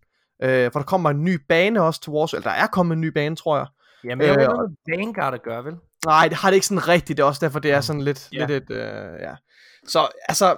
[0.43, 3.01] Øh, for der kommer en ny bane også til Warzone, eller der er kommet en
[3.01, 3.67] ny bane, tror jeg.
[4.05, 4.55] Jamen, jeg Øh, ved ikke,
[4.87, 5.75] hvad Vanguard at gøre, vel?
[6.07, 7.17] Nej, det har det ikke sådan rigtigt.
[7.17, 8.47] Det er også derfor, det er sådan lidt, Ja.
[8.47, 9.35] lidt et, øh, ja.
[9.87, 10.57] Så altså,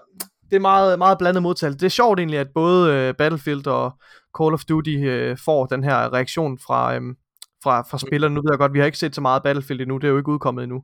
[0.51, 1.79] det er meget, meget blandet modtagelse.
[1.79, 3.93] Det er sjovt egentlig, at både øh, Battlefield og
[4.39, 7.01] Call of Duty øh, får den her reaktion fra, øh,
[7.63, 8.35] fra, fra spillerne.
[8.35, 9.99] Nu ved jeg godt, vi har ikke set så meget Battlefield endnu.
[9.99, 10.83] Det er jo ikke udkommet endnu.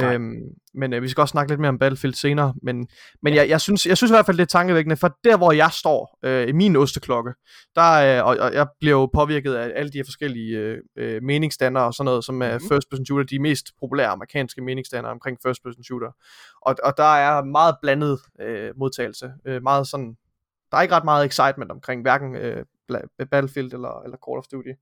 [0.00, 0.14] Nej.
[0.14, 0.34] Øhm,
[0.74, 2.54] men øh, vi skal også snakke lidt mere om Battlefield senere.
[2.62, 2.88] Men,
[3.22, 5.52] men jeg, jeg, synes, jeg synes i hvert fald, det er tankevækkende, for der, hvor
[5.52, 7.32] jeg står øh, i min osteklokke,
[7.74, 11.22] der, øh, og, og jeg bliver jo påvirket af alle de her forskellige øh, øh,
[11.22, 12.68] meningsdannere og sådan noget, som er Mhm.
[12.72, 16.10] first person shooter, de mest populære amerikanske meningsdannere omkring first person shooter.
[16.62, 19.32] Og, og der er meget blandet øh, modtagelse.
[19.46, 20.16] Øh, meget sådan,
[20.70, 22.64] der er ikke ret meget excitement omkring hverken øh,
[23.30, 24.72] Battlefield eller, eller Call of Duty.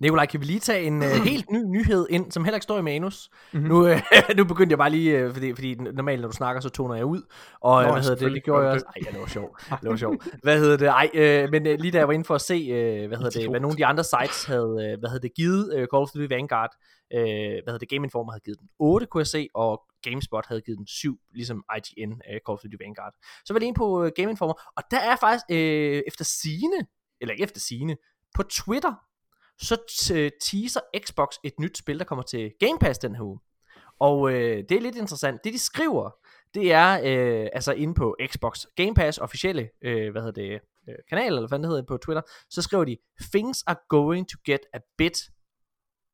[0.00, 2.78] Nikolaj, kan vi lige tage en uh, helt ny nyhed ind, som heller ikke står
[2.78, 3.30] i manus?
[3.52, 3.62] Mhm.
[3.62, 3.96] Nu, uh,
[4.36, 7.04] nu begyndte jeg bare lige, uh, fordi, fordi normalt når du snakker, så toner jeg
[7.04, 7.22] ud.
[7.60, 8.86] Og Nå, Nå, hvad hedder det, det gjorde jeg også.
[8.86, 9.60] Ej, det var sjovt.
[9.82, 10.26] Det var sjovt.
[10.42, 10.86] Hvad hedder det?
[10.86, 13.40] Ej, uh, men uh, lige da jeg var inde for at se, uh, hvad hedder
[13.40, 16.02] det, hvad nogle af de andre sites havde, uh, hvad hedder det, givet uh, Call
[16.02, 16.70] of Duty Vanguard,
[17.14, 20.46] uh, hvad hedder det, Game Informer havde givet den 8, kunne jeg se, og GameSpot
[20.46, 23.14] havde givet den 7, ligesom IGN, uh, Call of Duty Vanguard.
[23.44, 26.24] Så var jeg lige inde på uh, Game Informer, og der er faktisk, uh, efter
[26.24, 26.78] sine,
[27.20, 27.96] eller ikke efter sine,
[28.34, 28.94] på Twitter,
[29.60, 29.76] så
[30.14, 33.40] øh, teaser Xbox et nyt spil, der kommer til Game Pass den her uge.
[34.00, 35.44] Og øh, det er lidt interessant.
[35.44, 36.10] Det de skriver,
[36.54, 40.94] det er øh, altså inde på Xbox Game Pass officielle, øh, hvad hedder det, øh,
[41.08, 42.96] kanal, eller hvad det hedder på Twitter, så skriver de,
[43.32, 45.18] Things are going to get a bit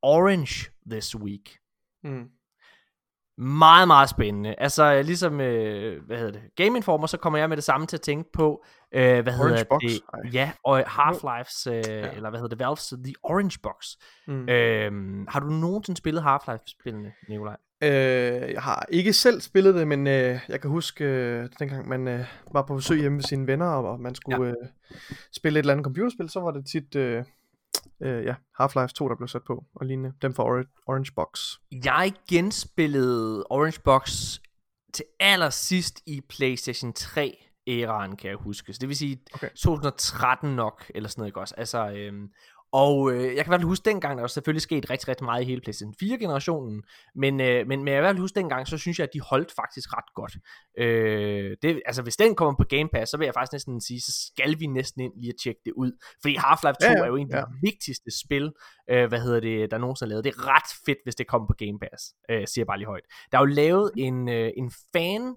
[0.03, 1.59] orange this week.
[2.05, 2.29] Mm.
[3.39, 4.55] Meget, meget spændende.
[4.59, 7.97] Altså, ligesom, øh, hvad hedder det, Game Informer, så kommer jeg med det samme til
[7.97, 8.65] at tænke på,
[8.95, 9.81] øh, hvad Orange hedder Box?
[9.83, 10.01] det?
[10.15, 10.21] Ej.
[10.33, 12.11] Ja, og Half-Life's, øh, ja.
[12.11, 13.87] eller hvad hedder det, Valve's The Orange Box.
[14.27, 14.49] Mm.
[14.49, 17.57] Øhm, har du nogensinde spillet Half-Life-spillene, Nikolaj?
[17.83, 22.09] Øh, jeg har ikke selv spillet det, men øh, jeg kan huske, øh, dengang man
[22.09, 24.51] øh, var på besøg hjemme med sine venner, og, og man skulle ja.
[24.51, 24.69] øh,
[25.33, 27.25] spille et eller andet computerspil, så var det tit øh,
[28.03, 30.13] øh, ja, Half-Life 2, der blev sat på, og lignende.
[30.23, 31.41] Dem fra Or- Orange Box.
[31.85, 34.11] Jeg genspillede Orange Box
[34.95, 38.73] til allersidst i PlayStation 3 æraen, kan jeg huske.
[38.73, 39.47] Så det vil sige Okay.
[39.47, 39.57] okay.
[39.57, 41.55] 2013 nok, eller sådan noget, ikke også?
[41.59, 42.29] Altså, øhm,
[42.73, 45.25] Og øh, jeg kan i hvert fald huske dengang, der var selvfølgelig sket rigtig, rigtig
[45.25, 46.83] meget i hele PlayStation 4-generationen,
[47.15, 49.15] men, øh, men, men jeg kan i hvert fald huske dengang, så synes jeg, at
[49.15, 50.37] de holdt faktisk ret godt.
[50.79, 54.01] Øh, det, altså hvis den kommer på Game Pass, så vil jeg faktisk næsten sige,
[54.01, 55.93] så skal vi næsten ind lige at tjekke det ud.
[56.23, 57.59] Fordi Half-Life 2 Ja, ja, er jo en af de ja.
[57.63, 58.53] vigtigste spil,
[58.91, 60.25] øh, hvad hedder det, der nogensinde er lavet.
[60.25, 62.87] Det er ret fedt, hvis det kommer på Game Pass, øh, siger jeg bare lige
[62.87, 63.07] højt.
[63.33, 65.35] Der er jo lavet en, øh, en fan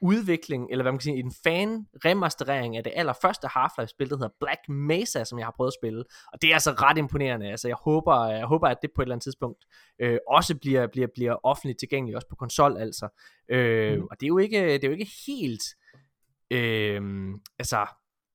[0.00, 4.34] udvikling, eller hvad man kan sige, en fan remasterering af det allerførste Half-Life-spil, der hedder
[4.40, 6.04] Black Mesa, som jeg har prøvet at spille.
[6.32, 7.50] Og det er altså ret imponerende.
[7.50, 9.64] Altså, jeg håber, jeg håber at det på et eller andet tidspunkt
[10.00, 13.08] øh, også bliver, bliver, bliver offentligt tilgængeligt, også på konsol altså.
[13.48, 14.06] Øh, mm.
[14.10, 15.62] Og det er, jo ikke, det er jo ikke helt,
[16.50, 17.02] øh,
[17.58, 17.86] altså,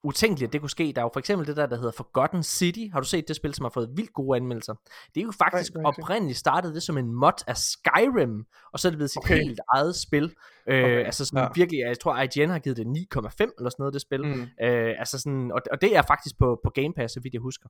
[0.05, 0.93] utænkeligt, at det kunne ske.
[0.95, 2.79] Der er jo for eksempel det der, der hedder Forgotten City.
[2.93, 4.73] Har du set det spil, som har fået vildt gode anmeldelser?
[5.15, 6.03] Det er jo faktisk Nej, det set.
[6.03, 9.37] oprindeligt startet det som en mod af Skyrim, og så er det blevet sit Okay.
[9.43, 10.23] helt eget spil.
[10.69, 11.49] Øh, Okay, altså sådan ja.
[11.55, 14.25] virkelig, jeg tror IGN har givet det 9,5 eller sådan noget, det spil.
[14.25, 14.41] Mm.
[14.65, 17.41] Øh, altså sådan, og, og det er faktisk på, på Game Pass, så vidt jeg
[17.41, 17.69] husker,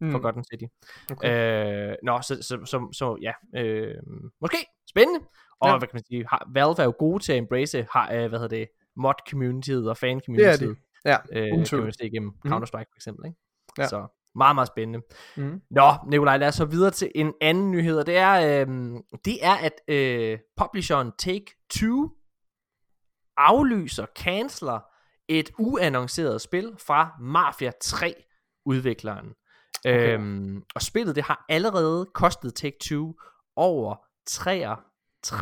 [0.00, 0.10] mm.
[0.10, 0.64] Forgotten City.
[1.12, 1.90] Okay.
[1.90, 3.94] Øh, nå, så, så, så, så ja, øh,
[4.40, 4.56] måske
[4.90, 5.20] spændende.
[5.60, 5.78] Og Ja.
[5.78, 8.38] hvad kan man sige, har, Valve er jo gode til at embrace, har, øh, hvad
[8.38, 10.76] hedder det, mod-communityet og fan-communityet.
[11.06, 12.52] Ja, øh, kan man se igennem Mhm.
[12.52, 13.38] Counter-Strike for eksempel, ikke?
[13.78, 13.86] Ja.
[13.88, 15.00] Så meget, meget spændende.
[15.36, 15.60] Mm.
[15.70, 18.32] Nå, Nikolaj, lad os så videre til en anden nyhed, og det er,
[18.66, 18.66] øh,
[19.24, 22.22] det er at øh, publisheren Take-Two
[23.36, 24.80] aflyser, canceler
[25.28, 28.14] et uannonceret spil fra Mafia 3
[28.66, 29.34] udvikleren.
[29.84, 30.14] Okay.
[30.18, 33.14] Øhm, og spillet det har allerede kostet Take-Two
[33.56, 33.96] over
[34.26, 34.76] 3,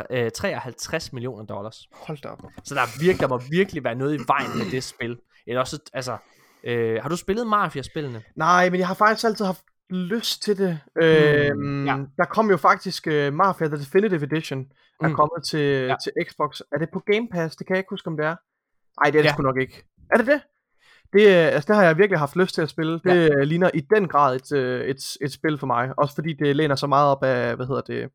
[0.09, 1.87] øh, 53 millioner dollars.
[1.91, 2.41] Hold da op.
[2.63, 5.17] Så der, er virkelig, der må virkelig være noget i vejen med det spil.
[5.47, 6.17] Eller også, altså,
[6.63, 8.23] øh, har du spillet Mafia-spillene?
[8.35, 10.79] Nej, men jeg har faktisk altid haft lyst til det.
[11.01, 11.97] Øhm, Mm, ja.
[12.17, 14.65] Der kom jo faktisk uh, Mafia The Definitive Edition,
[15.03, 15.13] er Mm.
[15.15, 15.95] kommet til, Ja.
[16.03, 16.59] til Xbox.
[16.71, 17.55] Er det på Game Pass?
[17.55, 18.35] Det kan jeg ikke huske, om det er.
[19.01, 19.33] Nej, det er det Ja.
[19.33, 19.83] sgu nok ikke.
[20.11, 20.41] Er det det?
[21.13, 22.93] Det, øh, altså, det har jeg virkelig haft lyst til at spille.
[22.93, 23.43] Det ja.
[23.43, 25.93] ligner i den grad et, øh, et, et spil for mig.
[25.97, 28.09] Også fordi det læner så meget op af, hvad hedder det,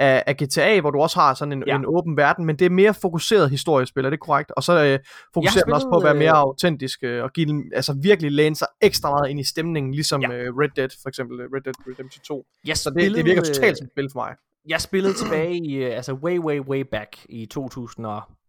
[0.00, 1.76] af, af GTA, hvor du også har sådan en, Ja.
[1.76, 4.50] en åben verden, men det er mere fokuseret historiespil, er det korrekt?
[4.56, 4.98] Og så øh,
[5.34, 8.32] fokuserer den også på at være mere øh, autentisk, øh, og give den, altså virkelig
[8.32, 10.28] læne sig ekstra meget ind i stemningen, ligesom Ja.
[10.32, 12.44] øh, Red Dead, for eksempel øh, Red Dead Redemption 2.
[12.66, 14.34] Jeg Så det, det virker totalt som et spil for mig.
[14.68, 17.46] Jeg spillede tilbage i, øh, altså way, way, way back i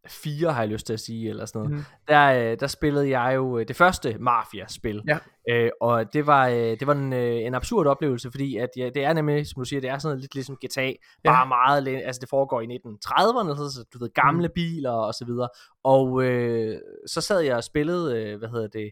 [0.03, 1.77] 2004, har jeg lyst til at sige, eller sådan noget.
[1.77, 1.83] Mm.
[2.07, 5.01] Der, øh, der spillede jeg jo øh, det første Mafia-spil.
[5.07, 5.17] Ja.
[5.49, 9.03] Øh, og det var, øh, det var en, en absurd oplevelse, fordi at, ja, det
[9.03, 10.93] er nemlig, som du siger, det er sådan lidt ligesom GTA, ja.
[11.25, 14.53] bare meget, altså det foregår i 1930'erne, så, så du ved, gamle mm.
[14.55, 15.49] biler og så videre.
[15.83, 18.91] Og øh, så sad jeg og spillede, øh, hvad hedder det,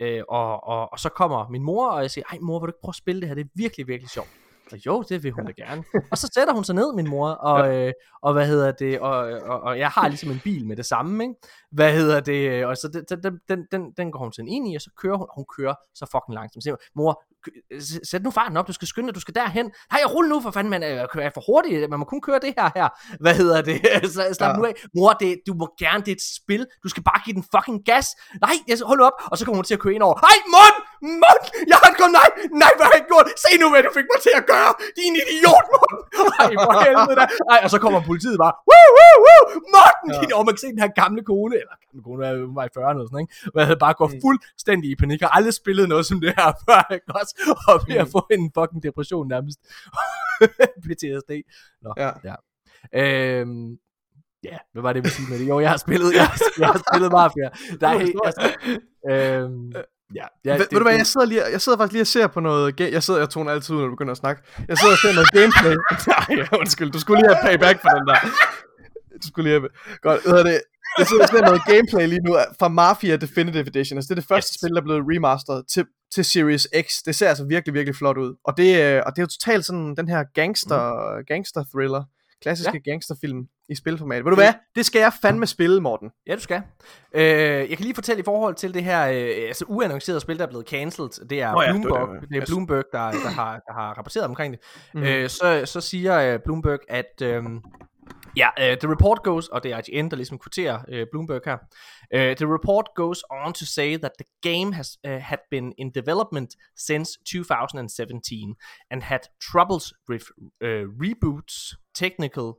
[0.00, 2.70] øh, og, og, og så kommer min mor, og jeg siger, ej mor, vil du
[2.70, 4.28] ikke prøve at spille det her, det er virkelig, virkelig sjovt.
[4.72, 5.84] Og jo, det vil hun da gerne.
[6.10, 7.86] Og så sætter hun sig ned, min mor, og, ja.
[7.86, 7.92] øh,
[8.22, 11.24] og hvad hedder det, og, og, og jeg har ligesom en bil med det samme,
[11.24, 11.34] ikke?
[11.72, 14.80] Hvad hedder det, og så den, den, den, den, går hun sådan ind i, og
[14.80, 16.64] så kører hun, hun kører så fucking langsomt.
[16.64, 17.22] Så mor,
[18.10, 19.66] sæt nu farten op, du skal skynde dig, du skal derhen.
[19.92, 22.40] Nej, jeg ruller nu for fanden, man er, er for hurtigt, man må kun køre
[22.46, 22.88] det her her.
[23.24, 23.76] Hvad hedder det,
[24.14, 24.56] så slap Ja.
[24.58, 24.74] nu af.
[24.96, 27.78] Mor, det, du må gerne, det er et spil, du skal bare give den fucking
[27.90, 28.06] gas.
[28.46, 30.16] Nej, jeg, hold op, og så kommer hun til at køre ind over.
[30.26, 30.76] Hej, mund,
[31.22, 32.28] mund, jeg har gået, nej,
[32.62, 33.26] nej, hvad har jeg gjort?
[33.44, 35.96] Se nu, hvad du fik mig til at gøre, din idiot, mund.
[36.42, 37.24] Ej, for helvede da.
[37.54, 40.16] Ej, og så kommer politiet bare, woo, woo, woo, Morten, ja.
[40.20, 42.72] din, og man kan se den her gamle kone, eller gamle kone, er var i
[42.76, 43.34] 40'erne eller sådan, ikke?
[43.54, 46.80] Hvad havde bare gået fuldstændig i panik, har aldrig spillet noget som det her før,
[46.96, 47.06] ikke
[47.38, 47.54] også?
[47.68, 49.58] Og ved at få en fucking depression nærmest.
[50.84, 51.30] PTSD.
[51.82, 52.10] Nå, Ja.
[52.24, 52.34] ja.
[52.94, 53.76] Øhm,
[54.44, 55.48] ja, hvad var det, vi sige med det?
[55.48, 57.48] Jo, jeg har spillet, jeg, har- jeg har spillet Mafia.
[57.80, 58.40] Der er helt, altså,
[59.10, 59.72] øhm,
[60.14, 62.26] ja, ja, Ved, ved du hvad, jeg sidder, lige, jeg sidder faktisk lige og ser
[62.26, 62.80] på noget...
[62.80, 64.42] Jeg sidder, jeg toner altid ud, når du begynder at snakke.
[64.68, 65.76] Jeg sidder og ser noget gameplay.
[66.38, 66.90] Nej, undskyld.
[66.90, 68.18] Du skulle lige have payback for den der.
[69.22, 69.68] Du skulle lige have...
[70.02, 70.60] Godt, hedder det?
[70.98, 73.98] Jeg sidder og ser noget gameplay lige nu fra Mafia Definitive Edition.
[73.98, 74.60] Altså, det er det første Yes.
[74.60, 76.86] spil, der er blevet remasteret til, til Series X.
[77.06, 78.34] Det ser altså virkelig, virkelig flot ud.
[78.44, 81.24] Og det, øh, og det er jo totalt sådan den her gangster, mm.
[81.24, 82.04] gangster thriller.
[82.42, 82.90] Klassiske ja.
[82.90, 83.38] gangsterfilm
[83.68, 84.24] i spilformat.
[84.24, 84.52] Ved du hvad?
[84.76, 86.10] Det skal jeg fandme spille, Morten.
[86.26, 86.62] Ja, du skal.
[87.14, 90.44] Øh, jeg kan lige fortælle i forhold til det her øh, altså uannoncerede spil, der
[90.44, 91.26] er blevet cancelled.
[91.28, 92.46] Det er Nå ja, Bloomberg, det- det- det er.
[92.46, 94.60] Bloomberg der, der, har, der har rapporteret omkring det.
[94.94, 95.02] Mhm.
[95.02, 95.08] Mm.
[95.08, 97.42] Øh, så, så siger øh, Bloomberg, at øh,
[98.36, 101.58] ja, øh, the report goes, og det er IGN, der ligesom kvitterer øh, Bloomberg her.
[102.14, 105.90] Uh, the report goes on to say that the game has uh, had been in
[105.90, 108.56] development since 2017
[108.90, 109.20] and had
[109.52, 110.24] troubles with
[110.64, 112.52] uh, reboots, technical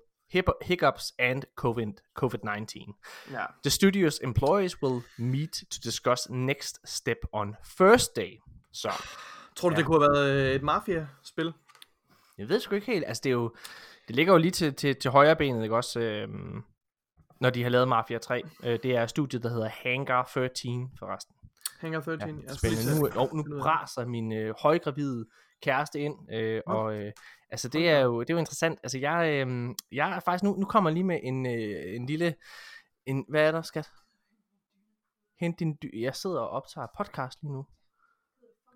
[0.61, 2.93] hiccups, and COVID COVID 19.
[3.31, 3.45] Ja.
[3.63, 8.31] The studio's employees will meet to discuss next step on Thursday.
[8.73, 8.89] Så
[9.55, 9.77] Tror du, Ja.
[9.77, 11.53] det kunne have været et Mafia-spil?
[12.37, 13.55] jeg ved sgu ikke helt, altså det er jo,
[14.07, 16.63] det ligger jo lige til, til, til højre benet, ikke også, øhm,
[17.39, 18.41] når de har lavet Mafia 3.
[18.63, 21.35] Øh, det er studiet, der hedder Hangar 13 forresten.
[21.79, 22.39] Hangar 13.
[22.39, 22.99] Ja, jeg spændende.
[22.99, 25.25] Nu, jeg- og nu braser min øh, højgravide
[25.61, 27.11] kæreste ind, øh, og øh,
[27.49, 28.79] altså det er jo det er jo interessant.
[28.83, 32.35] Altså jeg øh, jeg er faktisk nu nu kommer lige med en øh, en lille
[33.05, 33.89] en hvad er der skat?
[35.39, 37.65] Hent din dy- jeg sidder og optager podcast lige nu.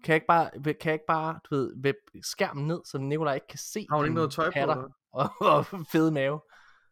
[0.03, 3.47] Kan jeg ikke bare kan jeg ikke bare du ved skærmen ned så Nikolaj ikke
[3.47, 4.51] kan se Har hun ikke noget tøj på?
[4.53, 4.75] patter?
[5.15, 6.39] Og, og fede mave?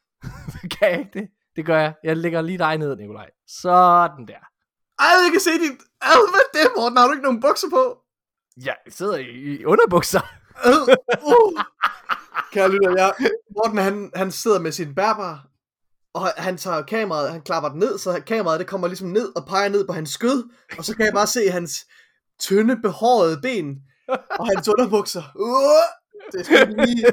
[0.73, 1.27] kan jeg ikke det?
[1.55, 1.93] Det gør jeg.
[2.03, 3.29] Jeg lægger lige dig ned, Nikolaj.
[3.47, 4.41] Sådan der.
[4.99, 5.71] Ej, jeg kan se dit...
[6.01, 6.97] Ad, hvad er det, Morten?
[6.97, 7.97] Har du ikke nogen bukser på?
[8.65, 9.25] Jeg sidder i,
[9.59, 10.21] i underbukser.
[10.65, 10.95] Øh,
[11.33, 11.61] uh.
[12.51, 13.13] Kære lytter, jeg...
[13.57, 15.47] Morten, han, han sidder med sin bærbar,
[16.13, 19.45] og han tager kameraet, han klapper den ned, så kameraet det kommer ligesom ned og
[19.47, 21.71] peger ned på hans skød, og så kan jeg bare se hans
[22.39, 23.75] tynde, behårede ben,
[24.39, 25.23] og hans underbukser.
[25.35, 27.05] Uh, det er ikke lige,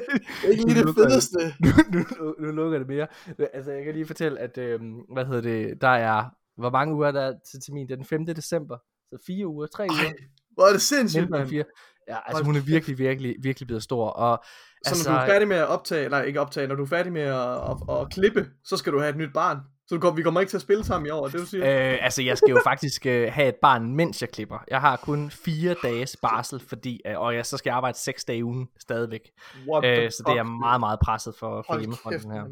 [0.51, 1.39] ikke lige det Nu fedeste.
[1.65, 3.07] nu, nu, nu lukker det mere.
[3.55, 6.25] Altså, jeg kan lige fortælle, at, øhm, hvad hedder det, der er,
[6.61, 7.87] hvor mange uger der er til termin?
[7.87, 8.27] Det er den 5.
[8.27, 8.79] december.
[9.11, 10.15] Så fire uger, tre uger, Ej,
[10.55, 11.65] hvor er det sindssygt, mindre fire.
[12.09, 14.07] Ja, altså hun er virkelig, virkelig, virkelig blevet stor.
[14.09, 14.45] Og,
[14.85, 16.87] Så altså, når du er færdig med at optage, eller ikke optage, når du er
[16.87, 19.59] færdig med at, at, at klippe, så skal du have et nyt barn.
[19.91, 21.93] Så du kommer, vi kommer ikke til at spille sammen i år, det du siger?
[21.93, 24.59] Øh, altså, jeg skal jo faktisk øh, have et barn, mens jeg klipper.
[24.69, 28.25] Jeg har kun fire dages barsel, fordi, øh, og jeg, så skal jeg arbejde seks
[28.25, 29.31] dage i ugen stadigvæk.
[29.69, 32.43] What Øh, så det er meget, meget presset for, for hjemmefronten kæft, her.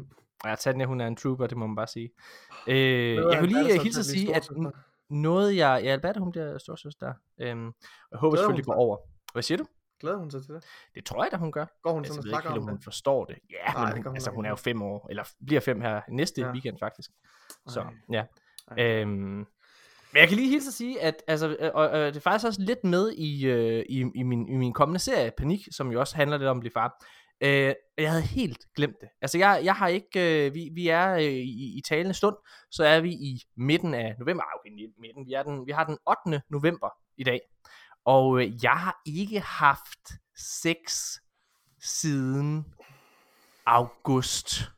[0.43, 2.09] Og jeg Tanja, hun er en trooper, det må man bare sige.
[2.67, 4.49] Øh, jeg kunne lige øh, hilse at sige, at
[5.09, 5.81] noget jeg...
[5.83, 7.13] Ja, Alberta, hun bliver storsøster.
[7.41, 7.65] Øhm,
[8.11, 8.97] jeg håber selvfølgelig, går over.
[9.33, 9.65] Hvad siger du?
[9.99, 10.63] Glæder hun sig til det?
[10.95, 11.65] Det tror jeg da, hun gør.
[11.83, 13.37] Går hun Altså, sådan jeg og snakker om hun forstår det.
[13.51, 16.01] Ja, Nej, men hun, hun altså, hun er jo fem år, eller bliver fem her
[16.09, 16.51] næste Ja.
[16.51, 17.11] weekend faktisk.
[17.67, 17.93] Så, Ej.
[18.11, 18.23] ja.
[18.77, 18.83] Ej.
[18.83, 19.45] Øhm,
[20.11, 22.61] men jeg kan lige hilse at sige, at altså, øh, øh, det er faktisk også
[22.61, 26.15] lidt med i, øh, i, i, min, i min kommende serie, Panik, som jo også
[26.15, 27.05] handler lidt om at blive far.
[27.41, 29.09] Øh, jeg havde helt glemt det.
[29.21, 30.45] Altså, jeg, jeg har ikke...
[30.47, 32.35] Øh, vi, vi er øh, i, i talende stund,
[32.71, 34.43] så er vi i midten af november.
[34.43, 35.25] Ah, okay, midten.
[35.27, 35.97] Vi, er den, vi har den
[36.27, 36.41] 8.
[36.49, 37.39] november i dag.
[38.09, 40.03] Og øh, jeg har ikke haft
[40.35, 40.79] sex
[41.81, 42.65] siden
[43.65, 44.71] august.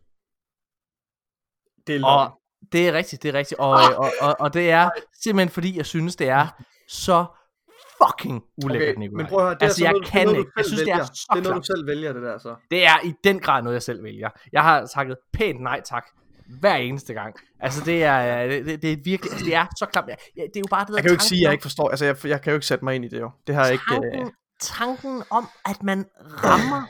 [1.87, 3.59] Det er Og det er rigtigt, det er rigtigt.
[3.59, 4.89] Og, og, og, og, og det er
[5.23, 6.47] simpelthen fordi, jeg synes, det er
[6.87, 7.25] så
[8.03, 10.49] fucking ulækkert, Okay, men prøv at høre, det altså, er jeg noget, kan noget, ikke.
[10.49, 11.05] du Jeg selv synes, det er vælger.
[11.13, 12.55] så Det er noget, du selv vælger, det der så.
[12.71, 14.29] Det er i den grad noget, jeg selv vælger.
[14.51, 16.05] Jeg har takket pænt nej tak
[16.59, 17.35] hver eneste gang.
[17.59, 20.09] Altså, det er, det, det, er virkelig, altså, det er så klamt.
[20.09, 21.53] Ja, det er jo bare det der Jeg kan jo ikke sige, at jeg tanken
[21.53, 21.89] ikke forstår.
[21.89, 23.31] Altså, jeg, jeg kan jo ikke sætte mig ind i det jo.
[23.47, 23.95] Det har jeg ikke...
[23.95, 26.05] Øh, tanken, tanken om, at man
[26.43, 26.87] rammer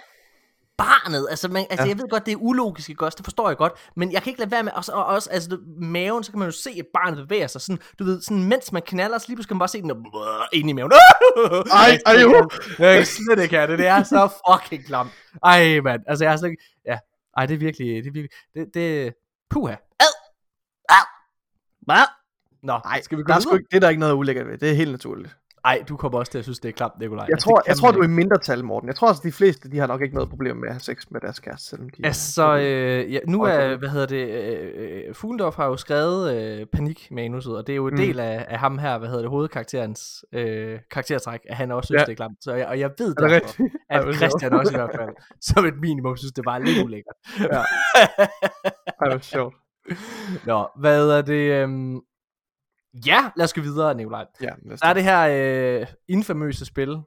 [0.78, 1.28] barnet.
[1.30, 1.90] Altså, man, altså Ja.
[1.90, 3.16] jeg ved godt, det er ulogisk, ikke også?
[3.16, 3.74] Det forstår jeg godt.
[3.96, 6.48] Men jeg kan ikke lade være med, og, og også, altså, maven, så kan man
[6.48, 7.62] jo se, at barnet bevæger sig.
[7.62, 9.90] Sådan, du ved, sådan, mens man knaller, så lige pludselig kan man bare se den
[9.90, 10.92] der, ind i maven.
[11.72, 12.50] Ej, ej, jo.
[12.80, 13.80] Jeg kan slet ikke have det.
[13.80, 15.12] Det er så fucking klamt.
[15.44, 16.02] Ej, mand.
[16.08, 16.64] Altså, jeg har slet ikke...
[16.86, 16.98] Ja.
[17.38, 17.88] Ej, det er virkelig...
[17.88, 18.30] Det er virkelig...
[18.56, 18.68] Det...
[18.74, 19.14] det
[19.52, 19.76] puha.
[21.82, 22.06] Hvad?
[22.64, 23.60] Nå, Nej, skal vi gå der er sgu videre?
[23.60, 24.58] ikke, det er der ikke noget ulækkert ved.
[24.58, 25.38] Det er helt naturligt.
[25.66, 27.26] Ej, du kommer også til at synes, det er klamt, Nikolaj.
[27.30, 28.88] Jeg Det tror, kan jeg tror du er i mindretal, Morten.
[28.88, 31.04] Jeg tror også, de fleste, de har nok ikke noget problem med at have sex
[31.12, 34.70] med deres kæreste, selvom de Altså, øh, ja, nu er, hvad hedder det, øh,
[35.08, 37.98] øh, Fuglendorf har jo skrevet øh, panikmanuset, og det er jo en Mm.
[37.98, 41.98] del af, af ham her, hvad hedder det, hovedkarakterens øh, karaktertræk, at han også synes,
[41.98, 42.02] Ja.
[42.02, 42.06] ja.
[42.06, 42.38] det er klamt.
[42.44, 43.64] Så jeg, og jeg ved Er derfor,
[44.10, 45.10] at Christian også i hvert fald,
[45.56, 47.16] som et minimum, synes, det var lidt ulækkert.
[49.02, 49.56] Ej, hvor sjovt.
[50.46, 51.52] Nå, hvad er det?
[51.64, 52.02] Øhm...
[53.06, 54.26] Ja, lad os gå videre, Nikolaj.
[54.42, 54.50] Ja,
[54.82, 56.98] Der er det her øh, infamøse spil,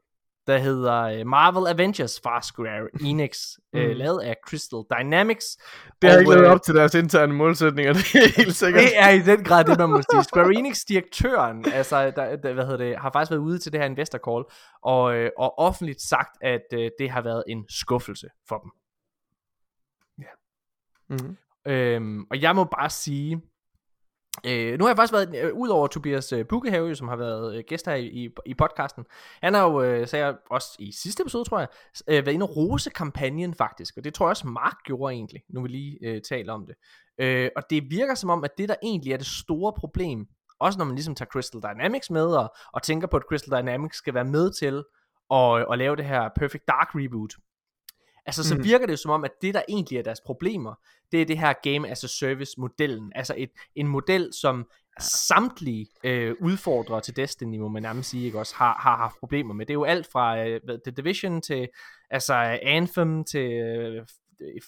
[0.46, 3.38] der hedder øh, Marvel Avengers fra Square Enix,
[3.72, 3.96] øh, Mm.
[3.96, 5.56] lavet af Crystal Dynamics.
[6.02, 8.82] Det har Og, ikke levet øh, op til deres interne målsætninger, det er helt sikkert.
[8.82, 10.24] Det er i den grad det, man må sige.
[10.32, 13.86] Square Enix-direktøren, altså, der, der, hvad hedder det, har faktisk været ude til det her
[13.86, 14.44] investor call,
[14.82, 18.70] og, øh, og offentligt sagt, at øh, det har været en skuffelse for dem.
[21.08, 21.36] Mm-hmm.
[21.66, 23.40] Øhm, og jeg må bare sige,
[24.46, 27.56] øh, nu har jeg faktisk været, øh, ud over Tobias øh, Bukkehave, som har været
[27.56, 29.04] øh, gæst her i, i, i podcasten,
[29.42, 31.68] han har jo, øh, sagde jeg også i sidste episode, tror jeg,
[32.08, 35.42] øh, været inde og rose kampagnen faktisk, og det tror jeg også Mark gjorde egentlig,
[35.48, 36.74] nu vi lige øh, taler om det.
[37.18, 40.26] Øh, og det virker som om, at det der egentlig er det store problem,
[40.60, 43.96] også når man ligesom tager Crystal Dynamics med, og, og tænker på, at Crystal Dynamics
[43.96, 44.84] skal være med til
[45.30, 47.32] at, at lave det her Perfect Dark reboot,
[48.26, 48.64] Altså, så Mm.
[48.64, 50.74] virker det jo som om, at det, der egentlig er deres problemer,
[51.12, 53.12] det er det her Game as a Service-modellen.
[53.14, 54.66] Altså et, en model, som
[55.00, 59.54] samtlige øh, udfordrere til Destiny, må man nærmest sige, ikke også, har, har haft problemer
[59.54, 59.66] med.
[59.66, 61.68] Det er jo alt fra øh, The Division til
[62.10, 64.06] altså Anthem til øh,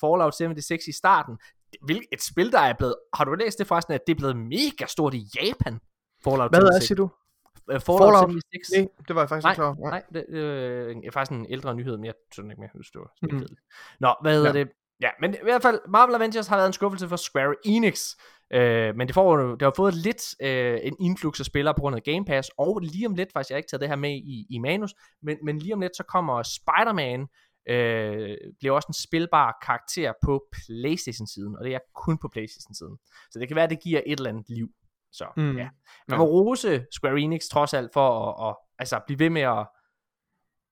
[0.01, 1.39] Fallout 76 i starten.
[1.83, 2.95] Hvilket et spil, der er blevet...
[3.15, 5.81] Har du læst det forresten, at det er blevet mega stort i Japan?
[6.25, 6.87] Fallout Hvad er, 76.
[6.87, 7.11] siger du?
[7.71, 8.43] Øh, Fallout, Fallout?
[8.53, 8.73] 76.
[8.73, 9.91] Nej, det var jeg faktisk Nej, ikke klar over.
[9.91, 12.91] Nej, det øh, er faktisk en ældre nyhed, men jeg synes den ikke mere, hvis
[12.91, 13.47] det var mm.
[14.01, 14.65] Nå, hvad hedder Ja.
[14.65, 14.69] det?
[15.01, 18.09] Ja, men i hvert fald, Marvel Avengers har været en skuffelse for Square Enix.
[18.53, 21.97] Øh, men det, får, det har fået lidt øh, en influx af spillere på grund
[21.97, 24.11] af Game Pass, og lige om lidt, faktisk jeg har ikke taget det her med
[24.11, 27.21] i, i manus, men, men lige om lidt så kommer Spider-Man,
[27.69, 32.97] øh, bliver også en spilbar karakter på Playstation-siden, og det er kun på Playstation-siden.
[33.31, 34.69] Så det kan være, at det giver et eller andet liv.
[35.17, 35.57] Så Mm.
[35.59, 35.69] ja.
[36.09, 39.67] Man må rose Square Enix trods alt for at, at altså, blive ved med at,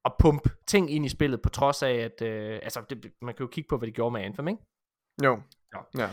[0.04, 3.44] at pumpe ting ind i spillet, på trods af, at øh, altså, det, man kan
[3.44, 4.62] jo kigge på, hvad de gjorde med Anthem, ikke?
[5.24, 5.42] Jo.
[5.74, 6.02] Ja.
[6.02, 6.10] Ja.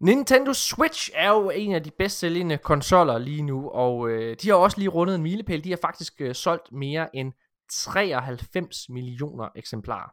[0.00, 4.48] Nintendo Switch er jo en af de bedst sælgende konsoller lige nu, og øh, de
[4.48, 5.64] har også lige rundet en milepæl.
[5.64, 7.32] De har faktisk øh, solgt mere end
[7.70, 10.10] 93 millioner eksemplarer.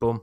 [0.00, 0.22] Bum.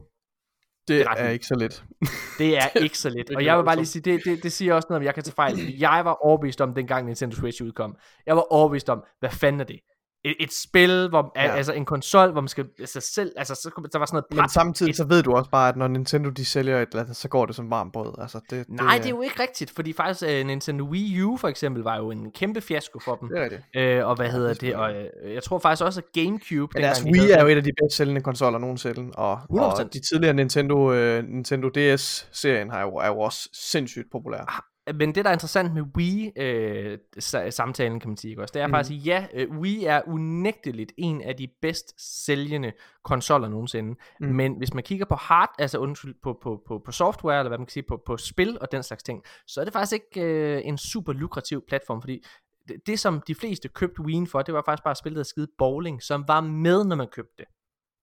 [0.88, 1.34] Det ret er vildt.
[1.34, 1.84] ikke så lidt.
[2.40, 3.28] Det er ikke så lidt.
[3.28, 5.14] det Og jeg vil bare lige sige, det, det, det siger også noget om, jeg
[5.14, 5.78] kan tage fejl.
[5.80, 7.96] Jeg var overbevist om, dengang Nintendo Switch udkom.
[8.26, 9.80] Jeg var overbevist om, hvad fanden er det?
[10.28, 11.56] Et, et spil, hvor, ja.
[11.56, 14.50] Altså en konsol, hvor man skal altså selv, altså så, der var sådan noget Men
[14.50, 17.28] samtidig så ved du også bare, at når Nintendo de sælger et eller andet, så
[17.28, 18.14] går det som varmt brød.
[18.22, 21.48] Altså, det, Nej, det er jo ikke rigtigt, fordi faktisk uh, Nintendo Wii U for
[21.48, 23.30] eksempel var jo en kæmpe fiasko for dem.
[23.30, 23.62] Det er rigtigt.
[23.76, 24.76] Øh, og hvad hedder det det?
[24.76, 26.72] Og øh, jeg tror faktisk også, at Gamecube...
[26.74, 29.60] Men deres Wii er jo et af de bedst sælgende konsoller nogensinde, og, 100%.
[29.60, 34.64] og de tidligere Nintendo, øh, Nintendo DS-serien har jo, er jo også sindssygt populær.
[34.94, 38.72] Men det, der er interessant med Wii-samtalen, kan man sige, ikke også, det er mm.
[38.72, 38.78] Mhm.
[38.78, 42.72] faktisk, ja, øh, Wii er unægteligt en af de bedst sælgende
[43.04, 43.96] konsoller nogensinde.
[44.20, 44.28] Mm.
[44.28, 47.58] Men hvis man kigger på hard, altså undskyld, på, på, på, på software, eller hvad
[47.58, 50.22] man kan sige, på, på spil og den slags ting, så er det faktisk ikke
[50.22, 52.24] øh, en super lukrativ platform, fordi
[52.68, 55.48] det, det, som de fleste købte Wii'en for, det var faktisk bare spillet af skide
[55.58, 57.46] bowling, som var med, når man købte det.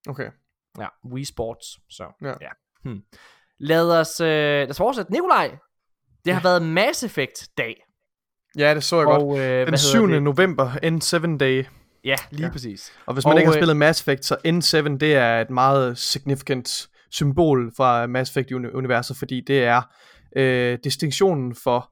[0.08, 0.30] Okay.
[0.78, 1.80] Ja, Wii Sports.
[1.88, 2.04] Så.
[2.22, 2.34] Ja.
[2.40, 2.48] ja.
[2.82, 3.02] Hmm.
[3.58, 5.12] Lad os, øh, lad os fortsætte.
[5.12, 5.58] Nikolaj,
[6.24, 7.84] det har været Mass Effect dag.
[8.58, 9.22] Ja, det så jeg godt.
[9.22, 10.06] Og, øh, Den 7.
[10.06, 11.64] november, N7 Day.
[12.04, 12.46] Ja, lige ja.
[12.46, 12.52] Ja.
[12.52, 12.92] præcis.
[13.06, 15.50] Og hvis man Og, ikke har øh, spillet Mass Effect, så N7, det er et
[15.50, 19.82] meget significant symbol fra Mass Effect-universet, fordi det er
[20.36, 21.90] øh, distinktionen for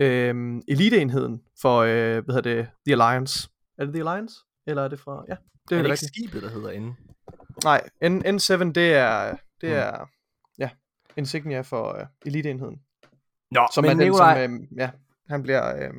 [0.00, 3.48] øh, eliteenheden for, øh, hvad hedder det, The Alliance.
[3.78, 4.36] Er det The Alliance?
[4.66, 5.34] Eller er det fra, ja,
[5.68, 6.10] det er er, det rigtigt.
[6.16, 6.94] ikke skibet, der hedder inde?
[7.64, 9.74] Nej, N, N7, det er, det Mm.
[9.76, 10.08] er,
[10.58, 10.70] ja,
[11.16, 12.76] insignia for øh, eliteenheden.
[13.52, 14.90] Nå, Som men er den, Nikolaj, som, øh, ja,
[15.28, 15.90] han bliver, øh,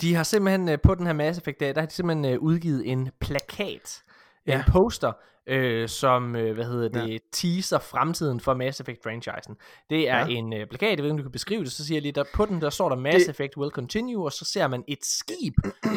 [0.00, 2.38] de har simpelthen øh, på den her Mass Effect dag, der har de simpelthen øh,
[2.40, 4.02] udgivet en plakat,
[4.46, 4.58] ja.
[4.58, 5.12] en poster,
[5.48, 7.16] øh, som, øh, hvad hedder det, ja.
[7.32, 9.54] teaser fremtiden for Mass Effect-franchisen.
[9.90, 10.26] Det er ja.
[10.26, 12.12] En øh, plakat, jeg ved ikke, om du kan beskrive det, så siger jeg lige,
[12.12, 14.84] der på den, der står der Mass Det- Effect will continue, og så ser man
[14.88, 15.54] et skib,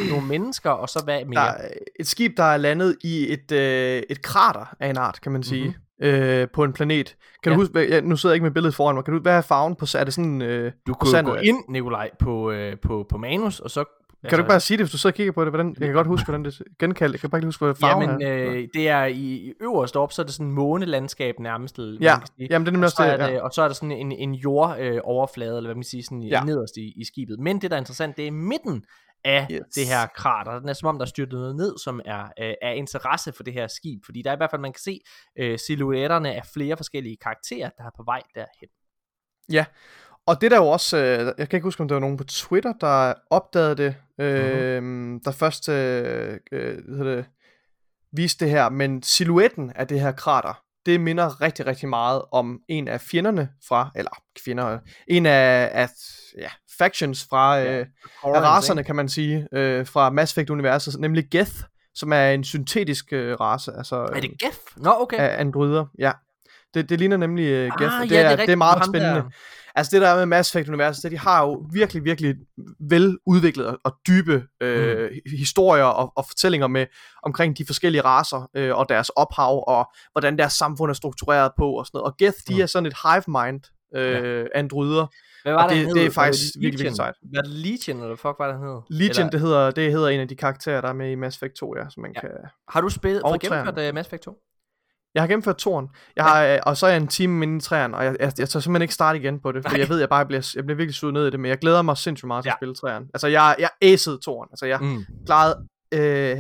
[0.10, 1.58] nogle mennesker, og så hvad der mere.
[1.64, 1.70] er
[2.00, 5.44] et skib, der er landet i et, øh, et krater af en art, kan man
[5.44, 5.68] sige, Mhm.
[5.70, 5.85] mm-hmm.
[6.02, 7.16] Øh, på en planet.
[7.44, 7.56] Kan Ja.
[7.56, 9.38] du huske, hvad- ja, nu sidder jeg ikke med billedet foran mig, kan du hvad
[9.38, 11.34] er farven på, er det sådan, øh, Du kunne jo sandet?
[11.34, 13.84] gå ind, Nikolaj, på, øh, på, på manus, og så...
[14.30, 15.52] Kan du ikke bare sige det, hvis du sidder og kigger på det?
[15.52, 17.14] Hvordan, jeg kan godt huske, hvordan det genkaldt.
[17.14, 18.50] Jeg kan bare ikke huske, hvad farven Jamen, er.
[18.52, 21.80] øh, det er i, i øverst op, så er det sådan en månelandskab nærmest.
[21.80, 21.84] ja,
[22.20, 22.48] kan sige.
[22.52, 23.28] jamen det er nemlig og, så også er det.
[23.28, 23.42] det, Ja.
[23.42, 26.22] og så er der sådan en, en jordoverflade, øh, overflade, eller hvad man siger, sådan.
[26.24, 26.44] Ja.
[26.44, 27.40] nederst i, i skibet.
[27.40, 28.84] Men det, der er interessant, det er midten
[29.26, 29.62] af yes.
[29.76, 30.60] Det her krater.
[30.60, 33.44] Den er som om, der er styrtet noget ned, som er øh, af interesse for
[33.44, 34.06] det her skib.
[34.06, 35.00] Fordi der er i hvert fald, man kan se
[35.40, 38.70] øh, silhuetterne af flere forskellige karakterer, der er på vej derhen.
[40.28, 42.24] Og det der jo også, øh, jeg kan ikke huske, om der var nogen på
[42.24, 45.20] Twitter, der opdagede det, øh, Mhm.
[45.26, 47.26] der først øh, øh, hvad det,
[48.12, 52.60] viste det her, men silhuetten af det her krater, det minder rigtig, rigtig meget om
[52.70, 54.12] en af fjenderne fra, eller
[54.46, 54.78] fjender,
[55.08, 55.90] en af, af
[56.38, 57.86] ja, factions fra, Ja, øh,
[58.24, 61.52] af racerne, kan man sige, øh, fra Mass Effect-universet, nemlig Geth,
[61.96, 64.60] som er en syntetisk øh, race, altså Er det øh, Geth?
[64.78, 65.18] Nå, okay.
[65.18, 66.12] af androider, ja.
[66.74, 68.80] Det, det ligner nemlig øh, Geth, Ah, og det, ja, det er det er meget
[68.80, 69.24] ham der.
[69.78, 72.36] Altså det der er med Mass Effect-universet, det de har jo virkelig, virkelig
[72.90, 75.38] veludviklet og- dybe øh, Mm.
[75.38, 76.86] historier og, og fortællinger med
[77.24, 81.72] omkring de forskellige racer øh, og deres ophav og hvordan deres samfund er struktureret på
[81.72, 82.12] og sådan noget.
[82.12, 82.62] Og Geth, de Mm.
[82.62, 83.62] er sådan et hive mind
[83.96, 85.08] øh, androider.
[85.44, 86.96] Hvad var det, det- det er faktisk Var det virkelig, virkelig Legion?
[86.96, 87.16] sejt.
[87.36, 88.82] Var det Legion, eller fuck, hvad det hed?
[88.90, 91.38] Legion, Eller, det hedder, det hedder en af de karakterer, der er med i Mass
[91.38, 92.20] Effect 2, ja, som man Ja.
[92.22, 92.30] kan...
[92.70, 94.38] har du spillet, fået gennemført uh, Mass Effect 2?
[95.16, 97.60] Jeg har gennemført toren, jeg har, øh, og så er jeg en time inde i
[97.62, 99.80] træerne, og jeg, jeg, jeg tør simpelthen ikke starte igen på det, Nej.
[99.80, 101.82] jeg ved, jeg bare bliver, jeg bliver virkelig suget ned i det, men jeg glæder
[101.82, 102.54] mig sindssygt meget til Ja.
[102.54, 103.06] at spille træerne.
[103.14, 105.06] Altså, jeg, jeg acede toren, altså jeg Mm.
[105.26, 105.56] klarede
[105.94, 106.38] øh,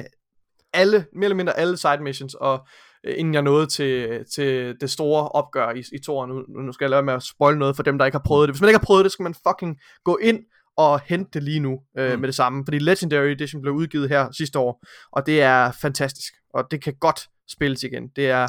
[0.73, 2.67] alle, mere eller mindre alle side missions, og
[3.07, 6.85] øh, inden jeg nåede til, til det store opgør i, i toren, nu, nu skal
[6.85, 8.53] jeg lade være med at spoil noget for dem, der ikke har prøvet det.
[8.55, 10.39] Hvis man ikke har prøvet det, skal man fucking gå ind
[10.77, 12.19] og hente det lige nu øh, Mm.
[12.19, 16.33] med det samme, fordi Legendary Edition blev udgivet her sidste år, og det er fantastisk,
[16.53, 18.07] og det kan godt spilles igen.
[18.15, 18.47] Det er,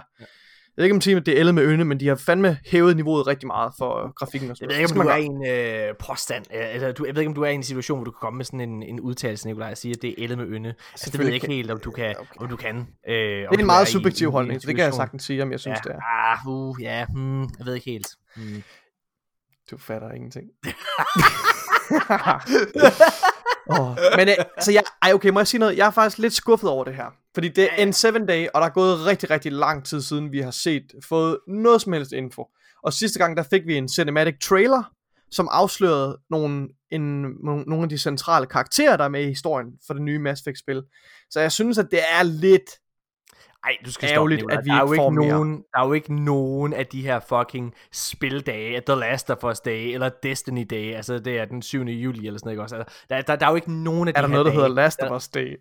[0.77, 2.97] jeg ved ikke om at det er ældet med ynde, men de har fandme hævet
[2.97, 5.25] niveauet rigtig meget for øh, grafikken og Jeg sådan ved ikke, om du er i
[5.25, 5.47] en
[5.89, 8.05] øh, påstand, øh, eller du, jeg ved ikke, om du er i en situation, hvor
[8.05, 10.39] du kan komme med sådan en, en udtalelse, Nikolaj, og sige, at det er ældet
[10.39, 10.75] med ynde.
[10.93, 12.05] Altså, det ved jeg ikke helt, om du kan.
[12.05, 12.31] Ja, okay.
[12.37, 12.77] Om du kan
[13.09, 13.15] øh.
[13.15, 15.79] Det er en meget subjektiv holdning, så det kan jeg sagtens sige, om jeg synes,
[15.85, 16.33] ja, det er.
[16.33, 18.09] Ah, uh, ja, hmm, jeg ved ikke helt.
[18.37, 18.63] Hmm.
[19.71, 20.47] Du fatter ingenting.
[23.81, 25.77] oh, men øh, altså, jeg, ej, okay, må jeg sige noget?
[25.77, 27.07] Jeg er faktisk lidt skuffet over det her.
[27.35, 30.33] Fordi det er en 7 day, og der er gået rigtig, rigtig lang tid siden,
[30.33, 32.47] vi har set, fået noget som helst info.
[32.83, 34.83] Og sidste gang, der fik vi en cinematic trailer,
[35.31, 39.67] som afslørede nogle, en, nogle, nogle af de centrale karakterer, der er med i historien
[39.87, 40.83] for det nye Mass Effect-spil.
[41.31, 42.71] Så jeg synes, at det er lidt...
[43.65, 45.29] Ej, du skal Ærgerligt, stoppe, at vi der er ikke jo får ikke mere.
[45.31, 49.61] nogen, Der er jo ikke nogen af de her fucking spildage, The Last of Us
[49.61, 51.83] Day, eller Destiny Day, altså det er den 7.
[51.83, 52.77] juli eller sådan noget, ikke også?
[52.77, 54.51] Altså, der, der, der er jo ikke nogen af de Er der her noget, der
[54.53, 54.61] dage.
[54.63, 55.57] hedder Last of Us Day?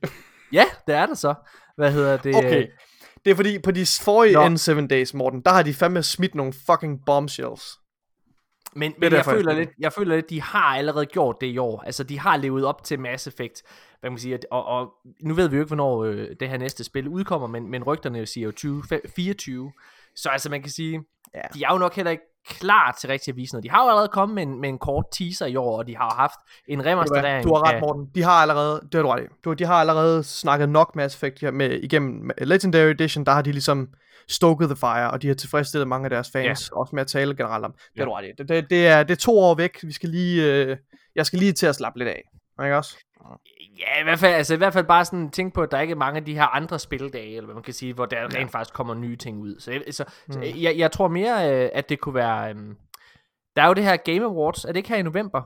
[0.53, 1.33] Ja, det er der så.
[1.77, 2.35] Hvad hedder det?
[2.35, 2.67] Okay.
[3.25, 4.45] Det er fordi, på de forrige Nå.
[4.47, 7.79] N7 Days, Morten, der har de fandme smidt nogle fucking bombshells.
[8.75, 11.81] Men, men jeg, føler lidt, jeg føler lidt, de har allerede gjort det i år.
[11.85, 13.61] Altså, de har levet op til Mass Effect.
[13.99, 16.57] Hvad kan man sige, og, og nu ved vi jo ikke, hvornår øh, det her
[16.57, 19.71] næste spil udkommer, men, men rygterne siger jo 2024.
[20.15, 21.01] Så altså, man kan sige,
[21.35, 21.41] Ja.
[21.53, 23.63] de er jo nok heller ikke klar til rigtig at vise noget.
[23.63, 25.97] De har jo allerede kommet med en, med en kort teaser i år, og de
[25.97, 26.35] har jo haft
[26.67, 28.09] en remasterering Du har ret, af- Morten.
[28.15, 29.27] De har allerede, det har du ret i.
[29.45, 33.41] Du, de har allerede snakket nok Mass Effect her med, igennem Legendary Edition, der har
[33.41, 33.89] de ligesom
[34.29, 36.79] stoked the fire, og de har tilfredsstillet mange af deres fans, ja.
[36.79, 37.71] også med at tale generelt om.
[37.71, 38.17] Det Ja.
[38.17, 38.31] ret i.
[38.37, 39.77] Det, det, det, er, det er to år væk.
[39.83, 40.77] Vi skal lige, øh,
[41.15, 42.21] jeg skal lige til at slappe lidt af.
[42.63, 42.97] Ikke også?
[43.79, 45.91] Ja, i hvert fald, altså i hvert fald bare sådan tænk på, at der ikke
[45.91, 48.51] er mange af de her andre spildage, eller hvad man kan sige, hvor der rent
[48.51, 49.59] faktisk kommer nye ting ud.
[49.59, 52.49] Så, jeg- så, så jeg, jeg tror mere, øh, at det kunne være...
[52.49, 52.75] øhm,
[53.55, 55.41] Der er jo det her Game Awards, er det ikke her i november?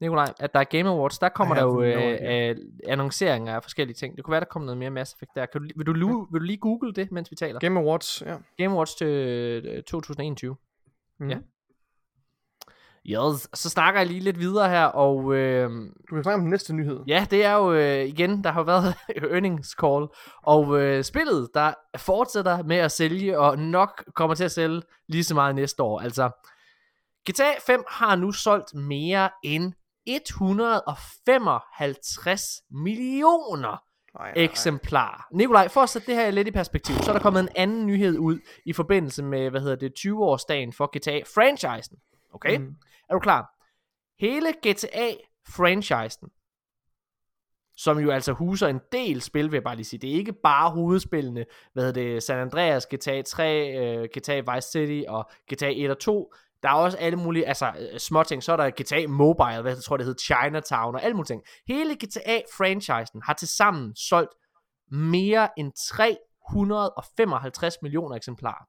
[0.00, 3.94] Nikolaj, at der er Game Awards, der kommer der jo øh, øh, annonceringer af forskellige
[3.94, 4.16] ting.
[4.16, 5.46] Det kunne være, der kommer noget mere Mass Effect der.
[5.46, 7.60] Kan du, vil, du, lu, vil du lige google det, mens vi taler?
[7.60, 8.36] Game Awards, ja.
[8.58, 10.56] Game Awards til øh, 2021.
[11.20, 11.30] Mm.
[11.30, 11.38] Ja.
[13.06, 15.34] Yes, så snakker jeg lige lidt videre her, og...
[15.34, 15.70] Øh,
[16.10, 17.00] Du kan snakke om den næste nyhed.
[17.06, 18.94] Ja, det er jo øh, igen, der har været
[19.32, 20.06] earnings call,
[20.42, 25.24] og øh, spillet, der fortsætter med at sælge, og nok kommer til at sælge lige
[25.24, 26.00] så meget næste år.
[26.00, 26.30] Altså,
[27.30, 29.72] GTA 5 har nu solgt mere end
[30.08, 33.84] 155 millioner
[34.14, 35.26] Nej, eksemplarer.
[35.32, 37.86] Nikolaj, for at sætte det her lidt i perspektiv, så er der kommet en anden
[37.86, 41.96] nyhed ud i forbindelse med, hvad hedder det, 20-årsdagen for GTA-franchisen.
[42.32, 42.58] Okay?
[42.58, 42.76] Mm.
[43.08, 43.54] Er du klar?
[44.20, 46.28] Hele GTA-franchisen,
[47.76, 50.00] som jo altså huser en del spil, vil jeg bare lige sige.
[50.00, 54.70] Det er ikke bare hovedspillene, hvad hedder det, San Andreas, GTA 3, øh, GTA Vice
[54.70, 56.32] City og GTA 1 og 2.
[56.62, 58.42] Der er også alle mulige, altså øh, småting.
[58.42, 61.42] Så er der GTA Mobile, hvad jeg tror det hedder, Chinatown og alle mulige ting.
[61.68, 64.34] Hele GTA-franchisen har tilsammen solgt
[64.90, 68.64] mere end 355 millioner eksemplarer.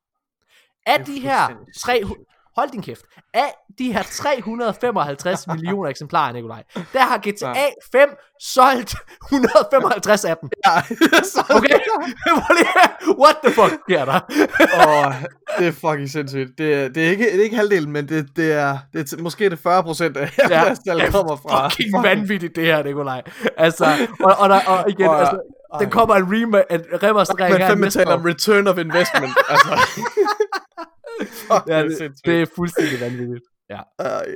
[0.85, 2.25] Af de her fuldstændig 300,
[2.59, 3.01] hold din kæft,
[3.33, 7.53] af de her 355 millioner eksemplarer, Nikolaj, der har GTA
[7.91, 8.09] 5
[8.41, 8.95] solgt
[9.31, 10.49] 155 af dem.
[10.67, 10.71] Ja,
[11.57, 11.79] Okay?
[13.19, 14.19] What the fuck sker der?
[14.87, 15.13] Åh,
[15.59, 16.57] det er fucking sindssygt.
[16.57, 19.21] Det er, det er, ikke, det er ikke halvdelen, men det, det er, det er
[19.21, 21.67] måske det 40 procent af ja, Ja, der kommer fra.
[21.69, 23.21] Fucking vanvittigt det her, Nikolaj.
[23.57, 23.85] Altså,
[24.23, 25.39] og, og, der, og igen, Og- altså,
[25.79, 29.33] den kommer en, rema- en remasterering Man her fandme næste taler om return of investment.
[29.49, 29.79] altså.
[31.21, 33.43] Fuck, Ja, det er det, det er fuldstændig vanvittigt.
[33.69, 34.35] Ej,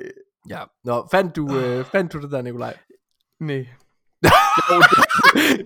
[0.50, 0.64] Ja.
[0.84, 2.78] Nå, fandt du, øh, fandt du det der, Nikolaj?
[3.40, 3.68] nej.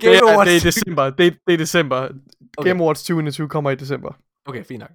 [0.00, 0.46] Det er, Awards.
[0.48, 1.10] det er i december.
[1.10, 2.08] Det er, det er december.
[2.58, 2.68] Okay.
[2.70, 4.12] Game Awards 2021 kommer i december.
[4.46, 4.90] Okay, fint nok.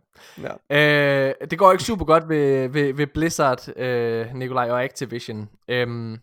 [0.69, 1.27] Ja.
[1.29, 5.49] Øh, det går ikke super godt ved, ved, ved Blizzard, øh, Nikolaj, og Activision.
[5.67, 6.17] Øhm,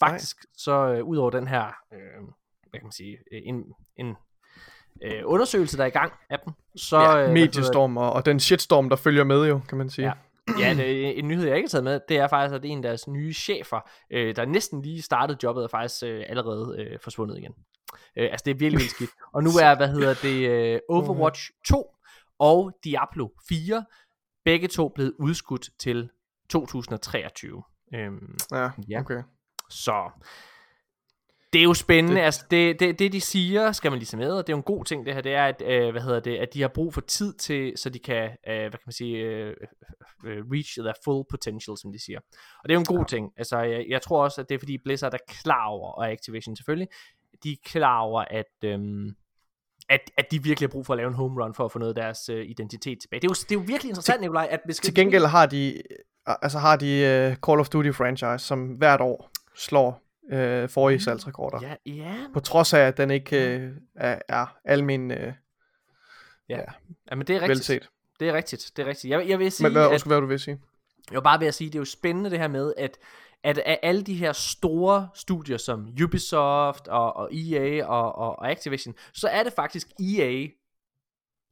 [0.00, 0.50] faktisk, Nej.
[0.56, 2.22] så øh, ud over den her, øh,
[2.70, 3.64] hvad kan man sige, øh, en,
[3.96, 4.16] en
[5.02, 6.96] øh, undersøgelse, der er i gang af dem, så...
[6.96, 10.06] øh, ja, hedder mediestorm og, og den shitstorm, der følger med jo, kan man sige.
[10.06, 10.12] Ja.
[10.58, 12.82] Ja, det, en nyhed, jeg ikke har taget med, det er faktisk, at en af
[12.82, 13.80] deres nye chefer,
[14.10, 17.52] øh, der næsten lige startede jobbet, er faktisk øh, allerede øh, forsvundet igen.
[18.16, 19.10] Øh, altså, det er virkelig vildt skidt.
[19.32, 21.94] Og nu er, hvad hedder det, øh, Overwatch 2
[22.38, 23.84] og Diablo 4,
[24.44, 26.10] begge to blevet udskudt til
[26.50, 27.62] 2023.
[27.94, 29.00] Øhm, Ja, Ja.
[29.00, 29.22] okay.
[29.70, 30.10] så
[31.52, 34.18] det er jo spændende, Det- altså det, det, det de siger, skal man lige tage
[34.18, 36.02] med, og det er jo en god ting det her, det er, at, øh, hvad
[36.02, 38.78] hedder det, at de har brug for tid til, så de kan, øh, hvad kan
[38.86, 39.54] man sige, øh,
[40.26, 42.18] øh, reach their full potential, som de siger.
[42.62, 44.58] Og det er jo en god ting, altså jeg, jeg tror også, at det er
[44.58, 46.88] fordi Blizzard er klar over, og Activision selvfølgelig,
[47.44, 49.08] de er klar over, at, øhm,
[49.88, 51.78] at, at de virkelig har brug for at lave en home run for at få
[51.78, 53.20] noget af deres øh, identitet tilbage.
[53.20, 55.82] Det er, jo, det er jo virkelig interessant, Nikolaj, at hvis Til gengæld har de,
[56.26, 56.86] altså har de
[57.30, 60.02] uh, Call of Duty franchise, som hvert år slår
[60.32, 61.58] uh, forrige salgsrekorder.
[61.62, 65.16] Ja, ja, På trods af, at den ikke uh, er, er almen uh,
[66.48, 66.60] ja.
[67.10, 67.48] men det er rigtigt.
[67.48, 67.88] velset.
[68.20, 69.10] Det er rigtigt, det er rigtigt.
[69.10, 70.60] Jeg, jeg vil sige, Men hvad, at, hvad du vil sige?
[71.10, 72.98] Jeg var bare ved at sige, det er jo spændende det her med, at,
[73.44, 78.50] at af alle de her store studier som Ubisoft og, og EA og, og, og
[78.50, 80.46] Activision, så er det faktisk EA,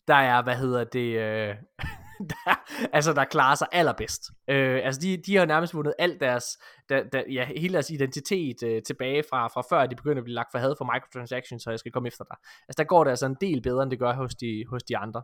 [0.08, 1.54] der er, hvad hedder det, øh,
[2.32, 2.54] der,
[2.92, 4.22] altså, der klarer sig allerbedst.
[4.50, 6.44] Øh, altså, de, de har nærmest vundet alt deres,
[6.88, 10.34] der, der, ja, hele deres identitet øh, tilbage fra, fra før, de begyndte at blive
[10.34, 12.36] lagt for had for microtransactions, så jeg skal komme efter dig.
[12.68, 14.96] Altså, der går det altså en del bedre, end det gør hos de, hos de
[14.96, 15.22] andre.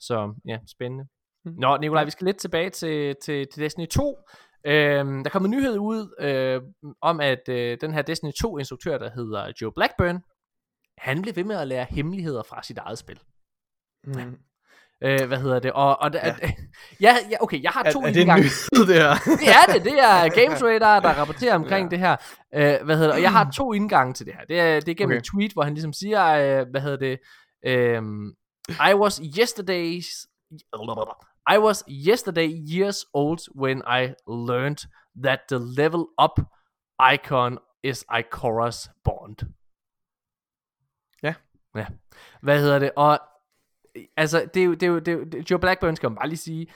[0.00, 1.04] Så ja, spændende.
[1.44, 4.18] Nå, Nikolaj, vi skal lidt tilbage til, til, til Destiny 2.
[4.66, 6.62] Øhm, der kom en nyhed ud øh,
[7.00, 10.20] om, at øh, den her Destiny 2-instruktør, der hedder Joe Blackburn,
[10.98, 13.20] han blev ved med at lære hemmeligheder fra sit eget spil.
[14.06, 14.38] Mm.
[15.04, 15.72] Øh, hvad hedder det?
[15.72, 16.34] Og, og ja.
[17.06, 18.42] ja, ja, okay, jeg har Er, to er det en indgange.
[18.42, 19.14] nyhed, det her?
[19.38, 21.90] Det er det, det er Games Radar, der rapporterer omkring ja.
[21.90, 22.16] det her.
[22.54, 23.14] Øh, hvad hedder det?
[23.14, 24.44] Og jeg har to indgange til det her.
[24.44, 25.20] Det er, det er gennem okay.
[25.20, 26.26] Et tweet, hvor han ligesom siger,
[26.60, 27.18] øh, hvad hedder det?
[27.98, 28.32] Um,
[28.90, 30.26] I was yesterday's
[31.54, 34.78] I was yesterday years old when I learned
[35.24, 36.40] that the level up
[37.12, 39.36] icon is Ikora's Bond.
[41.22, 41.34] Ja.
[41.76, 41.86] Ja.
[42.42, 42.90] Hvad hedder det?
[42.96, 43.18] Og
[44.16, 46.28] altså, det er jo, det er jo, det er jo Joe Blackburn skal man bare
[46.28, 46.66] lige sige,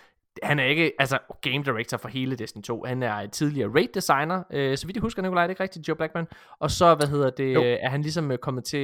[0.42, 2.84] han er ikke, altså, game director for hele Destiny 2.
[2.86, 5.88] Han er tidligere raid designer, øh, så vidt jeg husker, Nikolaj, er det ikke rigtigt,
[5.88, 6.26] Joe Blackburn?
[6.60, 7.62] Og så, hvad hedder det, Jo.
[7.62, 8.80] er han ligesom øh, kommet til,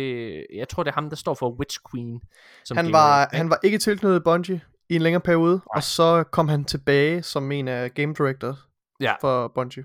[0.55, 2.21] jeg tror, det er ham, der står for Witch Queen.
[2.65, 6.25] Som Han var, director, han var ikke tilknyttet Bungie i en længere periode, og så
[6.31, 8.57] kom han tilbage som en af game directors
[9.01, 9.15] Ja.
[9.21, 9.85] for Bungie.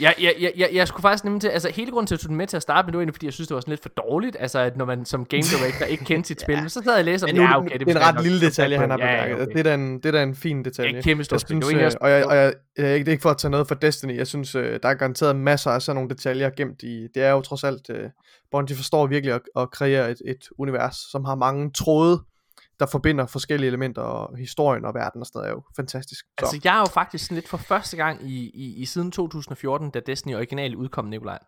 [0.00, 2.28] Jeg, jeg, jeg, jeg, jeg skulle faktisk nemlig til, altså hele grunden til at tage
[2.28, 3.72] den med til at starte med, det var egentlig, fordi jeg synes, det var sådan
[3.72, 6.68] lidt for dårligt, altså at når man som game director ikke kendte sit spil, men
[6.68, 8.40] så sad jeg og læste om, ja, okay, det, det er en ret jeg lille
[8.40, 9.42] detalje, han har Ja, ja, bemærket.
[9.48, 9.58] okay.
[9.58, 10.92] Det, er en, det er da en fin detalje.
[10.92, 13.22] Det er kæmpe stort Jeg synes, øh, og jeg, og jeg, jeg, det er ikke
[13.22, 15.96] for at tage noget fra Destiny, jeg synes, øh, der er garanteret masser af sådan
[15.96, 18.10] nogle detaljer gemt i, det er jo trods alt, øh,
[18.50, 22.20] Bungie forstår virkelig at, at kreere et, et univers, som har mange tråde,
[22.80, 26.24] der forbinder forskellige elementer, og historien og verden og sådan noget er jo fantastisk.
[26.24, 26.46] Så.
[26.46, 29.90] Altså, jeg er jo faktisk sådan lidt for første gang i, i, i siden 2014,
[29.90, 31.38] da Destiny originalt udkom, Nikolaj.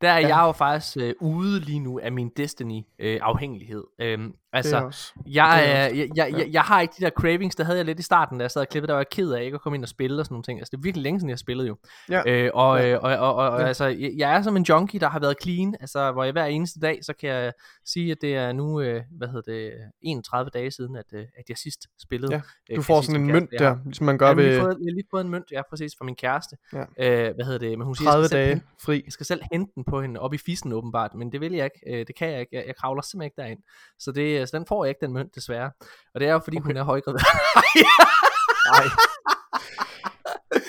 [0.00, 0.28] Der er ja.
[0.36, 3.84] Jeg jo faktisk øh, ude lige nu af min Destiny-afhængighed.
[3.98, 7.78] Øhm, det altså, jeg, jeg, jeg, jeg, jeg har ikke de der cravings, der havde
[7.78, 9.54] jeg lidt i starten, da jeg sad og klippede, der var jeg ked af ikke
[9.54, 10.58] at komme ind og spille og sådan nogle ting.
[10.60, 11.76] Altså, det er virkelig længe siden, jeg spillede jo.
[12.10, 12.22] Ja.
[12.26, 12.88] Øh, og, Ja.
[12.92, 13.66] øh, og, og, og, og Ja.
[13.66, 16.44] altså, jeg, jeg er som en junkie, der har været clean, altså, hvor jeg hver
[16.44, 17.52] eneste dag, så kan jeg
[17.84, 19.72] sige, at det er nu, øh, hvad hedder det,
[20.02, 22.32] 31 dage siden, at, øh, at jeg sidst spillede.
[22.34, 22.40] Ja,
[22.70, 23.50] øh, Du får jeg sådan en mønt.
[23.52, 25.06] Jeg har- der, ligesom man gør Ja, men jeg, ved har fået, jeg har lige
[25.10, 26.56] fået en mønt, ja, præcis, fra min kæreste.
[26.72, 26.78] Ja.
[27.28, 27.78] Øh, hvad hedder det?
[27.78, 29.02] Men hun siger, jeg 30 skal, selv dage hente, fri.
[29.04, 31.64] jeg skal selv hente den på hende op i fissen åbenbart, men det vil jeg
[31.64, 32.00] ikke.
[32.00, 32.56] Øh, det kan jeg ikke.
[32.56, 33.62] Jeg, jeg kravler simpelthen ikke derind.
[33.98, 35.70] Så, det, så den får jeg ikke, den mønt, desværre.
[36.14, 36.66] Og det er jo, fordi okay.
[36.66, 37.18] hun er højgravid.
[38.72, 38.84] Nej.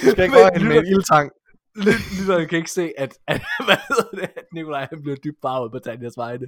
[0.06, 1.32] Du skal ikke røre hende med en ildtang.
[1.76, 3.78] Lytterne kan ikke se, at, at hvad
[4.12, 6.46] det, at Nikolaj han bliver dybt farvet på Tanjas vegne.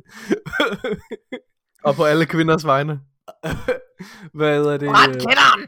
[1.87, 3.01] Og på alle kvinders vegne.
[4.33, 4.89] hvad hedder det?
[4.89, 5.67] Ret kælderen!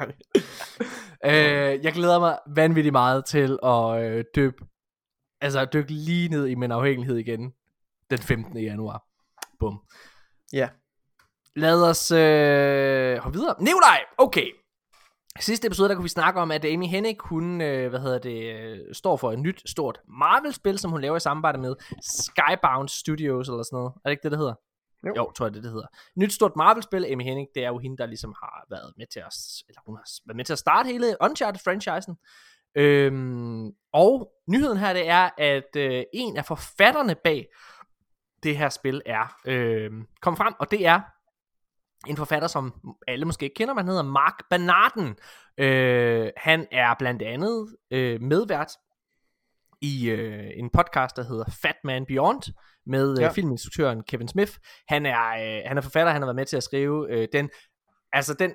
[0.00, 0.12] Nej.
[1.24, 4.64] Øh, jeg glæder mig vanvittigt meget til at øh, dykke,
[5.40, 7.52] altså dykke lige ned i min afhængighed igen
[8.10, 8.58] den 15.
[8.58, 9.04] januar.
[9.58, 9.80] Bum.
[10.52, 10.68] Ja.
[11.56, 13.54] Lad os øh, hoppe videre.
[13.60, 14.52] Nikolaj, okay.
[15.40, 18.54] Sidste episode, der kunne vi snakke om, at Amy Hennig, hun, øh, hvad hedder det,
[18.54, 23.48] øh, står for et nyt, stort Marvel-spil, som hun laver i samarbejde med Skybound Studios,
[23.48, 23.92] eller sådan noget.
[23.94, 24.54] Er det ikke det, det hedder?
[25.06, 25.12] Jo.
[25.16, 25.86] jo tror jeg, det, det hedder.
[26.16, 29.20] Nyt stort Marvel-spil, Amy Hennig, det er jo hende, der ligesom har været med til
[29.20, 29.34] at,
[29.68, 32.14] eller hun har været med til at starte hele Uncharted-franchisen.
[32.74, 37.46] Øhm, og nyheden her, det er, at øh, en af forfatterne bag
[38.42, 39.90] det her spil er øh,
[40.20, 41.00] kom frem, og det er
[42.06, 45.16] en forfatter, som alle måske ikke kender, han hedder Mark Bernarden.
[45.58, 48.72] Øh, han er blandt andet øh, medvært
[49.80, 52.42] i øh, en podcast, der hedder Fat Man Beyond,
[52.86, 53.28] med øh, Ja.
[53.30, 54.52] filminstruktøren Kevin Smith.
[54.88, 57.50] Han er, øh, han er forfatter, han har været med til at skrive øh, den,
[58.12, 58.54] altså den,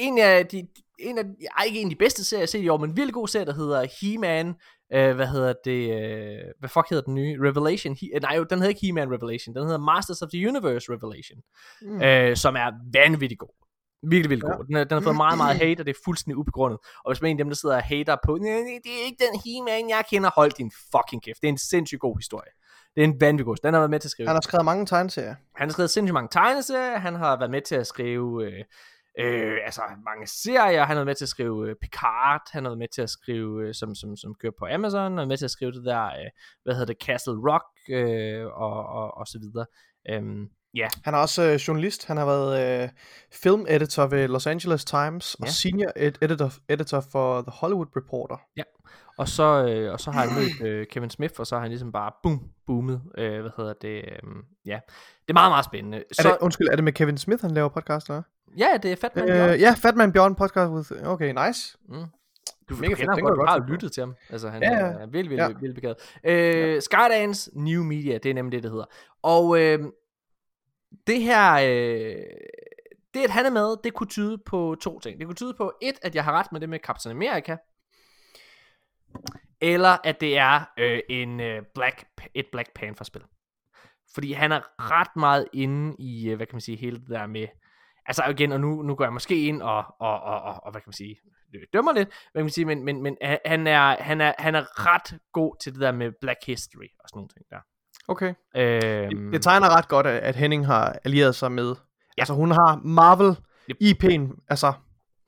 [0.00, 0.66] en af de,
[0.98, 1.24] en af,
[1.58, 3.14] ej, ikke en af de bedste serier, jeg har set i år, men en virkelig
[3.14, 4.54] god serie, der hedder He-Man,
[4.92, 8.58] øh, hvad hedder det, øh, hvad fuck hedder den nye, Revelation, He, nej jo, den
[8.58, 11.38] hedder ikke He-Man Revelation, den hedder Masters of the Universe Revelation,
[11.82, 12.02] mm.
[12.02, 13.54] øh, som er vanvittig god.
[14.02, 14.64] Virkelig, virkelig god.
[14.64, 16.78] Den, den har fået meget, meget hate, og det er fuldstændig ubegrundet.
[17.04, 19.04] Og hvis man er en af dem, der sidder og hater på, "Nej, det er
[19.08, 21.40] ikke den He-Man, jeg kender, hold din fucking kæft.
[21.40, 22.52] Det er en sindssygt god historie.
[22.94, 23.56] Det er en vanvittig god.
[23.56, 24.28] Den har været med til at skrive.
[24.28, 25.34] Han har skrevet mange tegneserier.
[25.56, 28.64] Han har skrevet sindssygt mange tegneserier, han har været med til at skrive øh,
[29.24, 32.70] øh, altså mange serier, han har været med til at skrive øh, Picard, han har
[32.70, 35.36] været med til at skrive, øh, som, som, som kører på Amazon, han været med
[35.36, 36.30] til at skrive det der, øh,
[36.64, 39.66] hvad hedder det, Castle Rock, øh, og, og, og så videre.
[40.10, 42.06] Øhm, ja, Han er også øh, journalist.
[42.06, 42.88] Han har været øh,
[43.32, 45.50] film editor ved Los Angeles Times og Ja.
[45.52, 48.36] senior ed- editor, editor for The Hollywood Reporter.
[49.20, 51.70] Og så, øh, og så har han mødt øh, Kevin Smith, og så har han
[51.70, 54.32] ligesom bare boom, boomet, øh, hvad hedder det, øh,
[54.66, 54.80] ja.
[55.22, 55.98] Det er meget, meget spændende.
[55.98, 58.22] Er Så, det, undskyld, er det med Kevin Smith, han laver podcast, eller?
[58.58, 59.28] ja, det er fedt, man.
[59.28, 61.06] Øh, ja, Fatman Bjørn podcast with...
[61.08, 61.78] Okay, nice.
[61.88, 61.94] Mm.
[61.94, 64.14] Du, Mega du fedt, kender ham godt, kan du har lyttet til ham.
[64.30, 64.92] Altså, han Ja, ja, ja.
[64.92, 65.46] er virkelig, Ja.
[65.46, 65.74] virkelig, virkelig
[66.22, 66.76] begavet.
[66.76, 68.84] Øh, Skydance New Media, det er nemlig det, det hedder.
[69.22, 69.78] Og øh,
[71.06, 72.16] det her, øh,
[73.14, 75.18] det, at han er med, det kunne tyde på to ting.
[75.18, 77.56] Det kunne tyde på, et, at jeg har ret med det med Captain America,
[79.60, 82.04] eller at det er øh, en øh, Black,
[82.34, 83.22] et Black Panther-spil.
[84.14, 87.26] Fordi han er ret meget inde i, øh, hvad kan man sige, hele det der
[87.26, 87.46] med,
[88.06, 90.80] altså igen, og nu, nu går jeg måske ind og, og, og, og, og hvad
[90.80, 91.16] kan man sige,
[91.54, 94.54] øh, dømmer lidt, hvad kan man sige, men, men, men han, er, han, er, han
[94.54, 97.60] er ret god til det der med Black History og sådan nogle ting der.
[98.08, 98.34] Okay.
[98.56, 101.68] Øhm, Det tegner ret godt, at at Henning har allieret sig med.
[101.68, 101.74] Ja.
[102.18, 103.36] Altså, hun har Marvel
[103.70, 103.76] Yep.
[103.82, 104.72] IP'en, altså,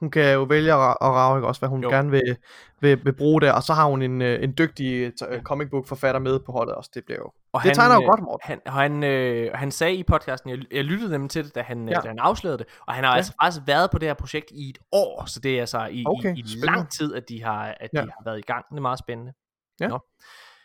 [0.02, 1.90] hun kan jo vælge at, ra- at rage, ikke også, hvad hun Jo.
[1.90, 2.36] gerne vil,
[2.80, 5.86] vil, vil bruge der, og så har hun en, øh, en dygtig øh, comic book
[5.86, 8.40] forfatter med på holdet også, det bliver jo, Og det tegner jo øh, godt, Morten.
[8.44, 11.88] Han, han, øh, han sagde i podcasten, jeg, jeg lyttede nemlig til det, da han,
[11.88, 11.94] ja.
[11.94, 12.00] Ja.
[12.00, 13.14] da han afslørede det, og han har ja.
[13.14, 13.16] Ja.
[13.16, 16.04] altså faktisk været på det her projekt i et år, så det er altså i,
[16.06, 18.04] okay, i, i lang tid, at de har, at de Ja.
[18.04, 18.64] har været i gang.
[18.70, 19.32] Det er meget spændende.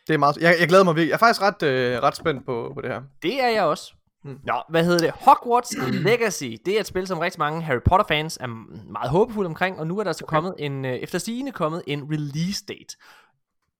[0.07, 1.09] Det er meget, jeg, jeg glæder mig virkelig.
[1.09, 3.01] Jeg er faktisk ret, øh, ret spændt på, på det her.
[3.21, 3.93] Det er jeg også.
[4.24, 4.39] Hmm.
[4.43, 5.11] Nå, hvad hedder det?
[5.11, 6.55] Hogwarts Legacy.
[6.65, 8.47] Det er et spil, som rigtig mange Harry Potter fans er
[8.91, 10.36] meget håbefulde omkring, og nu er der så okay.
[10.36, 12.97] kommet en, øh, efter sigende kommet en release date.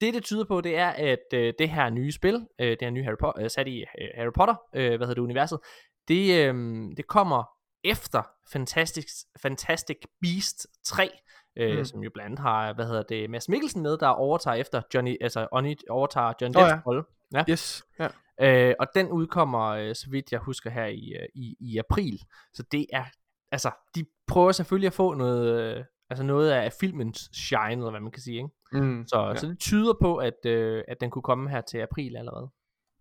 [0.02, 2.90] Det, det tyder på, det er, at øh, det her nye spil, øh, det her
[2.90, 5.60] nye Harry Potter, øh, sat i øh, Harry Potter, øh, hvad hedder det, universet,
[6.08, 6.56] det, øh,
[6.98, 7.44] det kommer
[7.84, 8.22] efter
[8.52, 9.06] Fantastic,
[9.42, 11.10] Fantastic Beast 3,
[11.58, 11.78] øh, mm.
[11.78, 11.86] Mm.
[11.86, 15.18] som jo blandt andet har, hvad hedder det, Mads Mikkelsen med, der overtager efter Johnny,
[15.22, 16.80] altså Oni, overtager John Nå Deppes ja.
[16.86, 17.04] rolle.
[17.34, 17.44] Ja.
[17.50, 17.84] Yes.
[18.00, 18.08] Ja.
[18.42, 22.20] Øh, og den udkommer, øh, så vidt jeg husker, her i, øh, i, i april.
[22.54, 23.06] Så det er,
[23.52, 28.00] altså, de prøver selvfølgelig at få noget, øh, altså noget af filmens shine, eller hvad
[28.00, 28.50] man kan sige, ikke?
[28.86, 29.28] Mm, Så, ja.
[29.28, 29.36] ja.
[29.36, 32.50] så det tyder på, at, øh, at den kunne komme her til april allerede.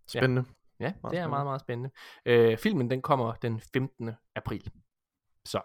[0.07, 0.45] Spændende.
[0.79, 1.29] Ja, det er spændende.
[1.29, 1.89] meget, meget spændende.
[2.25, 4.11] Øh, filmen, den kommer den 15.
[4.35, 4.71] april.
[5.45, 5.61] Så,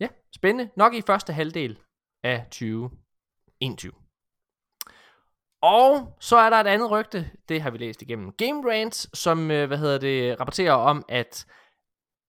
[0.00, 0.70] ja, spændende.
[0.76, 1.78] Nok i første halvdel
[2.22, 3.92] af 2021.
[5.62, 9.50] Og så er der et andet rygte, det har vi læst igennem Game Rant, som,
[9.50, 11.46] øh, hvad hedder det, rapporterer om, at,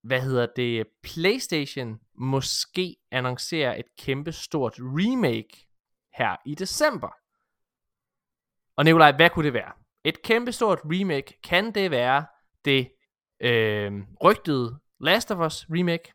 [0.03, 5.67] hvad hedder det, PlayStation måske annoncerer et kæmpe stort remake
[6.13, 7.09] her i december.
[8.75, 9.71] Og Nikolaj, hvad kunne det være?
[10.03, 12.25] Et kæmpe stort remake, kan det være
[12.65, 12.91] det
[13.39, 13.91] øh,
[14.23, 16.13] rygtede Last of Us remake?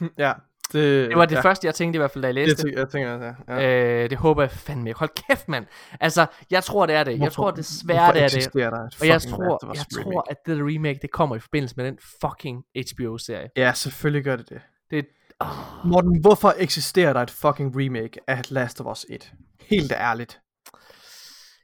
[0.18, 0.32] Ja.
[0.72, 2.64] Det, Det var det ja, første, jeg tænkte i hvert fald, da jeg læste det.
[2.64, 3.60] tænker- Jeg tænker, ja.
[3.60, 4.02] ja.
[4.04, 4.98] Øh, det håber jeg fandme ikke.
[4.98, 5.66] Hold kæft, mand.
[6.00, 7.18] Altså, jeg tror, det er det.
[7.20, 8.52] Jeg tror det er det.
[8.54, 10.02] der Og jeg tror, jeg remake?
[10.12, 12.62] tror, at det remake, det kommer i forbindelse med den fucking
[12.92, 13.48] HBO-serie.
[13.56, 14.60] Ja, selvfølgelig gør det det.
[14.90, 15.06] Det
[15.40, 15.46] oh,
[15.84, 19.32] Morten, hvorfor eksisterer der et fucking remake af Last of Us 1?
[19.60, 20.40] Helt ærligt.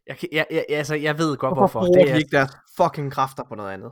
[0.06, 1.80] jeg, kan- jeg, jeg, altså, jeg ved godt, Hvorfor, hvorfor.
[1.80, 3.90] bruger Det de er, ikke deres fucking kræfter på noget andet?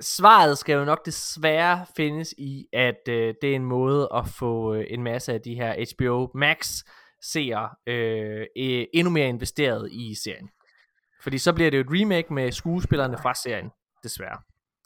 [0.00, 4.74] Svaret skal jo nok desværre findes i, at øh, det er en måde at få
[4.74, 6.82] øh, en masse af de her HBO Max
[7.22, 10.48] seere øh, øh, endnu mere investeret i serien.
[11.22, 13.70] Fordi så bliver det jo et remake med skuespillerne fra serien,
[14.02, 14.38] desværre,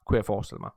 [0.06, 0.70] kunne jeg forestille mig.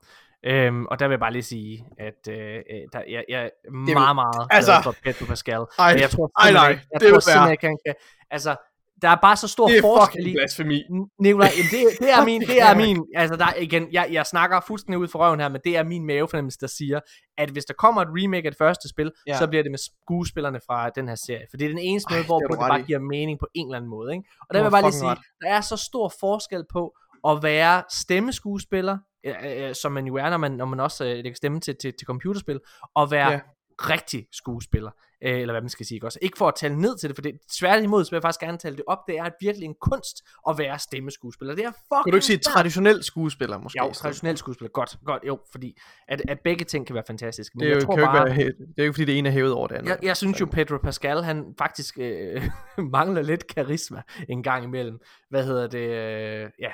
[0.45, 2.61] Øhm, og der vil jeg bare lige sige, at øh, øh,
[2.93, 5.59] der, jeg, jeg er meget, meget glad altså- for Pedro Pascal.
[5.79, 7.95] Ej, jeg tror ej, nej, ikke- jeg det tror vil være- han kan,
[8.31, 8.55] altså,
[9.01, 10.83] der er bare så stor Det er forskel i, blasfemi.
[11.19, 14.99] Nikolaj, det, det er min, det er min, altså der, igen, jeg, jeg snakker fuldstændig
[14.99, 16.99] ud fra røven her, men det er min mavefornemmelse, der siger,
[17.37, 19.37] at hvis der kommer et remake af det første spil, Ja.
[19.37, 22.15] så bliver det med skuespillerne fra den her serie, for det er den eneste Ej,
[22.15, 22.83] måde, det hvor det du ret bare i.
[22.83, 24.23] giver mening på en eller anden måde, ikke?
[24.49, 26.95] Og der vil jeg bare lige sige, der er så stor forskel på
[27.27, 29.35] at være stemmeskuespiller, øh,
[29.67, 31.93] øh, som man jo er, når man, når man også øh, lægger stemme til, til,
[31.99, 32.59] til computerspil,
[32.95, 33.39] og være Ja.
[33.79, 34.91] rigtig skuespiller,
[35.23, 36.19] øh, eller hvad man skal sige, ikke også?
[36.21, 38.57] Ikke for at tale ned til det, for det tværtimod, så vil jeg faktisk gerne
[38.57, 41.55] tale det op, det er virkelig en kunst at være stemmeskuespiller.
[41.55, 43.79] Det er fucking Kunne du ikke sige traditionel skuespiller, måske?
[43.83, 47.61] Jo, traditionel skuespiller, godt, godt, jo, fordi at, at begge ting kan være fantastiske, men
[47.63, 49.05] Det er jo, jeg tror kan jo ikke bare, være, det er jo ikke, fordi
[49.05, 49.89] det ene er hævet over det andet.
[49.89, 52.43] jeg, jeg synes jo, Pedro Pascal, han faktisk øh,
[52.91, 54.99] mangler lidt karisma en gang imellem.
[55.29, 55.79] Hvad hedder det?
[55.89, 56.71] Øh, ja,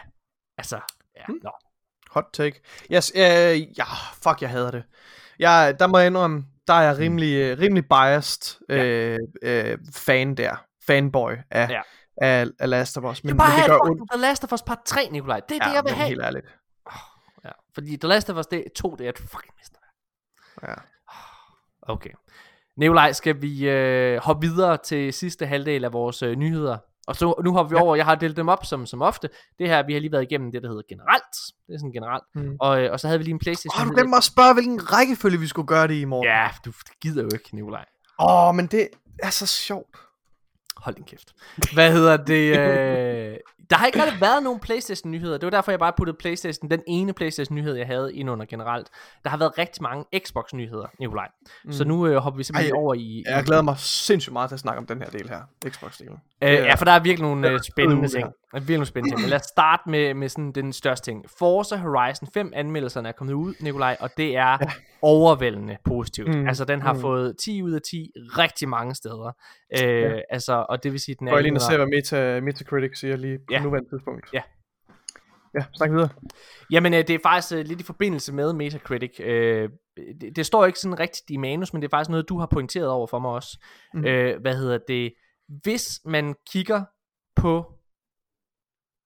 [0.57, 0.75] altså,
[1.17, 1.39] ja, Hmm.
[1.43, 1.49] nå.
[2.11, 2.61] Hot take.
[2.93, 3.21] Yes, øh,
[3.77, 3.85] ja,
[4.23, 4.83] fuck, jeg hader det.
[5.39, 10.35] Jeg, der må jeg indrømme, der er jeg rimelig, øh, rimelig biased øh, øh, fan
[10.35, 10.65] der.
[10.87, 11.81] Fanboy af, Ja.
[12.21, 13.17] af, af Last of Us.
[13.17, 14.11] Det Men, men bare det have gør ondt.
[14.11, 15.39] The Last of Us part 3, Nikolaj.
[15.39, 16.07] Det er Ja, det, jeg vil men have.
[16.07, 16.45] helt ærligt.
[17.45, 19.93] Ja, fordi The Last of Us det, 2, det er et fucking mesterværk.
[20.67, 20.73] Ja.
[21.93, 22.09] Okay.
[22.77, 26.77] Nikolaj, skal vi øh, hoppe videre til sidste halvdel af vores øh, nyheder?
[27.09, 27.81] Og så nu hopper vi Ja.
[27.83, 29.29] over, jeg har delt dem op som, som ofte.
[29.59, 31.35] Det her, vi har lige været igennem det, der hedder generelt.
[31.67, 32.23] Det er sådan generelt.
[32.35, 32.55] Mm.
[32.59, 33.81] Og, øh, og så havde vi lige en Playstation.
[33.81, 33.95] Åh, du nyhed.
[33.95, 36.27] glemte mig at spørge, hvilken rækkefølge vi skulle gøre det i morgen.
[36.27, 36.71] Ja, du
[37.01, 37.85] gider jo ikke, Nikolaj.
[38.19, 38.87] Åh, oh, men det
[39.23, 39.95] er så sjovt.
[40.81, 41.33] Hold din kæft.
[41.73, 42.49] Hvad hedder det?
[42.59, 43.37] Øh,
[43.69, 45.37] Der har ikke rigtig været nogen Playstation-nyheder.
[45.37, 48.87] Det var derfor, jeg bare puttede Playstation, den ene Playstation-nyhed, jeg havde ind under generelt.
[49.23, 51.27] Der har været rigtig mange Xbox-nyheder, Nikolaj.
[51.65, 51.71] Mm.
[51.71, 53.23] Så nu øh, hopper vi simpelthen Ej, over i...
[53.27, 55.41] Jeg glæder mig sindssygt meget til at snakke om den her del her.
[55.65, 56.19] Xbox-delen.
[56.41, 58.23] Øh, ja, for der er virkelig nogle øh, spændende ting.
[58.23, 59.21] Der er virkelig nogle spændende ting.
[59.21, 61.25] Men lad os starte med, med sådan den største ting.
[61.39, 64.71] Forza Horizon 5 anmeldelserne er kommet ud, Nikolaj, og det er ja.
[65.01, 66.35] overvældende positivt.
[66.35, 67.01] Mm, Altså, den har mm.
[67.01, 69.31] fået 10 ud af 10 rigtig mange steder.
[69.83, 70.21] Øh, Ja.
[70.29, 71.33] Altså, og det vil sige, den er...
[71.33, 73.63] Jeg lige under- ser, hvad Meta, Metacritic siger lige på Ja.
[73.63, 74.33] nuværende tidspunkt.
[74.33, 74.41] Ja.
[75.55, 76.09] Ja, snak videre.
[76.71, 79.19] Jamen, øh, det er faktisk øh, lidt i forbindelse med Metacritic.
[79.19, 79.69] Øh,
[80.21, 82.45] det, det står ikke sådan rigtigt i manus, men det er faktisk noget, du har
[82.45, 83.59] pointeret over for mig også.
[83.93, 84.01] Mm.
[84.41, 85.13] Hvad hedder det?
[85.63, 86.83] Hvis man kigger
[87.35, 87.65] på...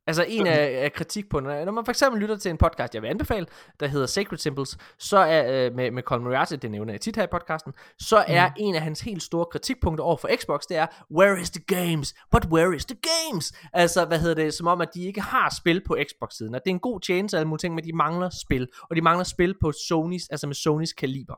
[0.07, 3.07] Altså en af, af kritikpunkterne, når man for eksempel lytter til en podcast, jeg vil
[3.07, 3.45] anbefale,
[3.79, 7.15] der hedder Sacred Symbols, så er øh, med, med Colin Moriarty, det nævner jeg tit
[7.15, 8.55] her i podcasten, så er Mhm.
[8.59, 12.13] en af hans helt store kritikpunkter over for Xbox, det er, where is the games?
[12.31, 13.53] But where is the games?
[13.73, 16.69] Altså, hvad hedder det, som om, at de ikke har spil på Xbox-siden, og det
[16.71, 19.55] er en god tjeneste, alle mulige ting, men de mangler spil, og de mangler spil
[19.61, 21.35] på Sonys, altså med Sonys kaliber.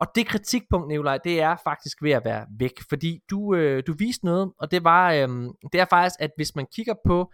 [0.00, 3.94] Og det kritikpunkt, Nikolaj, det er faktisk ved at være væk, fordi du, øh, du
[3.98, 5.28] viste noget, og det var, øh,
[5.72, 7.32] det er faktisk, at hvis man kigger på,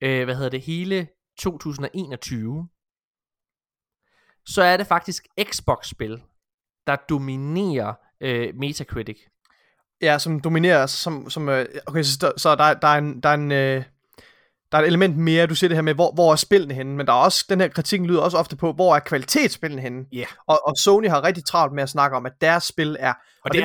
[0.00, 1.08] øh, hvad hedder det, hele
[1.38, 2.68] 2021,
[4.46, 6.22] så er det faktisk Xbox-spil,
[6.86, 9.18] der dominerer øh, Metacritic.
[10.02, 13.20] Ja, som dominerer, altså, som, som øh, okay, så, der- så der, der er en,
[13.20, 13.84] der er en, øh,
[14.72, 16.96] der er et element mere, du siger det her med, hvor, hvor er spillene henne,
[16.96, 20.04] men der er også, den her kritik lyder også ofte på, hvor er kvalitetsspillene henne.
[20.12, 20.24] Ja.
[20.46, 23.16] Og, og Sony har rigtig travlt med at snakke om, at deres spil er, og,
[23.44, 23.64] og det, er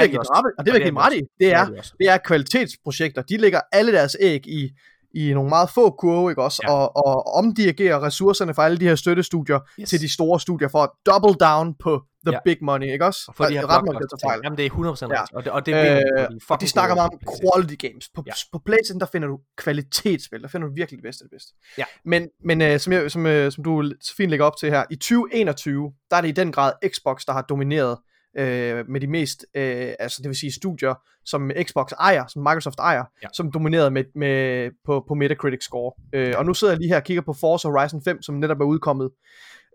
[0.63, 1.93] det vil jeg give dem ret i, det er, de også.
[1.99, 3.21] det er kvalitetsprojekter.
[3.21, 4.69] De lægger alle deres æg i,
[5.13, 6.61] i nogle meget få kurve, ikke også?
[6.67, 6.71] Ja.
[6.73, 9.89] Og, og omdirigerer ressourcerne fra alle de her støttestudier Yes.
[9.89, 12.39] til de store studier for at double down på the Ja.
[12.45, 13.19] big money, ikke også?
[13.27, 14.39] Og for de her ret tager fejl.
[14.43, 15.21] Jamen det er 100% Ja.
[15.21, 15.29] ret.
[15.33, 18.09] Og det, og det er virkelig, Øh, og de snakker meget om quality games.
[18.15, 18.31] På, ja.
[18.51, 20.41] på PlayStation, der finder du kvalitetsspil.
[20.41, 21.53] Der finder du virkelig det bedste af det bedste.
[21.77, 21.83] Ja.
[22.05, 24.83] Men, men øh, som, jeg, som, øh, som du så fint lægger op til her,
[24.91, 27.97] i 2021, der er det i den grad Xbox, der har domineret
[28.37, 30.93] øh, med de mest, øh, altså det vil sige studier,
[31.25, 33.27] som Xbox ejer, som Microsoft ejer, Ja.
[33.33, 35.91] som dominerede med, med, på, på Metacritic score.
[36.13, 38.59] Øh, og nu sidder jeg lige her og kigger på Forza Horizon 5, som netop
[38.61, 39.09] er udkommet.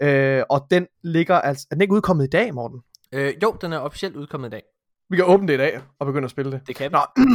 [0.02, 2.80] Øh, og den ligger altså, er den ikke udkommet i dag, Morten?
[3.12, 4.62] Øh, jo, den er officielt udkommet i dag.
[5.10, 6.60] Vi kan åbne det i dag og begynde at spille det.
[6.66, 7.00] Det kan Nå,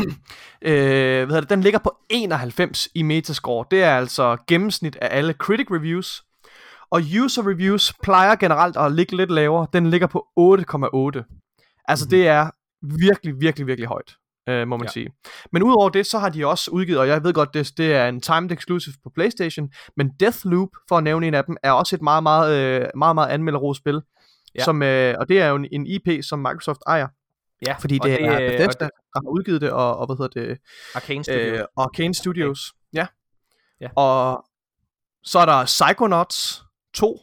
[0.61, 0.71] øh,
[1.15, 1.49] hvad hedder det?
[1.49, 3.65] Den ligger på 91 i Metascore.
[3.71, 6.23] Det er altså gennemsnit af alle critic reviews.
[6.91, 9.67] Og user reviews plejer generelt at ligge lidt lavere.
[9.73, 11.23] Den ligger på 8,8.
[11.87, 12.09] Altså Mhm.
[12.09, 12.49] det er
[12.81, 14.15] virkelig, virkelig, virkelig højt,
[14.49, 14.91] øh, må man Ja.
[14.91, 15.09] sige.
[15.51, 18.07] Men udover det, så har de også udgivet, og jeg ved godt, det, det er
[18.07, 21.95] en timed exclusive på Playstation, men Deathloop, for at nævne en af dem, er også
[21.95, 24.01] et meget, meget, øh, meget, meget anmelderrost spil.
[24.55, 24.63] Ja.
[24.63, 27.07] Som, øh, og det er jo en, en IP, som Microsoft ejer.
[27.67, 30.15] Ja, Fordi det, det er øh, Bethesda, det- der har udgivet det, og, og hvad
[30.17, 30.57] hedder det,
[30.95, 31.39] Arcane Studio.
[31.41, 32.73] øh, Arcane Studios.
[32.93, 33.07] Ja.
[33.81, 33.87] Ja.
[33.95, 34.45] Og
[35.23, 36.63] så er der Psychonauts
[36.93, 37.19] 2,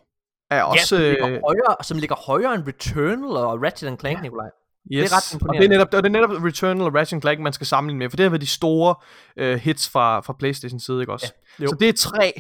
[0.51, 0.87] er ja, også...
[0.87, 4.23] som, ligger øh, højere, som ligger højere end Returnal og Ratchet Clank, ja.
[4.23, 4.51] Nikolaj.
[4.93, 5.13] yes.
[5.13, 5.69] er ret og imponerende.
[5.69, 8.11] det er, netop, og det er netop Returnal og Ratchet Clank, man skal sammenligne med,
[8.11, 8.95] for det har været de store
[9.37, 11.33] øh, hits fra, fra Playstation side, ikke også?
[11.59, 11.69] Ja, jo.
[11.69, 12.33] så det er tre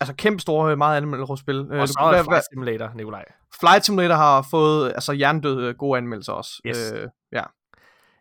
[0.00, 1.68] altså kæmpe store, meget anmeldte spil.
[1.72, 3.24] Øh, Og så er Flight Simulator, Nikolaj.
[3.60, 6.50] Flight Simulator har fået altså jerndøde gode anmeldelser også.
[6.66, 6.92] Yes.
[6.92, 7.42] Øh, ja.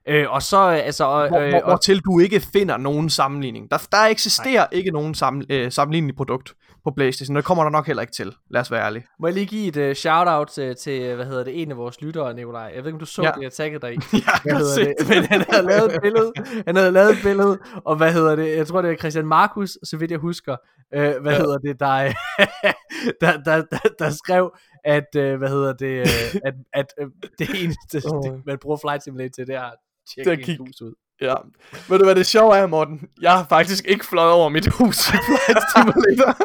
[0.07, 1.23] Øh, og så, øh, altså...
[1.23, 3.71] Øh, Hvor, hvor, og, hvortil du ikke finder nogen sammenligning.
[3.71, 4.69] Der, der eksisterer Nej.
[4.71, 6.53] ikke nogen sammen, øh, sammenlignelig produkt
[6.88, 7.35] på PlayStation.
[7.35, 8.35] Det kommer der nok heller ikke til.
[8.49, 9.05] Lad os være ærlige.
[9.19, 11.77] må jeg lige give et uh, shout-out uh, til, øh, hvad hedder det, en af
[11.77, 12.72] vores lyttere, Nikolaj.
[12.76, 13.31] Jeg ved ikke, om du så ja.
[13.31, 13.97] Det, jeg taggede dig i.
[14.14, 15.07] Ja, hvad hedder det?
[15.09, 16.31] Men han havde lavet et billede,
[16.68, 19.77] han havde lavet et billede, og hvad hedder det, jeg tror det er Christian Markus,
[19.84, 20.55] så vidt jeg husker,
[20.93, 21.38] øh, hvad ja.
[21.38, 21.95] hedder det, der,
[23.22, 27.07] der, der, der, der skrev, at, øh, hvad hedder det, øh, at, at øh,
[27.39, 28.23] det eneste, Åh.
[28.23, 29.76] det, man bruger Flight Simulator til, det er at
[30.26, 30.93] tjekke hus ud.
[31.22, 31.35] Ja.
[31.89, 33.10] Ved du hvad det sjove er, Morten?
[33.22, 36.38] Jeg har faktisk ikke fløjet over mit hus i Flight Simulator.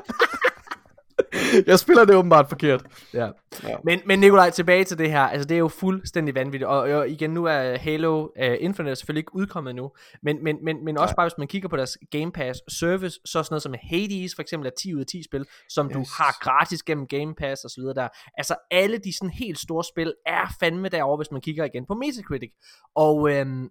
[1.66, 2.82] jeg spiller det åbenbart forkert.
[3.14, 3.28] Ja.
[3.62, 3.76] Ja.
[3.84, 5.20] Men, men Nikolaj, tilbage til det her.
[5.20, 6.68] Altså, det er jo fuldstændig vanvittigt.
[6.68, 8.28] Og, og igen, nu er Halo uh,
[8.60, 9.90] Infinite selvfølgelig ikke udkommet nu.
[10.22, 13.42] Men, men, men, men også bare, hvis man kigger på deres Game Pass service, så
[13.42, 15.92] sådan noget som Hades for eksempel er 10 ud af 10 spil, som yes.
[15.92, 18.08] du har gratis gennem Game Pass og så videre der.
[18.38, 21.94] Altså, alle de sådan helt store spil er fandme derovre, hvis man kigger igen på
[21.94, 22.50] Metacritic.
[22.94, 23.68] Og øhm,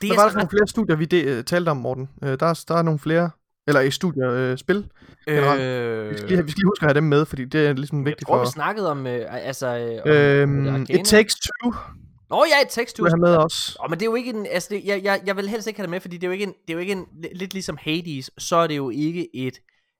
[0.00, 2.08] det Der er var der så nogle flere studier, vi de, uh, talte om, Morten.
[2.22, 3.30] Uh, der, er- der er nogle flere,
[3.66, 4.90] eller i studier uh, spil.
[5.26, 5.60] generelt.
[5.60, 7.72] øh, Vi skal, lige, vi skal lige huske at have dem med, fordi det er
[7.72, 8.44] ligesom jeg vigtigt tror, for...
[8.44, 11.72] vi snakkede om, øh, altså, øh, om, Øhm, om It Takes Two,
[12.30, 13.76] Åh oh, ja, et tekst, du have med også.
[13.84, 15.78] Åh, men det er jo ikke en, altså det, jeg, jeg, jeg vil helst ikke
[15.78, 17.34] have det med, fordi det er jo ikke en, det er jo ikke en, li-
[17.34, 19.58] lidt ligesom Hades, så er det jo ikke et,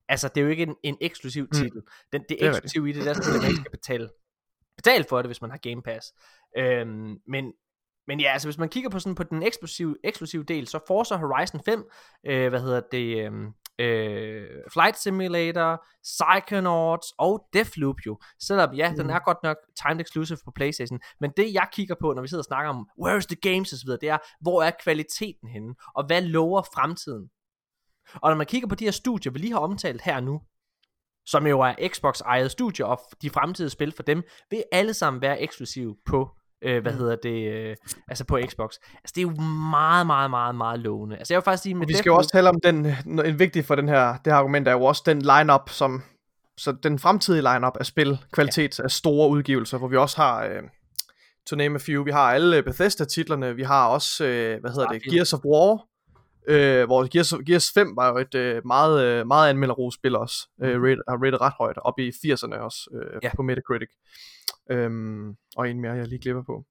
[0.09, 1.81] altså det er jo ikke en, en eksklusiv titel.
[2.13, 4.09] Den, det, Det er eksklusive i det, der skal man ikke skal betale,
[4.77, 6.07] betale for det, hvis man har Game Pass.
[6.59, 7.53] Øhm, men,
[8.07, 11.17] men ja, altså hvis man kigger på sådan på den eksklusive, eksklusive del, så Forza
[11.17, 11.85] Horizon 5,
[12.27, 13.47] øh, hvad hedder det, øhm,
[13.79, 18.19] øh, Flight Simulator, Psychonauts og Deathloop jo.
[18.41, 22.13] Selvom ja, den er godt nok timed exclusive på Playstation, men det jeg kigger på,
[22.13, 25.49] når vi sidder og snakker om, where's the games osv., det er, hvor er kvaliteten
[25.49, 27.31] henne, og hvad lover fremtiden?
[28.15, 30.41] Og når man kigger på de her studier, vi lige har omtalt her nu,
[31.27, 35.23] som jo er Xbox eget studier, og de fremtidige spil for dem, vil alle sammen
[35.23, 36.31] være eksklusive på,
[36.65, 37.77] øh, hvad hedder det, øh,
[38.09, 38.75] altså på Xbox.
[38.95, 41.17] Altså det er jo meget, meget, meget, meget lovende.
[41.17, 43.65] Altså jeg vil faktisk sige, med Vi skal jo også tale om den, en vigtig
[43.65, 46.03] for den her, det her argument er jo også den lineup som,
[46.57, 50.63] så den fremtidige lineup af spil, kvalitet af store udgivelser, hvor vi også har, øh,
[51.47, 55.03] to name a few, vi har alle Bethesda-titlerne, vi har også, øh, hvad hedder det,
[55.03, 55.15] Starfield.
[55.15, 55.92] Gears of War,
[56.49, 60.49] øh, hvor Gears, Gears 5 var jo et øh, meget, øh, meget anmelderrost spil også,
[60.63, 63.21] øh, rated, har rated ret højt, op i 80'erne også, øh.
[63.23, 63.31] Ja.
[63.37, 63.89] på Metacritic.
[64.71, 66.65] Øhm, og en mere, jeg lige glipper på.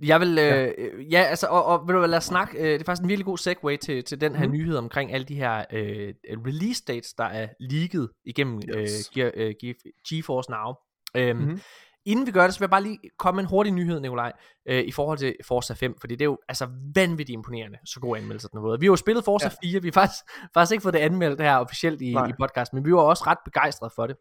[0.00, 0.68] Jeg vil, øh, ja.
[1.10, 3.08] ja, altså, og, og vil du hvad, lad os snakke, øh, det er faktisk en
[3.08, 4.54] virkelig god segue til, til den her Mhm.
[4.54, 6.14] nyhed omkring alle de her øh,
[6.46, 9.10] release dates, der er leaget igennem Yes.
[9.16, 10.74] øh, Ge- øh, Ge- GeForce Now.
[11.16, 11.60] Øhm, Mhm.
[12.06, 14.32] Inden vi gør det, så vil jeg bare lige komme med en hurtig nyhed, Nikolaj,
[14.68, 18.18] øh, i forhold til Forza 5, fordi det er jo altså vanvittigt imponerende, så gode
[18.20, 18.80] anmeldelser den har fået.
[18.80, 19.54] Vi har jo spillet Forza Ja.
[19.62, 19.72] ja.
[19.72, 20.24] 4, vi har faktisk,
[20.54, 22.28] faktisk ikke fået det anmeldt her officielt i, Nej.
[22.28, 24.16] i podcast, men vi var også ret begejstrede for det.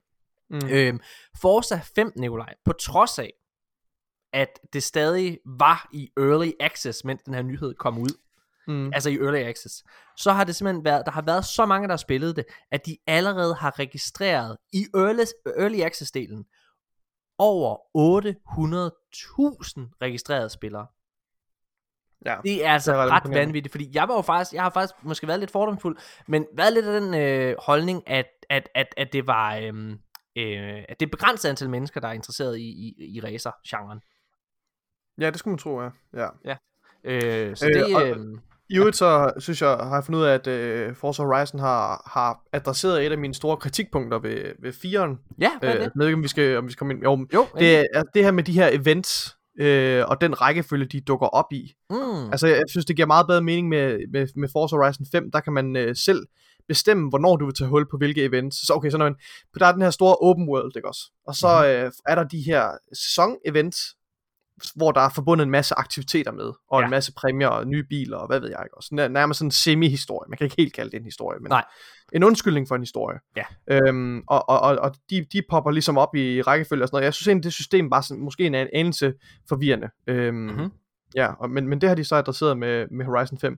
[0.50, 0.60] Mm.
[0.70, 1.00] Øhm,
[1.42, 3.34] Forza 5, Nikolaj, på trods af,
[4.34, 8.10] at det stadig var i early access, mens den her nyhed kom ud,
[8.68, 8.92] Mm.
[8.94, 9.84] altså i early access,
[10.18, 12.86] så har det simpelthen været, der har været så mange, der har spillet det, at
[12.86, 15.24] de allerede har registreret i early,
[15.58, 16.55] early access-delen
[17.38, 17.82] over 800.000
[20.02, 20.88] registrerede spillere.
[22.26, 22.38] Ja.
[22.44, 25.28] Det er altså Det ret vanvittigt, fordi jeg var jo faktisk, jeg har faktisk måske
[25.28, 25.98] været lidt fordomsfuld,
[26.28, 29.92] men været lidt af den øh, holdning, at, at, at, at det var, øhm,
[30.36, 34.02] øh, at det er et begrænset antal mennesker, der er interesseret i, i, i racer-genren.
[35.22, 35.90] Ja, det skulle man tro, ja.
[36.46, 36.56] ja.
[37.04, 38.38] Øh, så Øh, det, og- øh,
[38.70, 42.12] I øvrigt så synes jeg, har jeg fundet ud af, at uh, Forza Horizon har,
[42.14, 45.36] har adresseret et af mine store kritikpunkter ved, ved 4'eren.
[45.42, 45.84] ja, hvad er Øh, det?
[45.84, 47.04] jeg ved ikke, om vi skal, om vi skal komme ind.
[47.04, 51.02] Jo, Jo, det er det her med de her events, øh, og den rækkefølge, de
[51.02, 51.74] dukker op i.
[51.90, 55.32] mm, Altså, jeg synes, det giver meget bedre mening med, med, med Forza Horizon 5.
[55.32, 56.26] Der kan man øh, selv
[56.68, 58.68] bestemme, hvornår du vil tage hul på hvilke events.
[58.68, 59.16] Så okay, så når man,
[59.60, 61.02] der er den her store open world, ikke også?
[61.28, 61.86] Og så Mhm.
[61.86, 64.05] øh, er der de her sæson-events,
[64.76, 66.86] hvor der er forbundet en masse aktiviteter med, og Ja.
[66.86, 68.90] en masse præmier og nye biler, og hvad ved jeg ikke også.
[68.96, 70.30] Nær- Nærmest sådan en semi-historie.
[70.30, 71.64] Man kan ikke helt kalde det en historie, men Nej.
[72.14, 73.20] en undskyldning for en historie.
[73.38, 73.44] Ja.
[73.72, 77.06] Øhm, og og, og, og de, de popper ligesom op i rækkefølge og sådan noget.
[77.06, 79.14] Jeg synes egentlig, det system var sådan, måske en an- anelse
[79.50, 79.90] forvirrende.
[80.08, 80.72] Øhm, Mhm.
[81.16, 83.58] Ja, og, men, men det har de så adresseret med, med Horizon 5.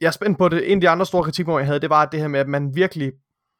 [0.00, 0.72] Jeg er spændt på det.
[0.72, 2.76] En af de andre store kritikpunkter, jeg havde, det var det her med, at man
[2.76, 3.12] virkelig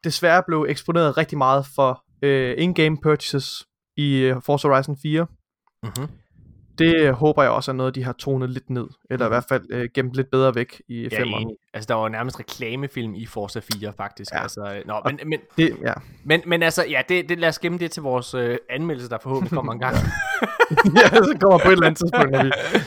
[0.05, 3.67] desværre blev eksponeret rigtig meget for øh, in-game purchases
[3.97, 5.27] i øh, Forza Horizon 4.
[5.83, 6.09] mm-hmm.
[6.79, 9.33] Det øh, håber jeg også er noget, de har tonet lidt ned, eller i Mhm.
[9.33, 11.23] hvert fald øh, gemt lidt bedre væk i Ja, 5'eren.
[11.41, 11.57] enig.
[11.75, 14.33] altså der var nærmest reklamefilm i Forza 4 faktisk.
[14.33, 14.43] Ja.
[14.43, 15.93] Altså, øh, nå, men, men, Det, ja.
[16.25, 19.19] men, men altså, ja, det, det, lad os gemme det til vores øh, anmeldelse, der
[19.23, 19.97] forhåbentlig kommer en gang.
[21.01, 22.31] ja, så kommer på et eller andet tidspunkt.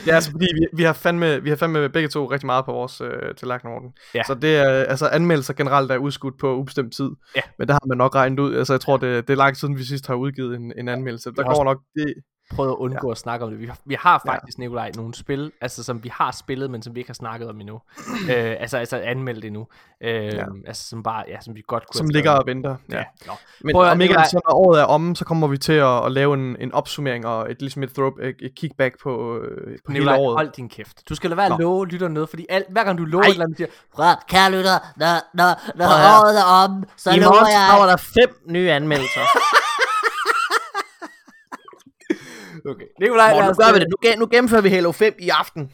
[0.04, 2.64] Vi, er altså fordi, vi, vi, har fandme, vi har fandme begge to rigtig meget
[2.64, 3.92] på vores øh, tallerken over den.
[4.14, 4.22] Ja.
[4.26, 7.10] Så det er, altså anmeldelser generelt er udskudt på ubestemt tid.
[7.36, 7.40] Ja.
[7.58, 8.54] Men der har man nok regnet ud.
[8.56, 10.88] Altså jeg tror, det, det er lang tid siden, vi sidst har udgivet en, en
[10.88, 11.30] anmeldelse.
[11.36, 12.14] Der går nok, det,
[12.50, 13.10] prøvet at undgå ja.
[13.10, 13.60] at snakke om det.
[13.60, 14.62] Vi har, vi har faktisk, ja.
[14.62, 17.60] Nikolaj, nogle spil, altså som vi har spillet, men som vi ikke har snakket om
[17.60, 17.80] endnu.
[18.30, 19.66] øh, altså, altså anmeldt endnu.
[20.00, 20.44] Øh, ja.
[20.66, 22.76] Altså som bare, ja, som vi godt kunne som ligger og venter.
[22.90, 22.96] Ja.
[22.96, 23.32] Ja, nå.
[23.60, 26.06] Men Prøv om ikke Nikolaj- så når året er omme, så kommer vi til at,
[26.06, 29.78] at lave en, en opsummering og et, ligesom et, throw, et, et kickback på, øh,
[29.86, 30.36] på hele Nikolaj, året.
[30.36, 31.08] hold din kæft.
[31.08, 33.28] Du skal lade være at love lytter noget, fordi alt, hver gang du lover Ej.
[33.28, 37.18] et eller andet, siger, Prøv kære lytter, når, når, når året er om, så I
[37.18, 37.90] lover morgen så kommer jeg...
[37.90, 39.20] der fem nye anmeldelser.
[42.70, 42.84] okay.
[43.00, 43.88] Nikolaj, Morten, nu gør vi det.
[43.90, 45.72] Nu, gen- nu gennemfører vi Halo 5 i aften.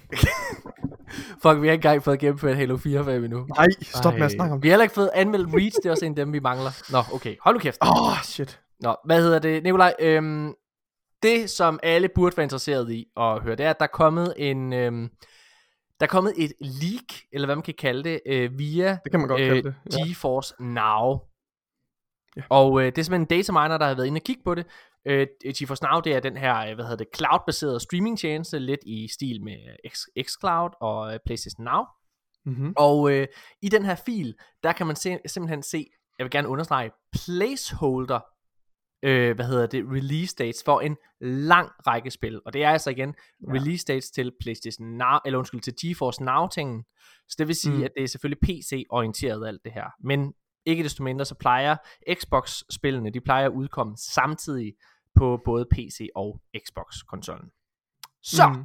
[1.42, 3.46] Fuck, vi har ikke engang fået gennemført Halo 4 for endnu.
[3.56, 5.90] Nej, stop med at snakke om Vi har heller ikke fået anmeldt Reach, det er
[5.90, 6.92] også en af dem, vi mangler.
[6.92, 7.36] Nå, okay.
[7.40, 7.78] Hold nu kæft.
[7.82, 8.60] Åh, oh, shit.
[8.80, 9.94] Nå, hvad hedder det, Nikolaj?
[10.00, 10.52] Øhm,
[11.22, 14.34] det, som alle burde være interesseret i at høre, det er, at der er kommet
[14.36, 14.72] en...
[14.72, 15.08] Øhm,
[16.00, 19.20] der er kommet et leak, eller hvad man kan kalde det, øh, via Det kan
[19.20, 19.74] man godt øh, kalde det.
[19.98, 20.04] Ja.
[20.08, 21.20] GeForce Now.
[22.36, 22.43] Ja.
[22.48, 24.66] Og øh, det er simpelthen en dataminer, der har været inde og kigge på det.
[25.06, 25.27] Øh,
[25.59, 29.43] GeForce Now, det er den her, øh, hvad hedder det, cloud-baserede streaming-tjeneste, lidt i stil
[29.43, 31.82] med øh, X, xCloud og øh, PlayStation Now.
[32.47, 32.73] Mm-hmm.
[32.77, 33.27] Og øh,
[33.62, 35.86] i den her fil, der kan man se, simpelthen se,
[36.19, 38.20] jeg vil gerne understrege, placeholder,
[39.02, 42.40] øh, hvad hedder det, release dates for en lang række spil.
[42.47, 43.15] Og det er altså igen
[43.48, 43.52] Ja.
[43.52, 46.85] release dates til PlayStation Now, eller undskyld, til GeForce Now-tingen.
[47.28, 47.82] Så det vil sige, mm.
[47.82, 49.90] at det er selvfølgelig PC-orienteret alt det her.
[50.01, 50.35] Men
[50.66, 51.76] ikke desto mindre, så plejer
[52.14, 54.74] Xbox-spillene, de plejer at udkomme samtidig
[55.14, 57.50] på både PC og Xbox-konsollen.
[58.22, 58.64] Så, mm.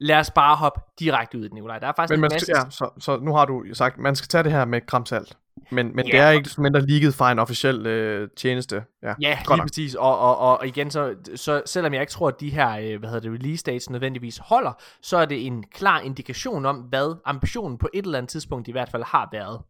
[0.00, 1.78] lad os bare hoppe direkte ud i den, Nikolaj.
[1.78, 2.46] Der er faktisk Men en man masse...
[2.46, 4.86] skal, ja, så, så nu har du sagt, man skal tage det her med et
[4.86, 5.38] gram salt.
[5.70, 6.12] Men, men Ja.
[6.12, 8.84] det er ikke desto mindre leaget fra en officiel øh, tjeneste.
[9.02, 9.68] Ja, Ja, godt lige nok.
[9.68, 9.94] præcis.
[9.94, 12.98] Og, og, og, og igen, så, så selvom jeg ikke tror, at de her øh,
[12.98, 14.72] hvad hedder det, release dates nødvendigvis holder,
[15.02, 18.72] så er det en klar indikation om, hvad ambitionen på et eller andet tidspunkt i
[18.72, 19.60] hvert fald har været.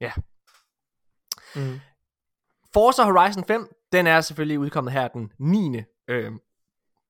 [0.00, 0.12] Ja.
[1.56, 1.80] Mm.
[2.72, 5.82] Forza Horizon 5, den er selvfølgelig udkommet her den 9.
[6.08, 6.32] Øh,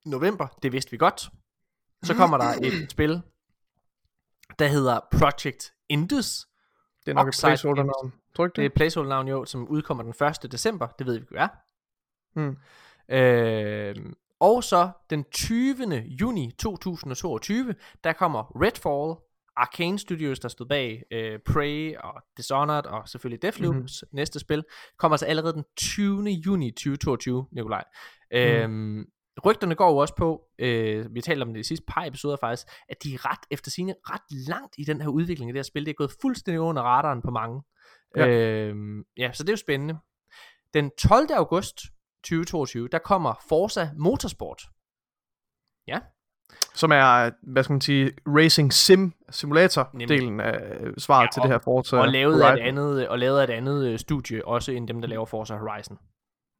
[0.04, 0.46] november.
[0.62, 1.28] Det vidste vi godt.
[2.02, 3.22] Så kommer der et spil,
[4.58, 6.46] der hedder Project Indus.
[7.06, 8.12] Det er nok et Oxide placeholder-navn.
[8.36, 8.72] Tror ikke Det er det?
[8.72, 10.52] et placeholder-navn jo, som udkommer den 1.
[10.52, 10.86] december.
[10.86, 11.48] Det ved vi jo er.
[12.34, 12.56] Mm.
[13.14, 13.96] Øh,
[14.40, 15.94] og så den 20.
[15.96, 17.74] juni 2022,
[18.04, 19.20] der kommer Redfall,
[19.58, 23.82] Arcane Studios, der stod bag øh, Prey og Dishonored og selvfølgelig Deathloop, Mhm.
[23.82, 24.08] mm-hmm.
[24.16, 24.64] næste spil,
[24.98, 26.22] kommer altså allerede den 20.
[26.30, 27.84] juni 2022, Nikolaj.
[28.30, 29.04] Øhm,
[29.44, 32.66] rygterne går jo også på, øh, vi talte om det i sidste par episoder faktisk,
[32.88, 35.62] at de er ret efter sine ret langt i den her udvikling af det her
[35.62, 35.84] spil.
[35.84, 37.62] Det er gået fuldstændig under radaren på mange.
[38.16, 39.96] Ja, øhm, ja så det er jo spændende.
[40.74, 41.26] Den 12.
[41.36, 41.80] august
[42.24, 44.62] 2022, der kommer Forza Motorsport.
[45.86, 45.98] Ja,
[46.78, 50.54] Som er, hvad skal man sige, racing sim simulator delen af
[50.98, 52.66] svaret Ja, ja, til og- det her Forza og lavet af et Horizon.
[52.68, 55.98] andet, og lavet et andet øh, studie, også end dem, der laver Forza Horizon.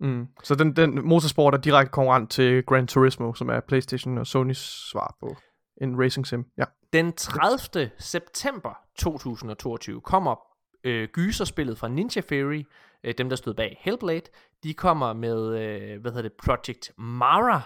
[0.01, 0.27] Mm.
[0.45, 4.91] Så den, den motorsport er direkte konkurrent til Gran Turismo, som er Playstation og Sonys
[4.91, 5.37] svar på
[5.83, 6.45] en racing sim.
[6.59, 6.65] Ja.
[6.93, 7.91] Den 30.
[7.99, 10.35] september 2022 kommer
[10.85, 12.63] øh, gyserspillet fra Ninja Theory,
[13.05, 14.23] øh, dem der stod bag Hellblade,
[14.65, 17.61] de kommer med, øh, hvad hedder det, Project Mara,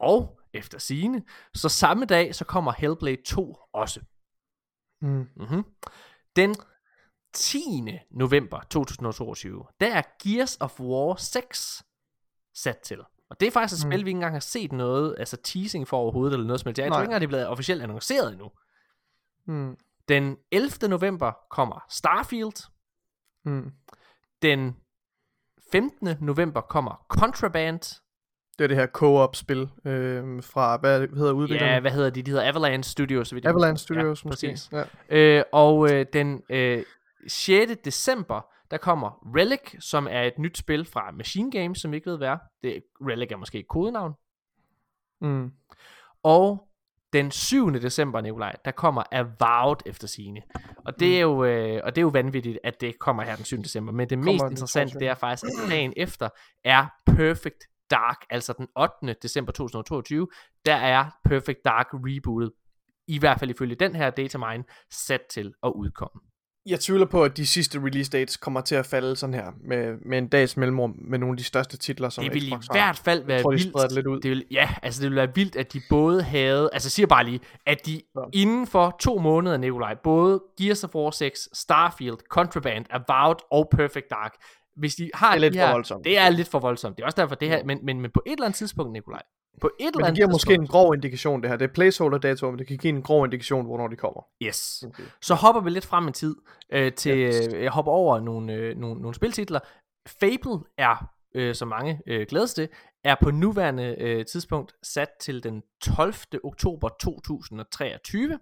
[0.00, 1.22] og efter sigende,
[1.54, 4.00] så samme dag, så kommer Hellblade 2 også.
[5.00, 5.28] Mm.
[5.36, 5.64] Mm-hmm.
[6.36, 6.54] Den
[7.32, 7.60] 10.
[8.10, 11.82] november 2022, der er Gears of War 6
[12.54, 13.00] sat til.
[13.30, 13.92] Og det er faktisk et Mm.
[13.92, 16.78] spil, vi ikke engang har set noget, altså teasing for overhovedet, eller noget som helst.
[16.78, 18.50] Jeg tror ikke engang, det er blevet officielt annonceret endnu.
[19.46, 19.76] Mm.
[20.08, 20.88] Den 11.
[20.88, 22.70] november kommer Starfield.
[23.44, 23.72] Mm.
[24.42, 24.76] Den
[25.72, 26.16] 15.
[26.20, 28.00] november kommer Contraband.
[28.56, 31.72] Det er det her co-op-spil øh, fra, hvad hedder udviklerne?
[31.72, 32.22] Ja, hvad hedder de?
[32.22, 33.28] De hedder Avalanche Studios.
[33.28, 33.82] så vidt Avalanche.
[33.82, 34.46] Studios ja, måske.
[34.48, 34.70] Præcis.
[35.10, 35.38] Ja.
[35.38, 36.82] Øh, og øh, den øh,
[37.28, 37.72] 6.
[37.84, 38.40] december,
[38.70, 42.16] der kommer Relic, som er et nyt spil fra Machine Games, som vi ikke ved
[42.16, 42.38] hvad er.
[42.62, 44.12] Det, Relic er måske et kodenavn.
[45.20, 45.52] Mm.
[46.22, 46.68] Og
[47.12, 47.72] den 7.
[47.72, 50.42] december, Nikolaj, der kommer Avowed efter sine.
[50.84, 53.44] Og det, er jo, øh, og det er jo vanvittigt, at det kommer her den
[53.44, 53.62] 7.
[53.62, 53.92] december.
[53.92, 55.00] Men det Kommer mest interessante, 22..
[55.00, 56.28] det er faktisk, at dagen efter
[56.64, 58.66] er Perfect Dark, altså den
[59.04, 59.16] 8.
[59.22, 60.28] december 2022,
[60.66, 62.52] der er Perfect Dark rebootet,
[63.08, 66.20] i hvert fald ifølge den her datamine, sat til at udkomme.
[66.66, 69.96] Jeg tvivler på, at de sidste release dates kommer til at falde sådan her, med,
[70.06, 72.98] med en dags mellemrum, med nogle af de største titler, som det vil i hvert
[72.98, 73.74] fald være tror, de vildt.
[73.82, 74.20] det lidt ud.
[74.20, 77.24] Det vil, ja, altså det vil være vildt, at de både havde, altså siger bare
[77.24, 78.20] lige, at de Ja.
[78.32, 84.10] inden for to måneder, Nikolaj, både Gears of War 6, Starfield, Contraband, Avowed og Perfect
[84.10, 84.34] Dark,
[84.76, 86.04] hvis de har Det er lidt de for her, voldsomt.
[86.04, 86.96] Det er lidt for voldsomt.
[86.96, 89.22] Det er også derfor det her, men, men, men på et eller andet tidspunkt, Nikolaj,
[89.60, 91.56] på et eller Men det andet giver måske tidspunkt, en grov indikation, det her.
[91.56, 94.26] Det er placeholder dato, men det kan give en grov indikation, hvornår de kommer.
[94.42, 94.84] yes.
[94.86, 95.02] Okay.
[95.22, 96.36] Så hopper vi lidt frem i tid
[96.72, 99.60] øh, til, øh, jeg hopper over nogle, øh, nogle, nogle spiltitler.
[100.06, 102.68] Fable er, øh, som mange øh, glædes til,
[103.04, 106.14] er på nuværende øh, tidspunkt sat til den 12.
[106.44, 108.38] oktober 2023.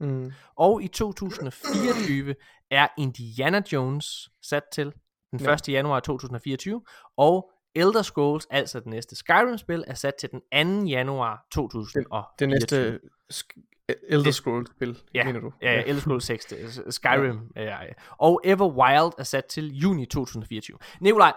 [0.00, 0.32] Mm.
[0.56, 2.34] Og i 2024
[2.70, 4.92] er Indiana Jones sat til
[5.30, 5.52] den Ja.
[5.54, 5.68] 1.
[5.68, 6.82] januar 2024.
[7.16, 10.40] Og Elder Scrolls, altså det næste Skyrim-spil, er sat til den
[10.82, 10.86] 2.
[10.88, 12.24] januar 2024.
[12.38, 13.00] Det næste
[13.34, 13.74] sk-
[14.08, 15.52] Elder Det- Scrolls-spil, Ja, mener du?
[15.62, 17.40] Ja, ja Elder Scrolls 6, det Skyrim.
[17.56, 17.62] Ja.
[17.62, 17.92] Ja, ja.
[18.18, 20.78] Og Everwild er sat til juni 2024.
[21.00, 21.32] Nikolaj,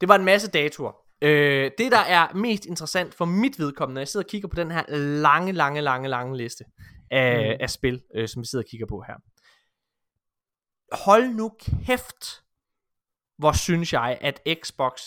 [0.00, 0.92] det var en masse datoer.
[1.22, 4.56] Øh, det, der er mest interessant for mit vedkommende, når jeg sidder og kigger på
[4.56, 6.64] den her lange, lange, lange, lange liste
[7.10, 7.62] af, Mm.
[7.62, 9.14] af spil, øh, som vi sidder og kigger på her.
[11.04, 11.52] Hold nu
[11.86, 12.42] kæft,
[13.40, 15.00] hvor synes jeg, at Xbox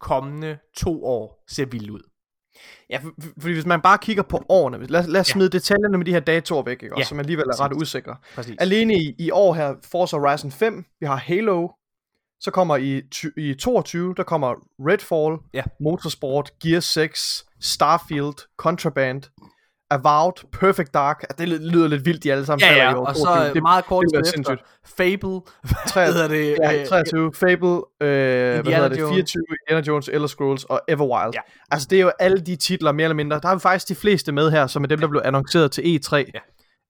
[0.00, 2.00] kommende to år ser vild ud.
[2.90, 5.32] Ja, for, for- fordi hvis man bare kigger på årene, lad, lad os Ja.
[5.32, 6.86] smide detaljerne med de her datoer væk, ikke?
[6.94, 8.16] Ja, Også, som alligevel er ret usikre.
[8.34, 8.56] Præcis.
[8.58, 11.68] Alene i, i år her, Forza Horizon 5, vi har Halo,
[12.40, 13.02] så kommer i,
[13.36, 15.62] i 22, der kommer Redfall, Ja.
[15.80, 19.22] Motorsport, Gear 6, Starfield, Contraband,
[19.90, 23.14] Avowed, Perfect Dark, altså, det ly- lyder lidt vildt, de alle sammen Ja, ja, og
[23.14, 23.14] 22.
[23.48, 24.56] så det, meget kort det bliver efter.
[24.84, 25.40] Fable,
[25.94, 26.56] hvad hedder det?
[26.60, 29.14] Ja, Øh, 23, Fable, øh, hvad hedder det, Jones.
[29.14, 31.34] 24, Indiana Jones, Elder Scrolls og Everwild.
[31.34, 31.40] Ja.
[31.70, 33.40] Altså det er jo alle de titler, mere eller mindre.
[33.40, 35.82] Der har vi faktisk de fleste med her, som er dem, der blev annonceret til
[35.82, 36.16] E3.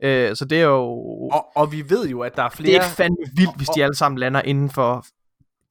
[0.03, 0.09] Ja.
[0.09, 0.83] Øh, så det er jo...
[1.33, 2.73] Og, og vi ved jo, at der er flere...
[2.79, 5.05] det er fandme vildt, hvis de alle sammen lander inden for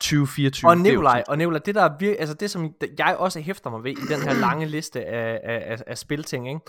[0.02, 0.70] 2024.
[0.70, 3.40] Og Det er Nikolaj, og Nikolaj, det der er vir- altså det som jeg også
[3.40, 6.60] hæfter mig ved i den her lange liste af, af, af, af spilting, ikke?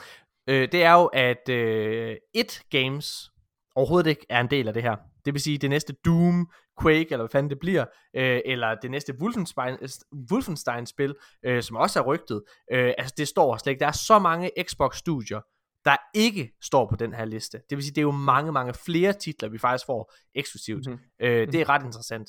[0.46, 3.30] Øh, det er jo, at øh, It Games
[3.74, 4.96] overhovedet ikke er en del af det her.
[5.24, 6.50] Det vil sige, det næste Doom,
[6.82, 7.84] Quake, eller hvad fanden det bliver,
[8.16, 9.76] øh, eller det næste Wolfenstein,
[10.32, 11.14] Wolfenstein-spil,
[11.44, 12.42] øh, som også er rygtet.
[12.72, 13.80] Øh, altså, det står slet ikke.
[13.80, 15.40] Der er så mange Xbox-studier,
[15.84, 17.60] der ikke står på den her liste.
[17.70, 20.86] Det vil sige, det er jo mange, mange flere titler, vi faktisk får eksklusivt.
[20.86, 20.98] Mhm.
[21.20, 22.28] Øh, det er ret interessant.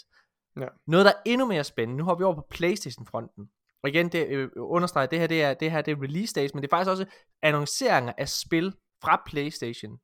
[0.60, 0.68] Ja.
[0.88, 3.49] Noget, der er endnu mere spændende, nu har vi over på Playstation-fronten.
[3.83, 6.53] Og igen, det øh, understreger, det her, det er, det her det er release dates,
[6.53, 7.05] men det er faktisk også
[7.41, 9.97] annonceringer af spil fra Playstation,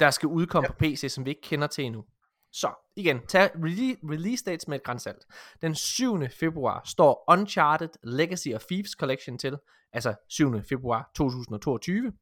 [0.00, 0.72] der skal udkomme ja.
[0.72, 2.04] på PC, som vi ikke kender til endnu.
[2.52, 5.26] Så, igen, tag rele- release dates med et grænsalt.
[5.62, 6.28] Den 7.
[6.28, 9.58] februar står Uncharted Legacy of Thieves Collection til,
[9.92, 10.62] altså 7.
[10.62, 12.12] februar 2022.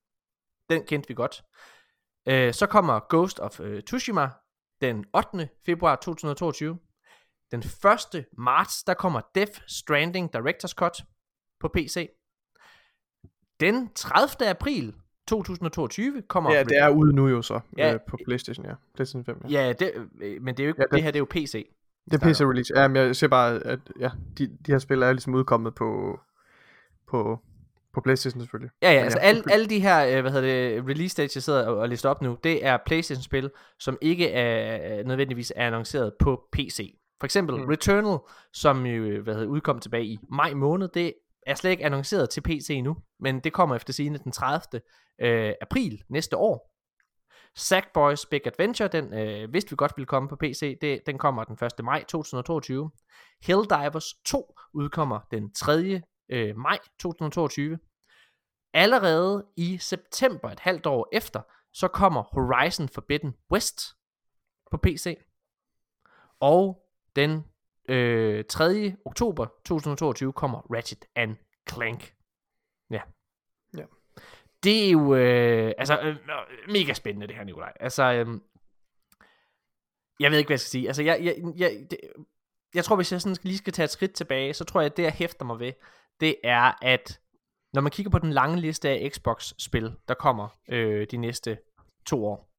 [0.71, 1.43] Den kendte vi godt.
[2.29, 4.31] Øh, så kommer Ghost of øh, Tsushima
[4.81, 5.49] den 8.
[5.67, 6.79] februar 2022.
[7.53, 7.61] Den
[8.15, 8.25] 1.
[8.39, 11.05] marts, der kommer Death Stranding Director's Cut
[11.61, 12.09] på PC.
[13.61, 14.49] Den 30.
[14.49, 14.95] april
[15.29, 16.53] 2022 kommer...
[16.53, 17.87] Ja, det er ude nu jo så, Ja.
[17.89, 17.95] ja.
[17.95, 18.73] øh, på Playstation, ja.
[18.95, 19.67] PlayStation 5, ja.
[19.67, 21.27] Ja, det, øh, men det er jo ikke, Ja, det, det- her det er jo
[21.31, 21.71] PC.
[22.11, 22.73] Det er PC release.
[22.81, 26.21] Ja, men jeg ser bare, at ja, de, de her spil er ligesom udkommet på,
[27.09, 27.39] på,
[27.93, 28.71] på Playstation selvfølgelig.
[28.83, 31.37] Ja, ja, Men altså ja, alle, alle de her, øh, hvad hedder det, release dates,
[31.37, 35.53] jeg sidder og, og lister op nu, det er Playstation-spil, som ikke er øh, nødvendigvis
[35.57, 36.97] er annonceret på PC.
[37.21, 37.65] For eksempel mm.
[37.65, 38.19] Returnal,
[38.53, 41.15] som jo, øh, hvad hedder, udkom tilbage i maj måned, det
[41.47, 44.81] er slet ikke annonceret til PC endnu, men det kommer efter sigende den 30.
[45.21, 46.71] Øh, april næste år.
[47.57, 51.45] Sackboys Big Adventure, den øh, vidste vi godt ville komme på PC, det, den kommer
[51.45, 51.85] den 1.
[51.85, 52.91] maj 2022.
[53.43, 56.03] Helldivers 2 udkommer den 3.
[56.29, 57.79] Øh, maj 2022.
[58.75, 61.41] Allerede i september, et halvt år efter,
[61.73, 63.81] så kommer Horizon Forbidden West
[64.71, 65.17] på PC.
[66.41, 67.45] Og den
[67.89, 68.97] øh, 3.
[69.05, 71.37] oktober 2022 kommer Ratchet and
[71.71, 72.15] Clank.
[72.91, 73.01] Ja.
[73.77, 73.85] Ja.
[74.63, 76.17] Det er jo øh, altså øh,
[76.69, 77.73] mega spændende det her, Nikolaj.
[77.81, 78.41] Altså, øh,
[80.21, 80.87] jeg ved ikke, hvad jeg skal sige.
[80.87, 81.99] Altså, jeg, jeg, jeg, det,
[82.75, 84.97] jeg tror, hvis jeg sådan lige skal tage et skridt tilbage, så tror jeg, at
[84.97, 85.73] det, jeg hæfter mig ved,
[86.21, 87.21] det er, at
[87.73, 91.59] når man kigger på den lange liste af Xbox-spil, der kommer øh, de næste
[92.07, 92.50] to år,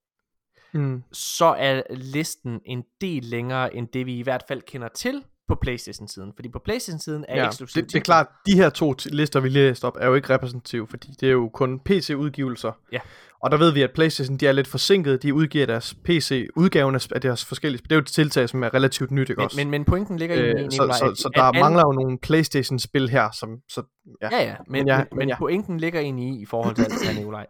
[0.74, 1.04] Mm.
[1.12, 5.56] så er listen en del længere, end det vi i hvert fald kender til på
[5.62, 6.32] Playstation-siden.
[6.36, 7.86] Fordi på Playstation-siden er Ja, eksklusivt.
[7.86, 10.34] det, det er klart, de her to lister, vi lige læste op, er jo ikke
[10.34, 12.72] repræsentative, fordi det er jo kun PC-udgivelser.
[12.92, 13.00] Ja.
[13.44, 15.24] Og der ved vi, at PlayStation de er lidt forsinket.
[15.24, 17.82] De udgiver deres PC-udgaven af af deres forskellige...
[17.84, 19.58] Det er jo et tiltag, som er relativt nyt, ikke men, også?
[19.58, 21.92] men, men pointen ligger i, øh, så, så, at- så at der alle- mangler jo
[21.92, 23.50] nogle PlayStation-spil her, som...
[23.70, 23.84] Så,
[24.22, 24.30] ja.
[24.32, 25.38] Ja, ja, men, Men ja, men, men, men ja.
[25.38, 27.46] pointen ligger egentlig i, i forhold til alt det her, Nikolaj,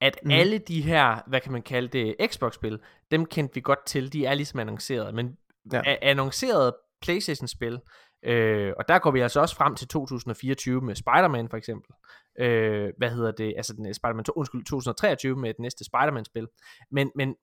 [0.00, 0.30] at mm.
[0.30, 4.26] Alle de her, hvad kan man kalde det, Xbox-spil, dem kendte vi godt til, de
[4.26, 5.36] er ligesom annonceret, men
[5.72, 5.82] ja.
[6.02, 7.80] Annoncerede Playstation-spil,
[8.22, 11.94] øh, og der går vi altså også frem til 2024 med Spider-Man for eksempel,
[12.38, 16.48] øh, hvad hedder det, altså den, Spider-Man, to- undskyld, 2023 med det næste Spider-Man-spil,
[16.90, 17.34] men, men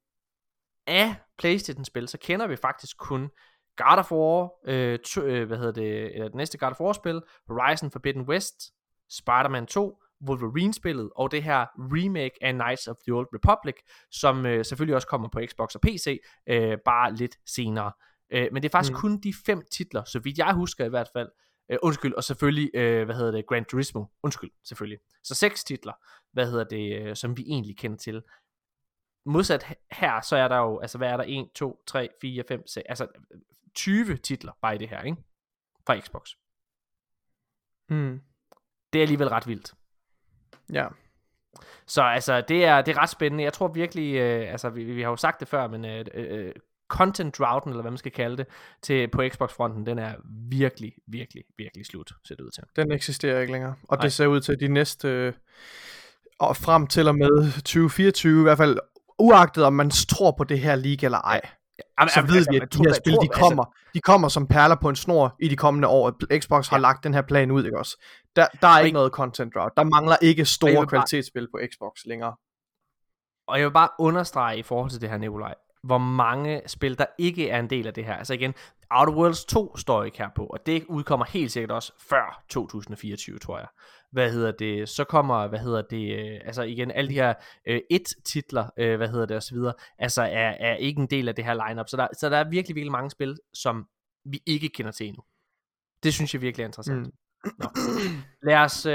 [0.88, 3.30] af Playstation-spil, så kender vi faktisk kun
[3.78, 7.22] God of War, øh, to, øh, hvad hedder det, eller det næste God of War-spil,
[7.48, 8.62] Horizon Forbidden West,
[9.10, 13.76] Spider-Man 2, Wolverine-spillet, og det her remake af Knights of the Old Republic,
[14.12, 17.92] som øh, selvfølgelig også kommer på Xbox og PC, øh, bare lidt senere.
[18.30, 19.00] Øh, men det er faktisk mm.
[19.00, 21.30] Kun de fem titler, så vidt jeg husker i hvert fald,
[21.70, 25.00] øh, undskyld, og selvfølgelig, øh, hvad hedder det, Gran Turismo, undskyld, selvfølgelig.
[25.24, 25.94] Så seks titler,
[26.32, 28.24] hvad hedder det, øh, som vi egentlig kender til.
[29.26, 32.44] Modsat he- her, så er der jo, altså hvad er der, 1, 2, 3, 4,
[32.48, 33.08] 5, 6, altså
[33.76, 35.18] 20 titler bare i det her, ikke?
[35.88, 36.30] Fra Xbox.
[37.90, 38.22] Mm.
[38.94, 39.74] Det er alligevel ret vildt.
[40.74, 40.88] Ja.
[41.88, 43.44] Så altså, det er, det er ret spændende.
[43.44, 46.52] Jeg tror virkelig, øh, altså vi, vi har jo sagt det før, men øh, øh,
[46.90, 48.46] content droughen, eller hvad man skal kalde det,
[48.82, 50.12] til, på Xbox-fronten, den er
[50.50, 52.64] virkelig, virkelig, virkelig slut, ser det ud til.
[52.76, 53.76] Den eksisterer ikke længere.
[53.84, 54.02] Og Nej.
[54.02, 55.08] det ser ud til, at de næste...
[55.08, 55.34] Øh,
[56.40, 58.78] og frem til og med 2024, i hvert fald
[59.20, 61.42] uagtet om man tror på det her league eller ej,
[62.00, 64.90] Jamen, så ved vi, at de her spil, de kommer, de kommer som perler på
[64.90, 66.38] en snor i de kommende år.
[66.40, 66.82] Xbox har Ja.
[66.82, 68.04] lagt den her plan ud, ikke også?
[68.36, 69.78] Der, der er ikke- ikke noget content drought.
[69.78, 72.36] Der mangler ikke store bare- kvalitetsspil på Xbox længere.
[73.48, 77.06] Og jeg vil bare understrege i forhold til det her, Nikolaj, hvor mange spil, der
[77.18, 78.16] ikke er en del af det her.
[78.16, 78.54] Altså igen,
[78.92, 83.40] Outer Worlds 2 står ikke her på, og det udkommer helt sikkert også før 2024,
[83.40, 83.68] tror jeg.
[84.12, 84.90] Hvad hedder det?
[84.90, 87.34] Så kommer, hvad hedder det, øh, altså igen, alle de her
[87.68, 91.46] øh, et-titler, øh, hvad hedder det, videre, altså er, er ikke en del af det
[91.46, 91.90] her lineup.
[91.90, 93.88] Så der, så der er virkelig, virkelig mange spil, som
[94.26, 95.24] vi ikke kender til endnu.
[96.04, 97.00] Det synes jeg virkelig er interessant.
[97.00, 97.12] Mm.
[97.60, 97.68] Nå.
[98.44, 98.94] Lad os, øh,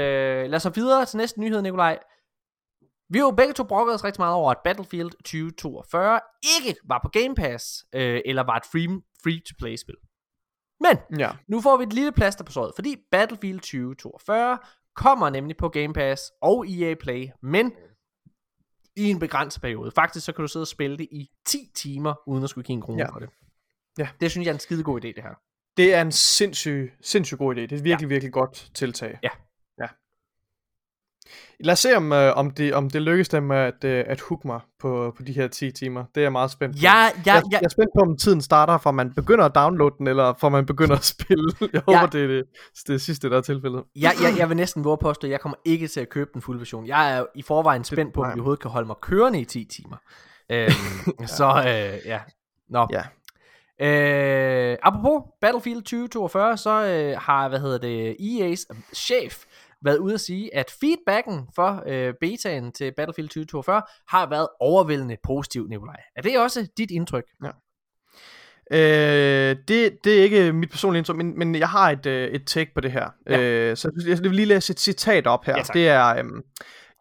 [0.49, 1.99] lad os så videre til næste nyhed, Nikolaj.
[3.09, 6.19] Vi har jo begge to brokket os rigtig meget over, at Battlefield 2042
[6.59, 9.95] ikke var på Game Pass, øh, eller var et free, free-to-play-spil.
[10.79, 11.31] Men Ja.
[11.47, 14.57] nu får vi et lille plaster på såret, fordi Battlefield 2042
[14.95, 17.71] kommer nemlig på Game Pass og EA Play, men
[18.95, 19.91] i en begrænset periode.
[19.91, 22.73] Faktisk så kan du sidde og spille det i 10 timer, uden at skulle give
[22.73, 23.09] en krone Ja.
[23.11, 23.29] for det.
[23.97, 24.09] Ja.
[24.21, 25.35] Det synes jeg er en skide god idé, det her.
[25.79, 27.59] Det er en sindssyg, sindssyg god idé.
[27.61, 28.13] Det er et virkelig, ja.
[28.13, 29.19] virkelig godt tiltag.
[29.23, 29.29] Ja.
[29.79, 29.87] ja.
[31.59, 34.45] Lad os se, om, øh, om, det, om det lykkes dem at, øh, at hook
[34.45, 36.05] mig på, på de her 10 timer.
[36.15, 36.79] Det er jeg meget spændt på.
[36.81, 37.57] Ja, ja, jeg, ja.
[37.57, 40.49] jeg er spændt på, om tiden starter, fra man begynder at downloade den, eller fra
[40.49, 41.51] man begynder at spille.
[41.73, 42.45] Jeg håber, det er det,
[42.87, 43.83] det, sidste, der er tilfældet.
[43.95, 46.41] Jeg, jeg, jeg vil næsten våge påstå, at jeg kommer ikke til at købe den
[46.41, 46.87] fulde version.
[46.87, 49.65] Jeg er i forvejen spændt på, om vi overhovedet kan holde mig kørende i 10
[49.65, 49.97] timer.
[50.51, 52.19] Øhm, så øh, ja.
[52.69, 52.87] Nå.
[52.91, 53.03] Ja.
[53.81, 59.45] Øh, apropos Battlefield 2042, så øh, har, hvad hedder det, EA's chef
[59.81, 65.17] været ude at sige, at feedbacken for øh, betaen til Battlefield 2042 har været overvældende
[65.23, 65.95] positiv, Nikolaj.
[66.15, 67.23] Er det også dit indtryk?
[68.71, 72.47] Øh, det, det er ikke mit personlige indtryk, men, men jeg har et, øh, et
[72.47, 73.09] take på det her.
[73.29, 73.41] Ja.
[73.41, 75.53] Øh, så jeg vil lige læse et citat op her.
[75.57, 75.73] Ja, tak.
[75.73, 76.43] det er um,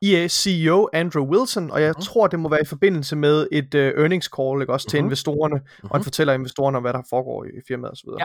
[0.03, 2.03] EA CEO Andrew Wilson, og jeg Mhm.
[2.03, 5.07] tror, det må være i forbindelse med et uh, earnings call, ikke, også til Mhm.
[5.07, 8.09] investorerne, og han fortæller investorerne, hvad der foregår i, i firmaet osv.
[8.19, 8.25] Ja.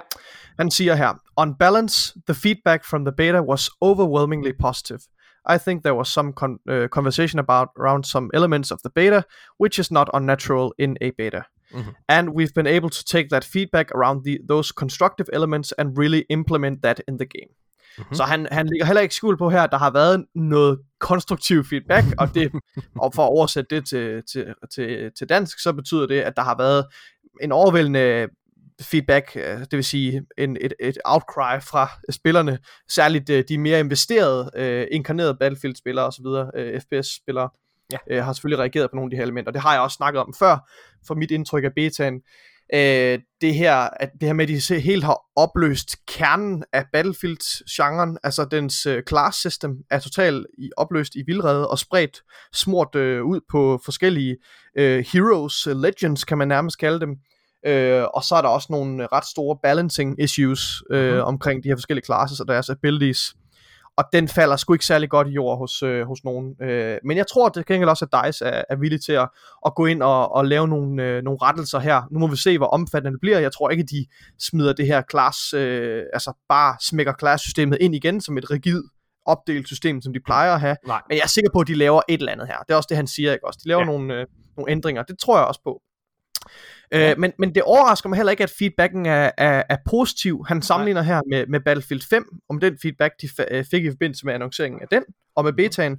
[0.60, 5.00] Han siger her, On balance, the feedback from the beta was overwhelmingly positive.
[5.56, 9.22] I think there was some con- uh, conversation about around some elements of the beta,
[9.64, 11.41] which is not unnatural in a beta.
[11.74, 11.95] Mhm.
[12.08, 16.26] And we've been able to take that feedback around the, those constructive elements and really
[16.30, 17.50] implement that in the game.
[17.98, 18.15] Mhm.
[18.15, 21.65] Så han, han ligger heller ikke skjul på her, at der har været noget konstruktiv
[21.65, 22.52] feedback, og, det,
[23.03, 26.41] og for at oversætte det til, til, til, til dansk, så betyder det, at der
[26.41, 26.86] har været
[27.41, 28.28] en overvældende
[28.82, 32.60] feedback, øh, det vil sige en, et, et outcry fra spillerne,
[32.90, 36.26] særligt øh, de mere investerede, øh, inkarnerede Battlefield-spillere osv.,
[36.56, 37.49] øh, FPS-spillere,
[37.91, 37.98] Ja.
[38.11, 39.52] øh, har selvfølgelig reageret på nogle af de her elementer.
[39.52, 40.72] Det har jeg også snakket om før,
[41.07, 42.22] for mit indtryk af betaen.
[42.73, 48.18] Øh, det her, at det her med, at de helt har opløst kernen af Battlefield-genren,
[48.23, 52.22] altså dens øh, class system, er totalt i, opløst i vildrede og spredt
[52.53, 54.38] smurt øh, ud på forskellige
[54.77, 57.15] øh, heroes, øh, legends kan man nærmest kalde dem.
[57.65, 61.27] Øh, og så er der også nogle øh, ret store balancing issues øh, mm-hmm.
[61.27, 63.34] omkring de her forskellige classes og deres abilities.
[63.98, 66.56] Og den falder sgu ikke særlig godt i jord hos, øh, hos nogen.
[66.61, 69.30] Øh, men jeg tror det gengæld også, at DICE er, er villig til at,
[69.65, 72.02] at gå ind og, og lave nogle, øh, nogle rettelser her.
[72.11, 73.40] Nu må vi se, hvor omfattende det bliver.
[73.40, 74.06] Jeg tror ikke, de
[74.40, 78.84] smider det her class, øh, altså bare smækker class-systemet ind igen som et rigid
[79.26, 80.78] opdelt system, som de plejer at have.
[80.88, 81.02] Nej.
[81.10, 82.57] Men jeg er sikker på, at de laver et eller andet her.
[82.60, 83.60] Det er også det, han siger, ikke også?
[83.64, 83.91] De laver Ja.
[83.91, 83.98] ja.
[83.98, 84.26] nogle, øh,
[84.57, 85.03] nogle ændringer.
[85.03, 85.82] Det tror jeg også på.
[86.94, 90.45] Øh, men, men det overrasker mig heller ikke, at feedbacken er, er, er positiv.
[90.48, 94.26] Han sammenligner her med, med Battlefield 5, om den feedback, de øh, fik i forbindelse
[94.26, 95.03] med annonceringen af den,
[95.36, 95.98] og med betaen.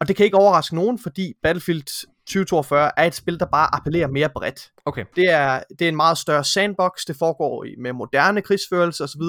[0.00, 4.08] Og det kan ikke overraske nogen, fordi Battlefield 2042 er et spil, der bare appellerer
[4.08, 4.70] mere bredt.
[4.84, 5.04] Okay.
[5.16, 9.22] Det er, det er en meget større sandbox, det foregår i, med moderne krigsførelse osv.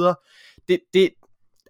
[0.67, 1.09] Det, det,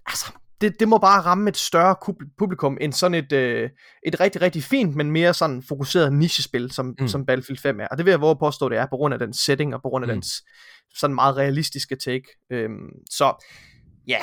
[0.06, 0.32] altså,
[0.62, 1.96] det, det må bare ramme et større
[2.38, 3.70] publikum end sådan et, øh,
[4.06, 7.08] et rigtig, rigtig fint, men mere sådan fokuseret nichespil, som, Mm.
[7.08, 7.88] som Battlefield 5 er.
[7.88, 9.82] Og det vil jeg våge at påstå, det er på grund af den setting og
[9.82, 10.14] på grund af Mm.
[10.14, 10.28] dens
[10.96, 12.26] sådan meget realistiske take.
[12.50, 13.46] Øhm, så
[14.08, 14.18] ja,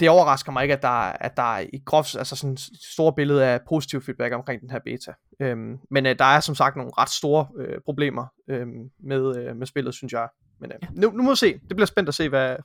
[0.00, 2.56] det overrasker mig ikke, at der, at der er i groft, altså sådan
[2.92, 5.12] stort billede af positiv feedback omkring den her beta.
[5.40, 8.66] Øhm, men øh, der er som sagt nogle ret store øh, problemer øh,
[9.04, 10.28] med, øh, med spillet, synes jeg.
[10.60, 11.52] Men øh, nu, nu må vi se.
[11.52, 12.56] Det bliver spændt at se, hvad,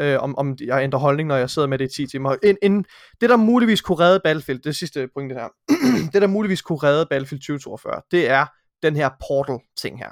[0.00, 2.36] øh, om, om jeg ændrer holdning, når jeg sidder med det i 10 timer.
[2.42, 2.84] En, en,
[3.20, 5.48] det, der muligvis kunne redde Battlefield, det sidste pointe her,
[6.12, 8.46] det, der muligvis kunne redde Battlefield 2042, det er
[8.82, 10.10] den her portal-ting her.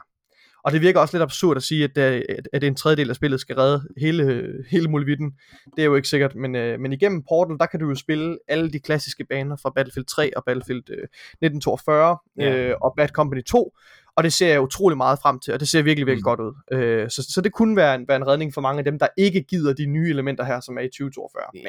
[0.65, 3.17] Og det virker også lidt absurd at sige, at, øh, at, at en tredjedel af
[3.17, 5.33] spillet skal redde hele, hele muligheden.
[5.77, 8.39] Det er jo ikke sikkert, men, øh, men igennem Portal, der kan du jo spille
[8.49, 11.05] alle de klassiske baner fra Battlefield 3 og Battlefield øh,
[11.43, 12.57] 1942 Ja.
[12.57, 13.73] øh, og Bad Company 2,
[14.21, 16.37] og det ser jeg utrolig meget frem til, og det ser virkelig, virkelig Mm.
[16.37, 16.53] godt ud.
[16.73, 19.07] Øh, så, så det kunne være en, være en redning for mange af dem, der
[19.19, 21.43] ikke gider de nye elementer her, som er i 2042.
[21.55, 21.63] Men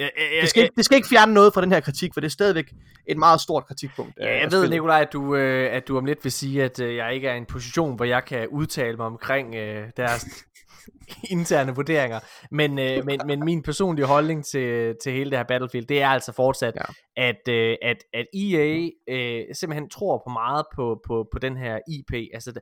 [0.00, 0.08] Ja,
[0.40, 2.30] det, skal ikke, det skal ikke fjerne noget fra den her kritik, for det er
[2.30, 2.72] stadigvæk
[3.06, 4.12] et meget stort kritikpunkt.
[4.20, 4.68] Ja, af- jeg ved.
[4.68, 7.34] Nikolaj, at du, øh, at du om lidt vil sige, at øh, jeg ikke er
[7.34, 10.26] i en position, hvor jeg kan udtale mig omkring øh, deres
[11.36, 12.20] interne vurderinger.
[12.50, 16.08] Men, øh, men, men min personlige holdning til, til hele det her Battlefield, det er
[16.08, 16.82] altså fortsat, ja.
[17.28, 21.78] At, øh, at, at EA øh, simpelthen tror på meget på, på, på den her
[21.88, 22.30] IP.
[22.34, 22.60] Altså,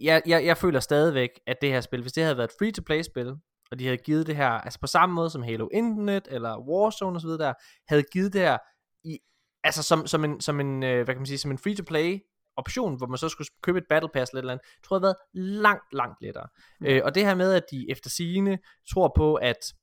[0.00, 3.34] jeg, jeg, jeg føler stadigvæk, at det her spil, hvis det havde været et free-to-play-spil,
[3.70, 7.16] og de havde givet det her, altså på samme måde som Halo Infinite, eller Warzone
[7.16, 7.52] osv., der,
[7.88, 8.58] havde givet det her
[9.04, 9.18] i,
[9.64, 12.18] altså som, som en, som en øh, hvad kan man sige, som en free-to-play
[12.58, 15.00] option, hvor man så skulle købe et battle pass eller et eller andet, tror jeg
[15.00, 16.48] havde været langt, langt lettere.
[16.80, 16.86] Mm.
[16.86, 18.58] Øh, og det her med, at de efter sigende
[18.90, 19.74] tror på, at,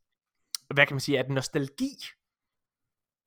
[0.73, 1.95] hvad kan man sige, at nostalgi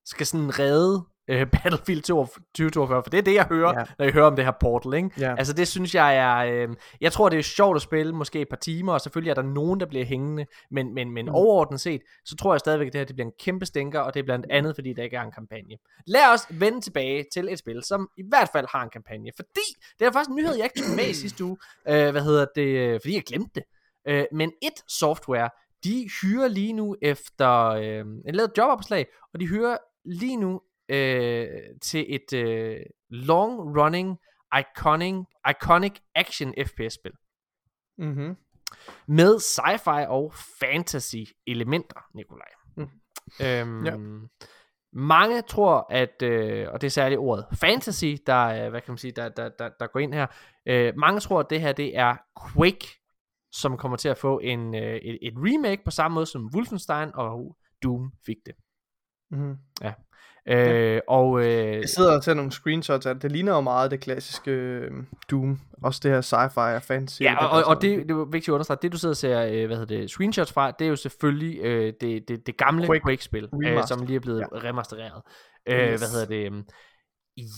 [0.04, 3.84] skal sådan redde øh, Battlefield 2042, for det er det, jeg hører, Ja.
[3.98, 5.10] når jeg hører om det her Portal, ikke?
[5.18, 5.34] Ja.
[5.38, 6.36] Altså det synes jeg er,
[6.68, 9.34] øh, jeg tror det er sjovt at spille, måske et par timer, og selvfølgelig er
[9.34, 11.34] der nogen, der bliver hængende, men, men, men Mm.
[11.34, 14.14] overordnet set, så tror jeg stadigvæk, at det her det bliver en kæmpe stinker, og
[14.14, 15.76] det er blandt andet, fordi der ikke er en kampagne.
[16.06, 19.68] Lad os vende tilbage til et spil, som i hvert fald har en kampagne, fordi
[19.98, 21.56] det er faktisk en nyhed, jeg ikke tog med i sidste uge,
[21.88, 23.62] øh, hvad hedder det, fordi jeg glemte det.
[24.08, 25.50] Øh, men et software,
[25.84, 31.48] de hyrer lige nu efter øh, en lavet jobopslag, og de hyrer lige nu øh,
[31.82, 34.18] til et øh, long running
[34.58, 35.14] iconic,
[35.50, 37.12] iconic action FPS spil
[37.98, 38.36] Mm-hmm.
[39.08, 41.16] med sci-fi og fantasy
[41.46, 42.48] elementer, Nikolaj.
[42.76, 42.88] Mm.
[43.42, 43.96] Øhm, Ja.
[44.92, 48.98] Mange tror, at, øh, og det er særligt ordet fantasy, der, øh, hvad kan man
[48.98, 50.26] sige, der, der, der, der går ind her.
[50.66, 52.16] Øh, mange tror, at det her det er
[52.54, 52.86] Quake,
[53.52, 57.10] som kommer til at få en, øh, et, et remake på samme måde som Wolfenstein
[57.14, 58.54] og Doom fik det.
[59.30, 59.56] Mm-hmm.
[60.50, 61.46] Øh, og øh,
[61.76, 63.22] Jeg sidder og tager nogle screenshots af det.
[63.22, 64.90] Det ligner jo meget det klassiske øh,
[65.30, 65.60] Doom.
[65.82, 67.22] Også det her sci-fi og fantasy.
[67.22, 69.42] Ja, og, og, og det, det er vigtigt at understrege, det du sidder og ser,
[69.42, 72.86] øh, hvad hedder det, screenshots fra, det er jo selvfølgelig øh, det, det, det gamle
[72.86, 73.98] Quake Quake-spil, øh, Remastered.
[73.98, 74.46] som lige er blevet Ja.
[74.62, 74.68] ja.
[74.68, 75.22] remastereret.
[75.68, 76.00] Øh, Yes.
[76.00, 76.64] Hvad hedder det?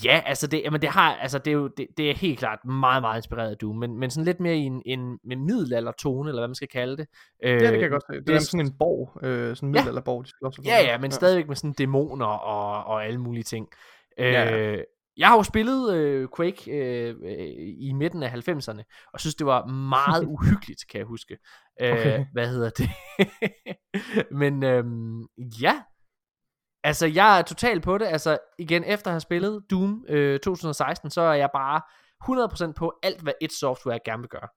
[0.04, 2.64] Ja, altså det, jamen det har, altså det er jo, det, det er helt klart
[2.64, 6.28] meget, meget inspireret af Doom, men, men sådan lidt mere i en, en, en middelaldertone,
[6.28, 7.06] eller hvad man skal kalde det.
[7.44, 8.12] Øh, Ja, det kan jeg godt se.
[8.12, 9.24] Det er det- nærmest sådan en borg.
[9.24, 9.78] Øh, sådan en Ja.
[9.80, 10.52] middelalderborg, de sig på.
[10.64, 13.68] Ja, ja, men stadigvæk med sådan dæmoner og, og alle mulige ting.
[14.18, 14.76] Øh, Ja, ja.
[15.16, 17.46] Jeg har jo spillet øh, Quake øh, øh,
[17.78, 21.38] i midten af 90'erne, og synes det var meget uhyggeligt, kan jeg huske.
[21.82, 22.24] Øh, Okay.
[22.32, 22.88] Hvad hedder det?
[24.40, 25.22] men øhm,
[25.62, 25.74] ja,
[26.84, 28.06] altså jeg er totalt på det.
[28.06, 31.80] Altså igen, efter at have spillet Doom øh, 2016, så er jeg bare
[32.68, 34.48] 100% på alt, hvad et software gerne vil gøre.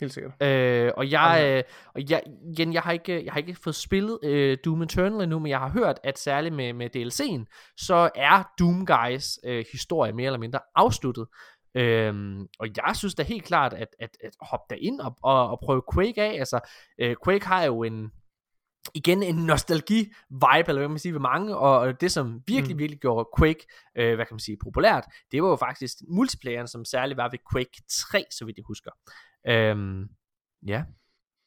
[0.00, 0.42] Helt sikkert.
[0.42, 1.62] Øh, og jeg, øh,
[1.94, 2.22] og jeg,
[2.56, 5.58] igen, jeg har ikke, jeg har ikke fået spillet øh, Doom Eternal endnu, men jeg
[5.58, 10.38] har hørt, at særligt med, med DLC'en, så er Doom Guys øh, historie mere eller
[10.38, 11.26] mindre afsluttet.
[11.74, 15.58] Øhm, og jeg synes da helt klart, at, at, at hoppe derind og, og, og
[15.64, 16.38] prøve Quake af.
[16.38, 16.60] Altså,
[16.98, 18.10] øh, Quake har jo en,
[18.94, 22.78] igen en nostalgi-vibe, eller hvad man siger, ved mange, og det som virkelig, Mm.
[22.78, 26.84] virkelig gjorde Quake, øh, hvad kan man sige, populært, det var jo faktisk multiplayeren, som
[26.84, 28.90] særligt var ved Quake 3, så vidt jeg husker.
[29.46, 30.08] Øhm,
[30.66, 30.84] ja.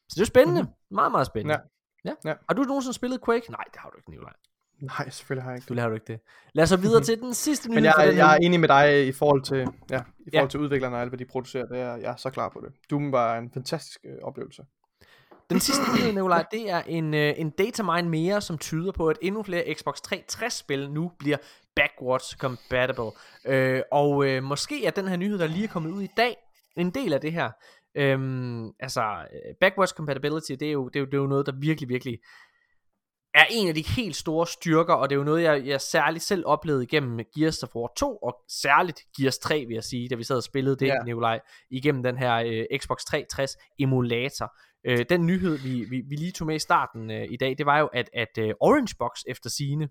[0.08, 0.62] Så det er spændende.
[0.62, 0.74] Mm-hmm.
[0.96, 1.60] Meget, meget spændende.
[2.04, 2.10] Ja.
[2.24, 2.30] ja.
[2.30, 2.34] Ja.
[2.48, 3.50] Har du nogensinde spillet Quake?
[3.50, 4.32] Nej, det har du ikke, Nikolaj.
[4.80, 5.62] Nej, selvfølgelig har jeg ikke.
[5.62, 6.20] Selvfølgelig har du ikke det.
[6.54, 8.68] Lad os så videre til den sidste nyhed Men jeg, den jeg er enig med
[8.68, 10.02] dig i forhold til, ja, i forhold
[10.32, 10.46] Ja.
[10.46, 11.66] til udviklerne og alt, hvad de producerer.
[11.66, 12.72] Det er, jeg er så klar på det.
[12.90, 14.62] Doom var en fantastisk øh, oplevelse.
[15.50, 19.18] Den sidste nyhed, Nikolaj, det er en, øh, en datamine mere, som tyder på, at
[19.22, 21.36] endnu flere Xbox 360-spil nu bliver
[21.76, 23.10] backwards compatible.
[23.46, 26.36] Øh, og øh, måske er den her nyhed, der lige er kommet ud i dag,
[26.76, 27.50] en del af det her.
[27.96, 31.46] Øhm, altså, øh, backwards compatibility, det er, jo, det, er jo, det er jo noget,
[31.46, 32.18] der virkelig, virkelig
[33.34, 36.24] er en af de helt store styrker, og det er jo noget, jeg, jeg særligt
[36.24, 40.14] selv oplevede igennem Gears of War 2, og særligt Gears 3, vil jeg sige, da
[40.14, 40.92] vi sad og spillede det, Ja.
[40.92, 41.04] ja.
[41.04, 41.40] Nikolaj,
[41.70, 44.52] igennem den her øh, Xbox 360 emulator.
[44.86, 47.66] Øh, den nyhed, vi, vi, vi lige tog med i starten øh, i dag, det
[47.66, 49.88] var jo, at, at øh, Orange Box efter sine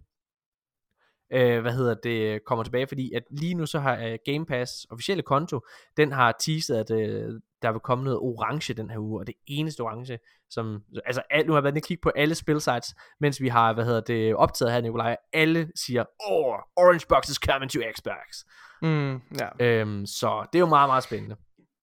[1.34, 4.88] øh, hvad hedder det, kommer tilbage, fordi at lige nu så har øh, Game Pass
[4.90, 5.62] officielle konto,
[5.98, 9.36] den har teaset, at øh, der vil komme noget orange den her uge, og det
[9.48, 10.20] eneste orange,
[10.50, 13.48] som, altså al, nu har jeg været inde og kigge på alle spilsites, mens vi
[13.48, 17.80] har, hvad hedder det, optaget her, Nikolaj, alle siger, oh, Orange Box is coming to
[17.96, 18.46] Xbox.
[18.82, 19.50] Mm, ja.
[19.60, 21.36] Øhm, så det er jo meget, meget spændende.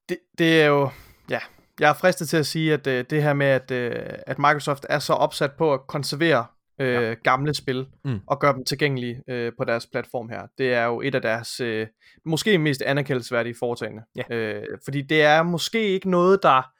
[0.09, 0.91] det, det er jo,
[1.31, 1.41] ja,
[1.83, 3.97] jeg er fristet til at sige, at øh, det her med, at, øh,
[4.27, 6.47] at Microsoft er så opsat på at konservere
[6.81, 7.15] øh, ja.
[7.25, 8.21] gamle spil Mm.
[8.27, 10.43] og gøre dem tilgængelige øh, på deres platform her.
[10.59, 11.87] Det er jo et af deres øh,
[12.27, 14.03] måske mest anerkendelsesværdige foretagende.
[14.17, 14.37] Ja.
[14.37, 16.73] Øh, fordi det er måske ikke noget, der...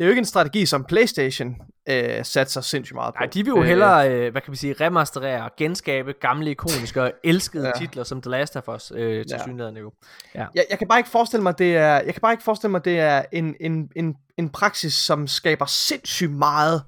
[0.00, 1.56] Det er jo ikke en strategi, som PlayStation
[1.88, 3.18] øh, satser sindssygt meget på.
[3.20, 7.02] Nej, de vil jo Øh, hellere, øh, hvad kan vi sige, remasterere, genskabe gamle, ikoniske
[7.02, 7.68] og elskede Ja.
[7.74, 7.80] ja.
[7.80, 9.36] titler, som The Last of Us øh, til Ja.
[9.36, 9.42] ja.
[9.42, 9.92] synligheden jo.
[10.34, 12.84] jeg, jeg kan bare ikke forestille mig, det er, jeg kan bare ikke forestille mig,
[12.84, 16.82] det er en, en, en, en praksis, som skaber sindssygt meget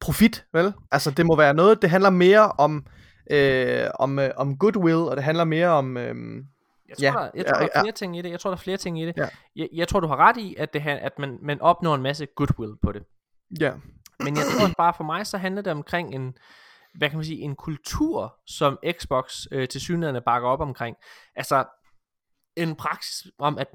[0.00, 0.72] profit, vel?
[0.90, 2.86] Altså, det må være noget, det handler mere om,
[3.30, 6.14] øh, om, øh, om goodwill, og det handler mere om, øh,
[7.00, 7.82] Jeg tror, Ja, der, jeg tror ja, der er ja.
[7.82, 8.30] flere ting i det.
[8.30, 9.16] Jeg tror, der er flere ting i det.
[9.16, 9.28] Ja.
[9.56, 12.02] Jeg, jeg tror, du har ret i, at, det her, at man, man opnår en
[12.02, 13.02] masse goodwill på det.
[13.60, 13.72] ja,
[14.18, 16.34] Men jeg tror også bare for mig, så handler det omkring en,
[16.94, 20.96] hvad kan man sige, en kultur, som Xbox øh, til synligheden bakker op omkring.
[21.36, 21.64] Altså,
[22.56, 23.66] en praksis om, at,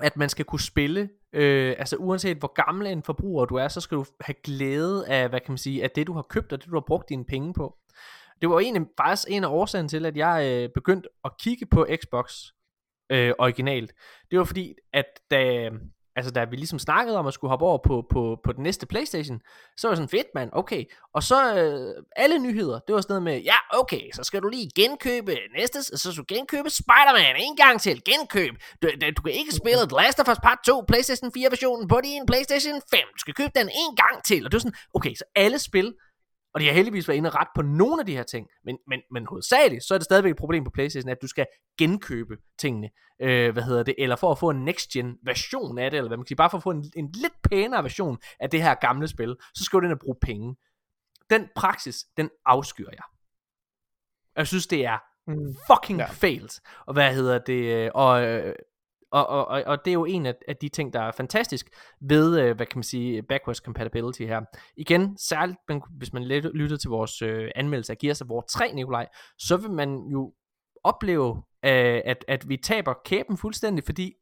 [0.00, 3.80] at man skal kunne spille, øh, altså uanset hvor gammel en forbruger du er, så
[3.80, 6.62] skal du have glæde af, hvad kan man sige, af det du har købt, og
[6.62, 7.76] det du har brugt dine penge på.
[8.42, 11.86] Det var egentlig faktisk en af årsagen til, at jeg øh, begyndte at kigge på
[12.02, 12.34] Xbox
[13.12, 13.92] øh, originalt.
[14.30, 15.70] Det var fordi, at da,
[16.16, 18.86] altså da vi ligesom snakkede om at skulle hoppe over på, på, på den næste
[18.86, 19.40] Playstation,
[19.76, 20.84] så var jeg sådan, fedt mand, okay.
[21.14, 24.48] Og så øh, alle nyheder, det var sådan noget med, ja okay, så skal du
[24.48, 28.54] lige genkøbe næste, så skal du genkøbe Spider-Man en gang til, genkøb.
[28.82, 31.88] Du, du, du kan ikke spille The Last of Us Part 2, Playstation 4 versionen
[31.88, 33.00] på din Playstation 5.
[33.14, 34.44] Du skal købe den en gang til.
[34.44, 35.94] Og det var sådan, okay, så alle spil,
[36.54, 38.78] og de har heldigvis været inde og ret på nogle af de her ting, men,
[38.88, 41.46] men, men hovedsageligt, så er det stadigvæk et problem på Playstation, at du skal
[41.78, 42.90] genkøbe tingene,
[43.22, 46.16] øh, hvad hedder det, eller for at få en next-gen version af det, eller hvad
[46.16, 48.74] man kan sige, bare for at få en, en lidt pænere version af det her
[48.74, 50.56] gamle spil, så skal du ind og bruge penge.
[51.30, 53.04] Den praksis, den afskyr jeg.
[54.36, 55.56] Jeg synes, det er Mm.
[55.66, 56.06] fucking Ja.
[56.06, 56.60] failed.
[56.86, 58.54] Og hvad hedder det, og, øh,
[59.12, 61.68] og, og, og, og det er jo en af, af de ting, der er fantastisk
[62.00, 64.40] ved, øh, hvad kan man sige, backwards compatibility her.
[64.76, 65.58] Igen, særligt
[65.90, 66.22] hvis man
[66.54, 69.06] lytter til vores øh, anmeldelse af Gears of War 3, Nikolaj,
[69.38, 70.32] så vil man jo
[70.84, 74.12] opleve, øh, at, at vi taber kæben fuldstændig, fordi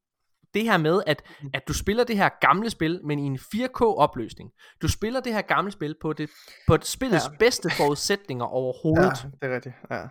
[0.55, 1.23] det her med, at,
[1.55, 4.51] at du spiller det her gamle spil, men i en 4K-opløsning.
[4.83, 6.31] Du spiller det her gamle spil på, det,
[6.67, 7.37] på et spillets ja.
[7.39, 9.25] bedste forudsætninger overhovedet.
[9.25, 9.75] Ja, det er rigtigt.
[9.91, 10.09] Ja.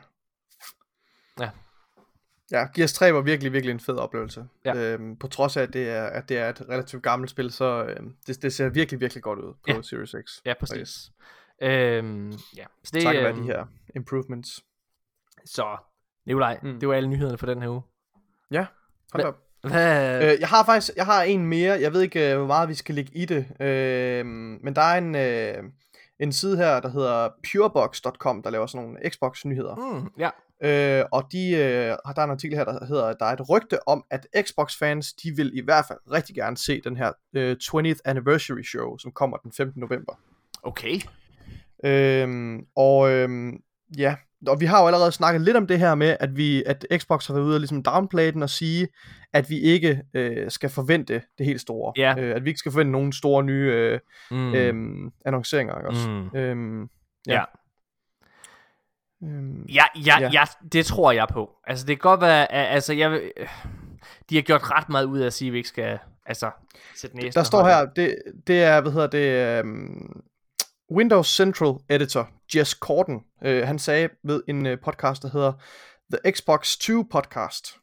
[1.39, 1.49] Ja.
[2.51, 4.45] Ja, Gears 3 var virkelig, virkelig en fed oplevelse.
[4.65, 4.75] Ja.
[4.75, 7.83] Øhm, på trods af, at det er, at det er et relativt gammelt spil, så
[7.83, 9.81] øhm, det, det ser virkelig, virkelig godt ud på Ja.
[9.81, 10.31] Series X.
[10.45, 11.11] Ja, præcis.
[11.61, 12.65] Øhm, ja.
[12.83, 13.65] Så det, Takket være øhm, de her
[13.95, 14.63] improvements.
[15.45, 15.77] Så,
[16.25, 16.79] Nikolaj, Mm.
[16.79, 17.81] det var alle nyhederne for den her uge.
[18.51, 18.65] Ja,
[19.13, 19.35] hold.
[19.63, 20.23] Hvad?
[20.33, 21.73] Øh, jeg har faktisk jeg har en mere.
[21.81, 23.61] Jeg ved ikke, øh, hvor meget vi skal lægge i det.
[23.61, 25.63] Øh, men der er en, øh,
[26.19, 29.75] en side her, der hedder purebox.com, der laver sådan nogle Xbox-nyheder.
[29.75, 30.29] mm, ja.
[30.63, 33.33] Øh, og de, øh, har der er en artikel her, der hedder, at der er
[33.33, 37.11] et rygte om, at Xbox-fans, de vil i hvert fald rigtig gerne se den her
[37.35, 39.79] øh, 20th Anniversary Show, som kommer den 15.
[39.81, 40.13] november.
[40.63, 40.99] Okay.
[41.85, 43.57] Øhm, og øhm,
[43.97, 44.15] ja,
[44.47, 47.27] og vi har jo allerede snakket lidt om det her med, at vi at Xbox
[47.27, 48.87] har været ude og ligesom downplay den og sige,
[49.33, 51.93] at vi ikke øh, skal forvente det helt store.
[51.97, 52.15] Ja.
[52.19, 53.99] Øh, at vi ikke skal forvente nogen store nye øh,
[54.31, 54.53] Mm.
[54.55, 55.77] øhm, annonceringer.
[55.77, 56.09] Ikke også?
[56.09, 56.37] Mm.
[56.37, 56.81] Øhm,
[57.27, 57.33] ja.
[57.33, 57.43] Ja.
[59.23, 60.29] Øhm, Ja, ja, Ja.
[60.33, 60.43] ja.
[60.71, 61.49] det tror jeg på.
[61.67, 63.21] Altså, det kan godt være, at, altså, jeg
[64.29, 66.51] de har gjort ret meget ud af at sige, at vi ikke skal, altså,
[66.95, 68.15] sætte næsen Der står her, det,
[68.47, 70.23] det er, hvad hedder det, um,
[70.91, 75.53] Windows Central Editor, Jess Corden, øh, han sagde ved en øh, podcast, der hedder
[76.13, 77.75] The Xbox 2 Podcast,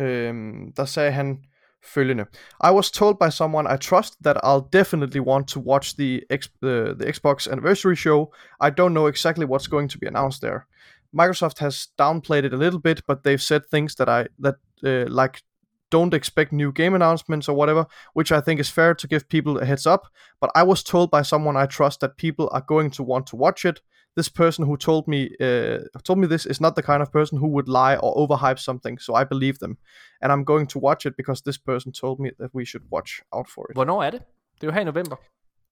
[0.00, 1.38] øhm, der sagde han
[1.84, 2.24] følgende.
[2.60, 6.48] I was told by someone I trust that I'll definitely want to watch the, X,
[6.62, 8.32] uh, the Xbox Anniversary show.
[8.60, 10.66] I don't know exactly what's going to be announced there.
[11.14, 15.08] Microsoft has downplayed it a little bit, but they've said things that I that uh,
[15.08, 15.42] like
[15.90, 19.58] don't expect new game announcements or whatever, which I think is fair to give people
[19.58, 20.08] a heads up.
[20.40, 23.36] But I was told by someone I trust that people are going to want to
[23.36, 23.80] watch it.
[24.16, 27.38] This person who told me uh, told me this is not the kind of person
[27.38, 29.76] who would lie or overhype something, so I believe them,
[30.22, 33.10] and I'm going to watch it because this person told me that we should watch
[33.32, 33.74] out for it.
[33.76, 34.20] Hvornår er det?
[34.54, 35.16] Det er jo her i november.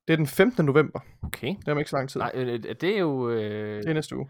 [0.09, 0.65] Det er den 15.
[0.65, 1.01] november.
[1.23, 1.49] Okay.
[1.49, 2.21] Det er om ikke så lang tid.
[2.21, 3.31] Nej, øh, øh, det er jo...
[3.31, 4.29] Øh, Det er næste uge.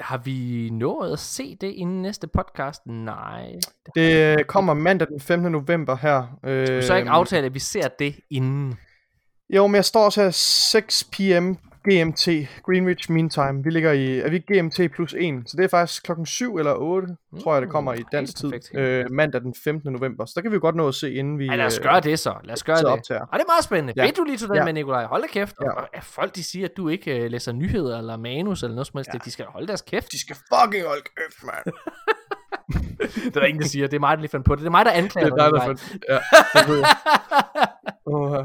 [0.00, 2.86] har vi nået at se det inden næste podcast?
[2.86, 3.52] Nej.
[3.94, 5.52] Det øh, kommer mandag den 15.
[5.52, 6.38] november her.
[6.44, 8.78] Øh, Skal vi så ikke aftale, at vi ser det inden?
[9.50, 11.52] Jo, men jeg står også her 6 p.m.
[11.88, 13.64] GMT, Greenwich Mean Time.
[13.64, 16.74] Vi ligger i, er vi GMT plus 1, så det er faktisk klokken 7 eller
[16.74, 18.50] 8, mm, tror jeg, det kommer i dansk tid.
[18.50, 19.92] perfekt, helt Øh, mandag den 15.
[19.92, 20.24] november.
[20.26, 21.46] Så der kan vi jo godt nå at se, inden vi...
[21.46, 22.34] Ej, lad os øh, gøre det så.
[22.44, 22.84] Lad os gøre det.
[22.84, 23.20] optager.
[23.20, 23.92] Og det er meget spændende.
[23.96, 24.02] Ja.
[24.02, 24.06] Ja.
[24.08, 24.64] Ved du lige til den Ja.
[24.64, 25.04] med, Nikolaj?
[25.04, 25.56] Hold da kæft.
[25.62, 25.70] Ja.
[25.70, 28.86] Og, og folk de siger, at du ikke uh, læser nyheder eller manus eller noget
[28.86, 29.08] som helst.
[29.08, 29.14] Ja.
[29.14, 29.18] Ja.
[29.24, 30.12] De skal holde deres kæft.
[30.12, 31.74] De skal fucking holde kæft, mand.
[33.14, 33.86] det er der ingen, der siger.
[33.86, 34.60] Det er mig, der lige fandt på det.
[34.60, 35.96] Det er mig, der anklager det er dig, der fandt.
[36.08, 36.18] Ja,
[36.60, 36.88] det ved jeg.
[38.06, 38.36] Uh,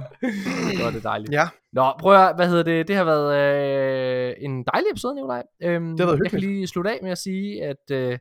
[0.72, 1.32] det var det dejligt.
[1.32, 2.88] ja, Nå, prøv at, hvad hedder det?
[2.88, 5.44] Det har været øh, en dejlig episode, Nikolaj.
[5.64, 6.52] Øhm, har været Jeg kan hyggeligt.
[6.56, 8.18] lige slutte af med at sige, at, øh,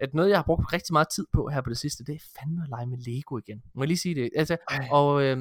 [0.00, 2.18] at noget, jeg har brugt rigtig meget tid på her på det sidste, det er
[2.40, 3.62] fandme at lege med Lego igen.
[3.74, 4.30] Må jeg lige sige det?
[4.36, 4.88] Altså, Ej.
[4.90, 5.36] og øh,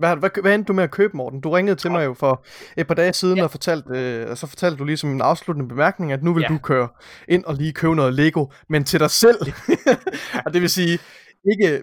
[0.00, 1.40] hvad, hvad, hvad endte du med at købe, Morten?
[1.40, 2.44] Du ringede til mig jo for
[2.76, 3.44] et par dage siden Ja.
[3.44, 6.48] og fortalte, øh, og så fortalte du ligesom en afsluttende bemærkning, at nu vil Ja.
[6.48, 6.88] du køre
[7.28, 9.38] ind og lige købe noget Lego, men til dig selv.
[10.46, 10.98] og det vil sige,
[11.52, 11.82] ikke,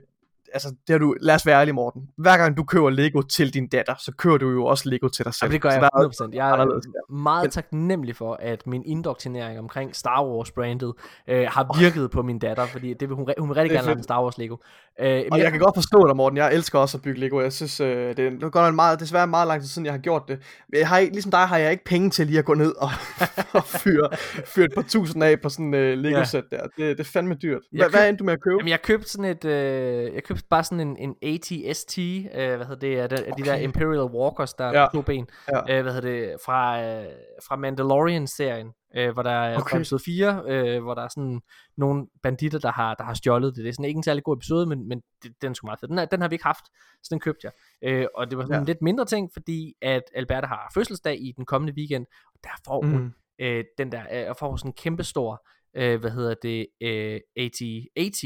[0.54, 2.02] altså det har du, lad os være ærlige, Morten.
[2.18, 5.26] Hver gang du køber Lego til din datter, så køber du jo også Lego til
[5.26, 5.46] dig selv.
[5.48, 6.30] Jamen, det gør jeg der er- 100%.
[6.36, 10.94] Jeg er meget taknemmelig for, at min indoktrinering omkring Star Wars-brandet
[11.30, 13.96] øh, har virket på min datter, fordi det vil hun, hun vil rigtig er gerne
[13.96, 14.56] med Star Wars-Lego.
[15.00, 16.38] Øh, men Og jeg kan godt forstå dig, Morten.
[16.38, 17.42] Jeg elsker også at bygge Lego.
[17.42, 17.88] Jeg synes, øh,
[18.18, 20.40] det er, det godt nok meget, desværre meget lang tid siden, jeg har gjort det.
[20.70, 22.90] Men jeg har ligesom dig har jeg ikke penge til lige at gå ned og,
[23.60, 24.10] og fyre,
[24.46, 26.62] fyre et par tusind af på sådan en øh, Lego-sæt der.
[26.64, 27.62] Det, det er fandme dyrt.
[27.72, 28.56] Hvad, Jeg hvad køb- endte du med at købe?
[28.60, 32.58] Jamen, jeg købte sådan et, øh, jeg købte bare sådan en, en ATST, øh, hvad
[32.58, 33.44] hedder det, er det okay.
[33.44, 33.56] de der.
[33.56, 34.82] Imperial Walkers, der Ja.
[34.82, 34.88] ja.
[34.94, 35.78] to ben, Ja.
[35.78, 37.06] øh, hvad hedder det, fra, øh,
[37.48, 39.76] fra Mandalorian-serien, øh, hvor der er Okay.
[39.78, 41.42] episode 4, øh, hvor der er sådan
[41.78, 43.64] nogle banditter, der har, der har stjålet det.
[43.64, 45.80] Det er sådan ikke en særlig god episode, men, men det, den er sgu meget
[45.80, 45.88] fed.
[45.88, 46.66] Den, er, den har vi ikke haft,
[47.04, 47.52] så den købte jeg.
[47.92, 48.60] Øh, og det var sådan Ja.
[48.60, 52.50] en lidt mindre ting, fordi at Alberta har fødselsdag i den kommende weekend, og der
[52.68, 53.12] får hun Mm.
[53.42, 57.20] øh, den der, øh, og får sådan en kæmpe stor, øh, hvad hedder det, øh,
[57.38, 57.62] AT,
[57.96, 58.24] AT,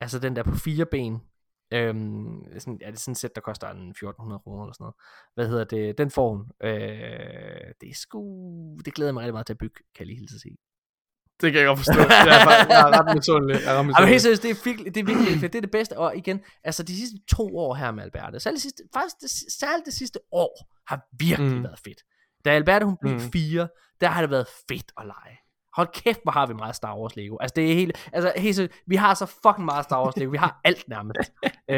[0.00, 1.20] altså den der på fire ben,
[1.72, 4.84] øhm, sådan, ja, det er sådan et sæt, der koster en 1400 kroner eller sådan
[4.84, 4.94] noget.
[5.34, 6.46] Hvad hedder det, den får hun.
[6.62, 6.70] Øh,
[7.80, 8.22] det er sgu,
[8.84, 10.56] det glæder jeg mig rigtig meget til at bygge, kan jeg lige hilse at sige.
[11.40, 11.98] Det kan jeg godt forstå.
[11.98, 13.56] Jeg er, faktisk- jeg er ret misundelig.
[13.64, 14.10] Jeg er ret misundelig.
[14.12, 15.52] helt seriøst, det er, virkelig, det er virkelig fedt.
[15.52, 15.98] Det er det bedste.
[15.98, 19.30] Og igen, altså de sidste to år her med Alberte, særligt det sidste, faktisk det,
[19.60, 20.52] særligt det sidste år,
[20.88, 21.62] har virkelig Mm.
[21.64, 22.00] været fedt.
[22.44, 23.20] Da Alberte hun blev mm.
[23.20, 23.68] fire,
[24.00, 25.36] der har det været fedt at lege.
[25.76, 27.36] Hold kæft, hvor har vi meget Star Wars Lego.
[27.40, 30.30] Altså det er helt, altså helt vi har så fucking meget Star Wars Lego.
[30.30, 31.32] Vi har alt nærmest.
[31.70, 31.76] øh,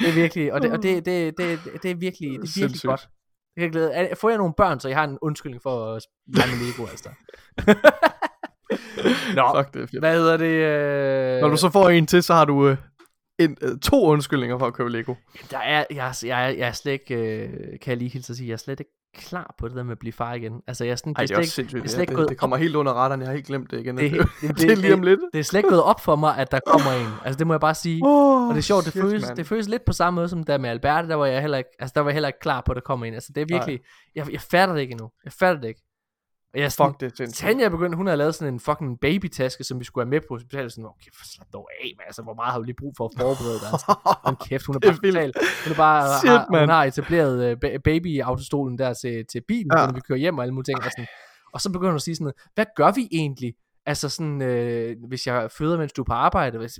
[0.00, 2.48] det er virkelig, og det, og det, det, det, det, er virkelig, det er virkelig
[2.48, 2.88] Sindssygt.
[2.88, 3.08] godt.
[3.56, 4.08] Jeg kan glæde.
[4.20, 7.08] Får jeg nogle børn, så jeg har en undskyldning for at lege med Lego, altså.
[9.36, 9.98] Nå, Fuck det er fedt.
[10.00, 10.46] hvad hedder det?
[10.46, 11.40] Øh...
[11.40, 12.76] Når du så får en til, så har du øh,
[13.38, 15.14] en, øh, to undskyldninger for at købe Lego.
[15.50, 17.50] Der er, jeg, jeg, jeg er slet ikke, øh,
[17.80, 19.92] kan jeg lige hilse at sige, jeg er slet ikke klar på det der med
[19.92, 20.60] at blive far igen.
[20.66, 21.72] Altså, jeg er sådan, Ej, det er slet også sindssygt.
[21.72, 23.22] det er Det, slet ikke det, det kommer helt under retterne.
[23.22, 23.96] Jeg har helt glemt det igen.
[23.96, 25.20] Det, Det, det, det, det, det er lige om lidt.
[25.32, 27.08] Det er slet ikke gået op for mig, at der kommer en.
[27.24, 28.00] Altså, det må jeg bare sige.
[28.04, 29.36] Oh, Og det er sjovt, det shit, føles, man.
[29.36, 31.70] det føles lidt på samme måde som der med Alberte, der var jeg heller ikke,
[31.78, 33.14] altså der var jeg heller ikke klar på, at der kommer en.
[33.14, 33.80] Altså det er virkelig,
[34.14, 35.10] jeg, jeg fatter det ikke endnu.
[35.24, 35.80] Jeg fatter det ikke.
[36.54, 37.38] Og jeg Fuck, det er sindssygt.
[37.48, 40.20] Tanja er begyndt, hun har lavet sådan en fucking babytaske, som vi skulle have med
[40.20, 40.72] på hospitalet.
[40.72, 42.04] Sådan, okay, slap dog af, man.
[42.06, 43.68] Altså, hvor meget har du lige brug for at forberede dig?
[43.72, 45.32] Altså, hold kæft, hun er bare total.
[45.64, 49.86] Hun er bare, Shit, har, hun har etableret uh, baby-autostolen der til, til bilen, Ja.
[49.86, 50.78] når vi kører hjem og alle mulige ting.
[50.78, 51.06] Og, sådan.
[51.52, 53.54] og så begynder hun at sige sådan noget, hvad gør vi egentlig?
[53.86, 56.78] Altså sådan, øh, hvis jeg føder, mens du er på arbejde, hvis,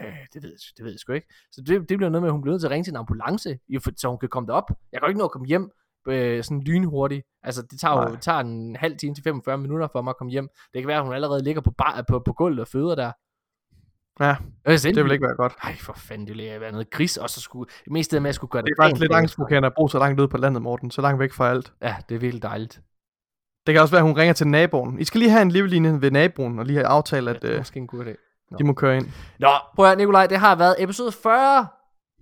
[0.00, 1.28] øh, det, ved, det ved jeg sgu ikke.
[1.52, 2.96] Så det, det bliver noget med, at hun bliver nødt til at ringe til en
[2.96, 4.70] ambulance, jo, for- så hun kan komme derop.
[4.92, 5.70] Jeg kan ikke nå at komme hjem
[6.08, 7.26] øh, sådan lynhurtigt.
[7.42, 8.10] Altså, det tager jo Nej.
[8.10, 10.48] det tager en halv time til 45 minutter for mig at komme hjem.
[10.74, 13.12] Det kan være, at hun allerede ligger på, bar, på, på gulvet og føder der.
[14.20, 15.52] Ja, Øh, det vil ikke være godt.
[15.62, 18.28] Ej, for fanden, det ville være noget gris, og så skulle, det meste af med,
[18.28, 20.36] at skulle gøre det Det er faktisk lidt angstprovokerende at bo så langt ude på
[20.36, 20.90] landet, Morten.
[20.90, 21.72] Så langt væk fra alt.
[21.82, 22.80] Ja, det er virkelig dejligt.
[23.66, 25.00] Det kan også være, at hun ringer til naboen.
[25.00, 27.54] I skal lige have en livlinje ved naboen, og lige have aftalt, at det er
[27.54, 28.54] øh, måske en god idé.
[28.58, 29.06] de må køre ind.
[29.38, 31.66] Nå, prøv at høre, Nikolaj, det har været episode 40.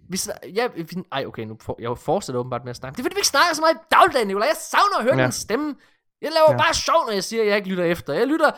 [0.08, 2.96] Vi, sn- ja, vi, ej, okay, nu for, jeg fortsætter åbenbart med at snakke.
[2.96, 4.46] Det er fordi, vi ikke snakker så meget i dagligdagen, Nikolaj.
[4.48, 5.20] Jeg savner at høre Ja.
[5.20, 5.26] ja.
[5.26, 5.74] din stemme.
[6.22, 6.52] Jeg laver Ja.
[6.52, 6.58] ja.
[6.58, 8.12] bare sjov, når jeg siger, at jeg ikke lytter efter.
[8.12, 8.50] Jeg lytter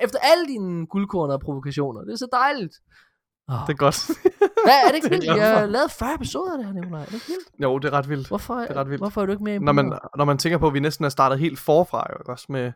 [0.00, 2.00] efter alle dine guldkorn og provokationer.
[2.00, 2.74] Det er så dejligt.
[3.48, 3.54] Oh.
[3.66, 3.98] Det er godt.
[4.66, 5.24] Hvad, er det ikke det vildt?
[5.36, 7.00] jeg har lavet 40 episoder af det her, Nikolaj.
[7.00, 7.48] Er det ikke vildt?
[7.62, 8.28] jo, det er ret vildt.
[8.28, 9.00] Hvorfor, Det er ret vildt.
[9.00, 11.04] hvorfor er du ikke med i Når man, når man tænker på, at vi næsten
[11.04, 12.72] er startet helt forfra, jo, også med...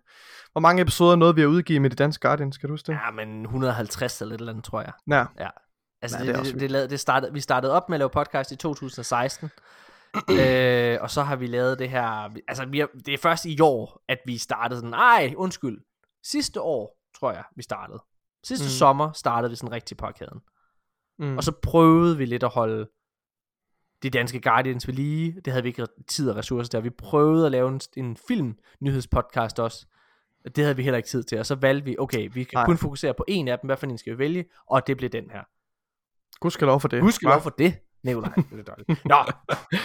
[0.52, 2.92] Hvor mange episoder nåede vi at udgive med de danske Guardians, kan du huske det?
[3.06, 4.92] Ja, men 150 eller et eller andet, tror jeg.
[5.38, 5.48] Ja.
[6.03, 8.11] Altså, Ja, det det, det, det, lavede, det startede, vi startede op med at lave
[8.11, 9.51] podcast i 2016.
[10.31, 12.31] øh, og så har vi lavet det her...
[12.49, 14.95] Altså, vi har, det er først i år, at vi startede sådan...
[14.95, 15.79] Ej, undskyld.
[16.25, 17.99] Sidste år, tror jeg, vi startede.
[18.45, 18.66] Sidste Mm.
[18.66, 18.70] mm.
[18.70, 20.41] sommer startede vi sådan rigtig podcasten.
[21.19, 21.37] Mm.
[21.37, 22.89] Og så prøvede vi lidt at holde
[24.03, 25.41] de danske Guardians ved lige.
[25.45, 26.85] Det havde vi ikke tid og ressourcer til.
[26.85, 29.87] Vi prøvede at lave en, en film-nyhedspodcast også.
[30.45, 31.39] Og Det havde vi heller ikke tid til.
[31.39, 32.62] Og så valgte vi, okay, vi kan Nej.
[32.62, 32.66] Nej.
[32.66, 33.69] kun fokusere på en af dem.
[33.69, 34.45] Hvad for en skal vi vælge?
[34.70, 35.43] Og det blev den her.
[36.40, 37.02] Gud skal lov for det.
[37.02, 37.31] Husk Hva?
[37.31, 37.74] lov for det,
[38.05, 38.32] Nikolaj.
[38.51, 39.05] Det er dårligt.
[39.05, 39.16] Nå,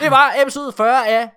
[0.02, 1.30] det var episode 40 af...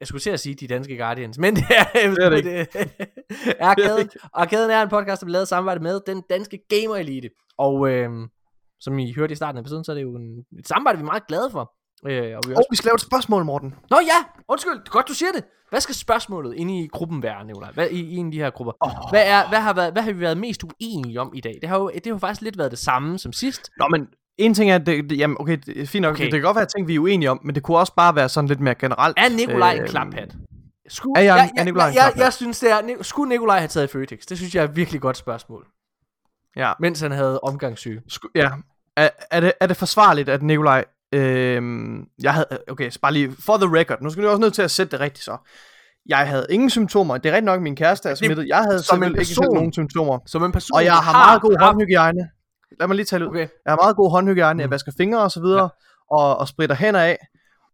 [0.00, 2.50] Jeg skulle til at sige De Danske Guardians, men det er, Det er det ikke.
[3.60, 4.10] er Arkaden.
[4.32, 7.30] Arkaden er en podcast, der bliver lavet samarbejde med den danske Gamer Elite.
[7.58, 8.28] Og øhm,
[8.80, 11.02] som I hørte i starten af episoden, så er det jo en, et samarbejde, vi
[11.02, 11.72] er meget glade for.
[12.06, 12.66] Øh, og vi også...
[12.70, 13.74] vi skal lave et spørgsmål, Morten.
[13.90, 15.44] Nå ja, undskyld, godt du siger det.
[15.70, 17.70] Hvad skal spørgsmålet inde i gruppen være, Nikolaj?
[17.72, 18.72] Hvad, i, i en af de her grupper?
[18.80, 19.10] Oh.
[19.10, 21.58] Hvad, er, hvad, har været, hvad har vi været mest uenige om i dag?
[21.60, 23.70] Det har jo, det har jo faktisk lidt været det samme som sidst.
[23.78, 24.08] Nå, men
[24.40, 26.14] en ting er, at det, det, jamen, okay, det er fint nok.
[26.14, 26.24] Okay.
[26.24, 28.14] Det, det kan godt være ting, vi er uenige om, men det kunne også bare
[28.14, 29.14] være sådan lidt mere generelt.
[29.18, 30.34] Er Nikolaj en Øhm, klaphat?
[30.88, 32.24] Skulle, er jeg- jeg, er Nikolaj en jeg, jeg, klaphat?
[32.24, 32.80] jeg synes, det er...
[33.02, 34.18] Skulle Nikolaj have taget Føtex?
[34.28, 35.66] Det synes jeg er et virkelig godt spørgsmål.
[36.56, 36.72] Ja.
[36.80, 38.00] Mens han havde omgangssyge.
[38.12, 38.50] Sku- ja.
[38.96, 40.84] Er, er, det, er det forsvarligt, at Nikolaj...
[41.14, 42.46] Øhm, jeg havde...
[42.70, 43.32] Okay, så bare lige...
[43.44, 43.98] For the record.
[44.02, 45.36] Nu skal du også nødt til at sætte det rigtigt så.
[46.06, 47.16] Jeg havde ingen symptomer.
[47.18, 48.48] Det er rigtigt nok, min kæreste er smittet.
[48.48, 49.54] Jeg havde som en simpelthen ikke selv person.
[49.54, 50.18] nogen symptomer.
[50.26, 52.28] Som en person, Og jeg der har meget god håndhygiejne.
[52.80, 53.30] Lad mig lige tale ud.
[53.30, 53.48] Okay.
[53.64, 54.60] Jeg har meget god håndhygiejne.
[54.60, 54.70] Jeg Mm.
[54.70, 55.68] vasker fingre og så videre.
[56.10, 57.18] Og, og spritter hænder af.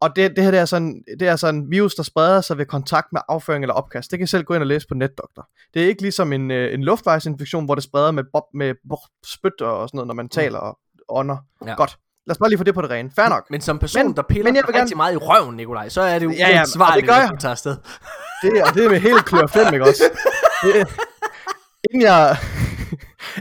[0.01, 2.59] Og det, det her det er, sådan, det er sådan en virus, der spreder sig
[2.59, 4.11] ved kontakt med afføring eller opkast.
[4.11, 5.49] Det kan I selv gå ind og læse på NetDoktor.
[5.75, 8.99] Det er ikke ligesom en, øh, en luftvejsinfektion, hvor det spreder med, bob, med bob,
[9.27, 10.79] spyt og sådan noget, når man taler og
[11.09, 11.37] ånder.
[11.61, 11.67] Mm.
[11.69, 11.75] Ja.
[11.75, 11.99] Godt.
[12.27, 13.11] Lad os bare lige få det på det rene.
[13.17, 13.45] Fair nok.
[13.51, 15.89] Men som person, Men- der piller men jeg vil rigtig gerne- meget i røven, Nikolaj,
[15.89, 16.65] så er det jo Ja, ja,
[17.07, 17.29] gør at jeg.
[17.33, 17.77] du tager afsted.
[18.43, 20.03] Det, og det er med hele klør 5, ikke også?
[20.63, 20.89] Det,
[21.91, 22.37] inden jeg,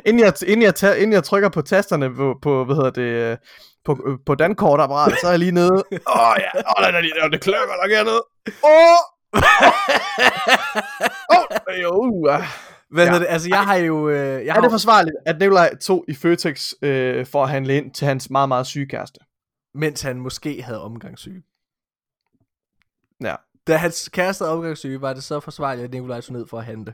[0.06, 3.40] inden jeg, inden jeg, tager, inden jeg trykker på tasterne på, på hvad hedder det,
[3.86, 5.72] på, på dankortapparatet, så er jeg lige nede.
[6.16, 8.24] Åh oh, ja, åh, oh, det, det, det klør godt nok hernede.
[8.64, 9.00] Åh!
[11.36, 11.46] Åh!
[11.82, 12.44] Jo, uh.
[12.90, 13.20] Hvad Ja.
[13.20, 13.26] det?
[13.30, 14.10] Altså, jeg har jo...
[14.10, 17.78] Øh, jeg har Er det forsvarligt, at Nikolaj tog i Føtex øh, for at handle
[17.78, 19.20] ind til hans meget, meget syge kæreste?
[19.76, 21.44] mens han måske havde omgangssyge.
[23.24, 23.36] Ja.
[23.68, 26.66] Da hans kæreste havde omgangssyge, var det så forsvarligt, at Nikolaj tog ned for at
[26.66, 26.94] handle.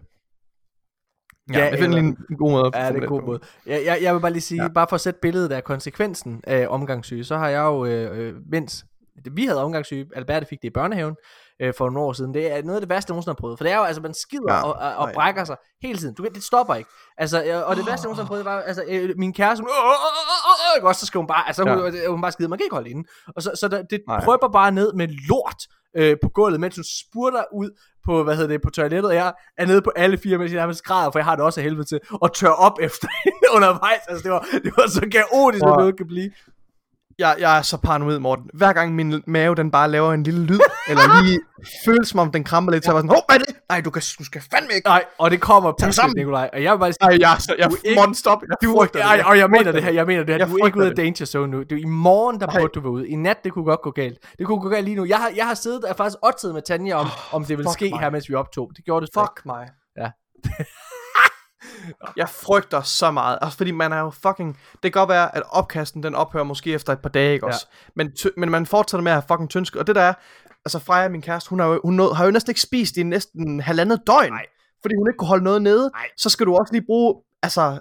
[1.54, 3.40] Ja, Ja, jeg finder lige en, god måde Ja, det er en god måde.
[3.66, 4.68] Jeg, jeg, jeg vil bare lige sige, Ja.
[4.70, 8.34] bare for at sætte billedet af konsekvensen af omgangssyge, så har jeg jo, øh, øh,
[8.52, 8.86] mens
[9.32, 11.16] vi havde omgangssyge, Alberte fik det i børnehaven
[11.62, 13.58] øh, for nogle år siden, det er noget af det værste, jeg nogensinde har prøvet.
[13.60, 14.62] For det er jo, altså, man skider Ja.
[14.64, 16.16] og, og, og brækker sig hele tiden.
[16.16, 16.90] Du, det stopper ikke.
[17.18, 19.62] Altså, øh, og det værste, jeg nogensinde har prøvet, det var, altså, øh, min kæreste,
[19.62, 19.92] hun, øh,
[20.72, 22.08] øh, ikke også, så skal hun bare, altså, hun, Ja.
[22.10, 23.04] hun bare skide, man kan ikke holde inde.
[23.36, 24.24] Og så, så det Nej.
[24.24, 25.62] prøber bare ned med lort
[25.98, 27.70] øh, på gulvet, mens hun spurter ud
[28.06, 30.60] på, hvad hedder det, på toilettet, og jeg er nede på alle fire, mens jeg
[30.60, 33.48] nærmest græder, for jeg har det også af helvede til, og tør op efter hende
[33.56, 34.00] undervejs.
[34.08, 36.32] Altså, det var, det var så kaotisk, at at- noget kan blive.
[37.22, 38.46] Jeg, jeg er så paranoid, Morten.
[38.54, 41.40] Hver gang min mave, den bare laver en lille lyd, eller lige
[41.86, 43.56] føles som om den kramper lidt, så er jeg bare sådan, Hov, hvad er det?
[43.70, 44.88] Nej, du, kan, du skal fandme ikke.
[44.88, 46.18] Nej, og det kommer pludselig, sammen.
[46.18, 46.50] Nikolaj.
[46.54, 48.42] Og jeg vil bare sige, Ej, jeg, så- jeg, Du ikke- Morten, stop.
[48.50, 49.26] Jeg du, frygter ej, det.
[49.26, 50.38] og jeg mener det her, jeg mener det her.
[50.40, 51.60] Jeg Du er ikke ude af danger zone nu.
[51.64, 53.08] Det er i morgen, der burde du være ude.
[53.08, 54.18] I nat, det kunne godt gå galt.
[54.40, 55.06] Det kunne gå galt lige nu.
[55.06, 57.90] Jeg har, jeg har siddet og faktisk oddset med Tanja om, om det ville ske
[57.90, 58.00] mig.
[58.00, 58.72] her, mens vi optog.
[58.76, 59.14] Det gjorde det.
[59.14, 59.68] Fuck mig.
[59.98, 60.10] Ja.
[62.18, 63.38] jeg frygter så meget.
[63.42, 64.54] Altså, fordi man er jo fucking...
[64.74, 67.54] Det kan godt være, at opkasten, den ophører måske efter et par dage, ikke Ja.
[67.54, 67.68] også?
[67.96, 69.76] Men, ty- men man fortsætter med at have fucking tyndsk.
[69.76, 70.14] Og det der er...
[70.66, 73.04] Altså, Freja, min kæreste, hun har jo, hun nåede, har jo næsten ikke spist i
[73.04, 74.32] næsten halvandet døgn.
[74.34, 74.46] Nej.
[74.82, 75.90] Fordi hun ikke kunne holde noget nede.
[75.94, 76.08] Nej.
[76.18, 77.16] Så skal du også lige bruge...
[77.44, 77.80] Altså,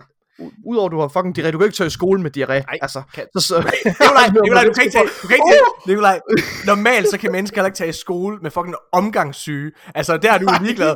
[0.66, 2.48] udover du har fucking diarré, du kan ikke tage i skole med diarré.
[2.66, 2.78] Nej.
[2.82, 3.54] Altså, Kan- så,
[3.86, 5.88] Nikolaj, Nikolaj, du kan ikke tage, du kan ikke tage, Uh!
[5.88, 6.20] Nikolaj,
[6.66, 9.72] normalt så kan mennesker heller ikke tage i skole med fucking omgangssyge.
[9.94, 10.94] Altså, der er du ligeglad.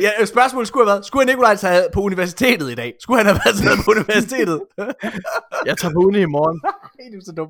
[0.00, 2.94] Ja, spørgsmålet skulle have været, skulle Nikolaj tage på universitetet i dag?
[3.00, 4.60] Skulle han have været taget på universitetet?
[5.68, 6.60] jeg tager på uni i morgen.
[6.64, 7.48] Nej, du er så dum.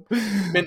[0.53, 0.67] Men,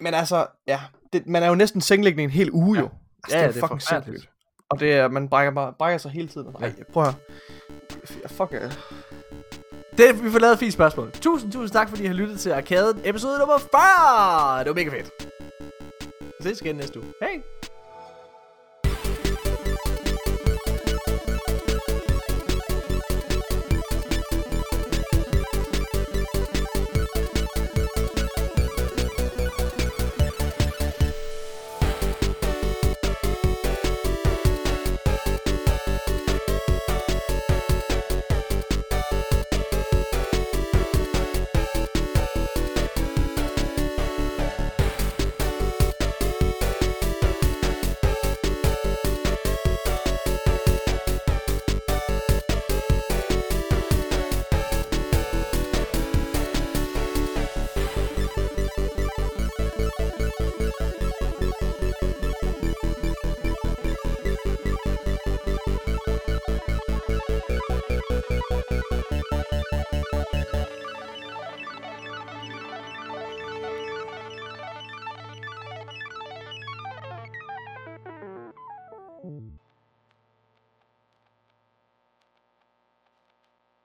[0.00, 0.80] men altså, ja,
[1.12, 2.88] det, man er jo næsten sengeliggende en hel uge jo.
[3.24, 4.28] Altså, Ja, det er det er fucking sindssygt.
[4.70, 6.46] Og det er, man brækker, bare, brækker sig hele tiden.
[6.60, 8.28] Nej, prøv at høre.
[8.28, 8.52] Fuck,
[9.98, 11.10] det, vi får lavet et fint spørgsmål.
[11.12, 14.64] Tusind, tusind tak, fordi I har lyttet til Arkaden episode nummer 40.
[14.64, 15.10] Det var mega fedt.
[16.38, 17.12] Vi ses igen næste uge.
[17.20, 17.42] Hej.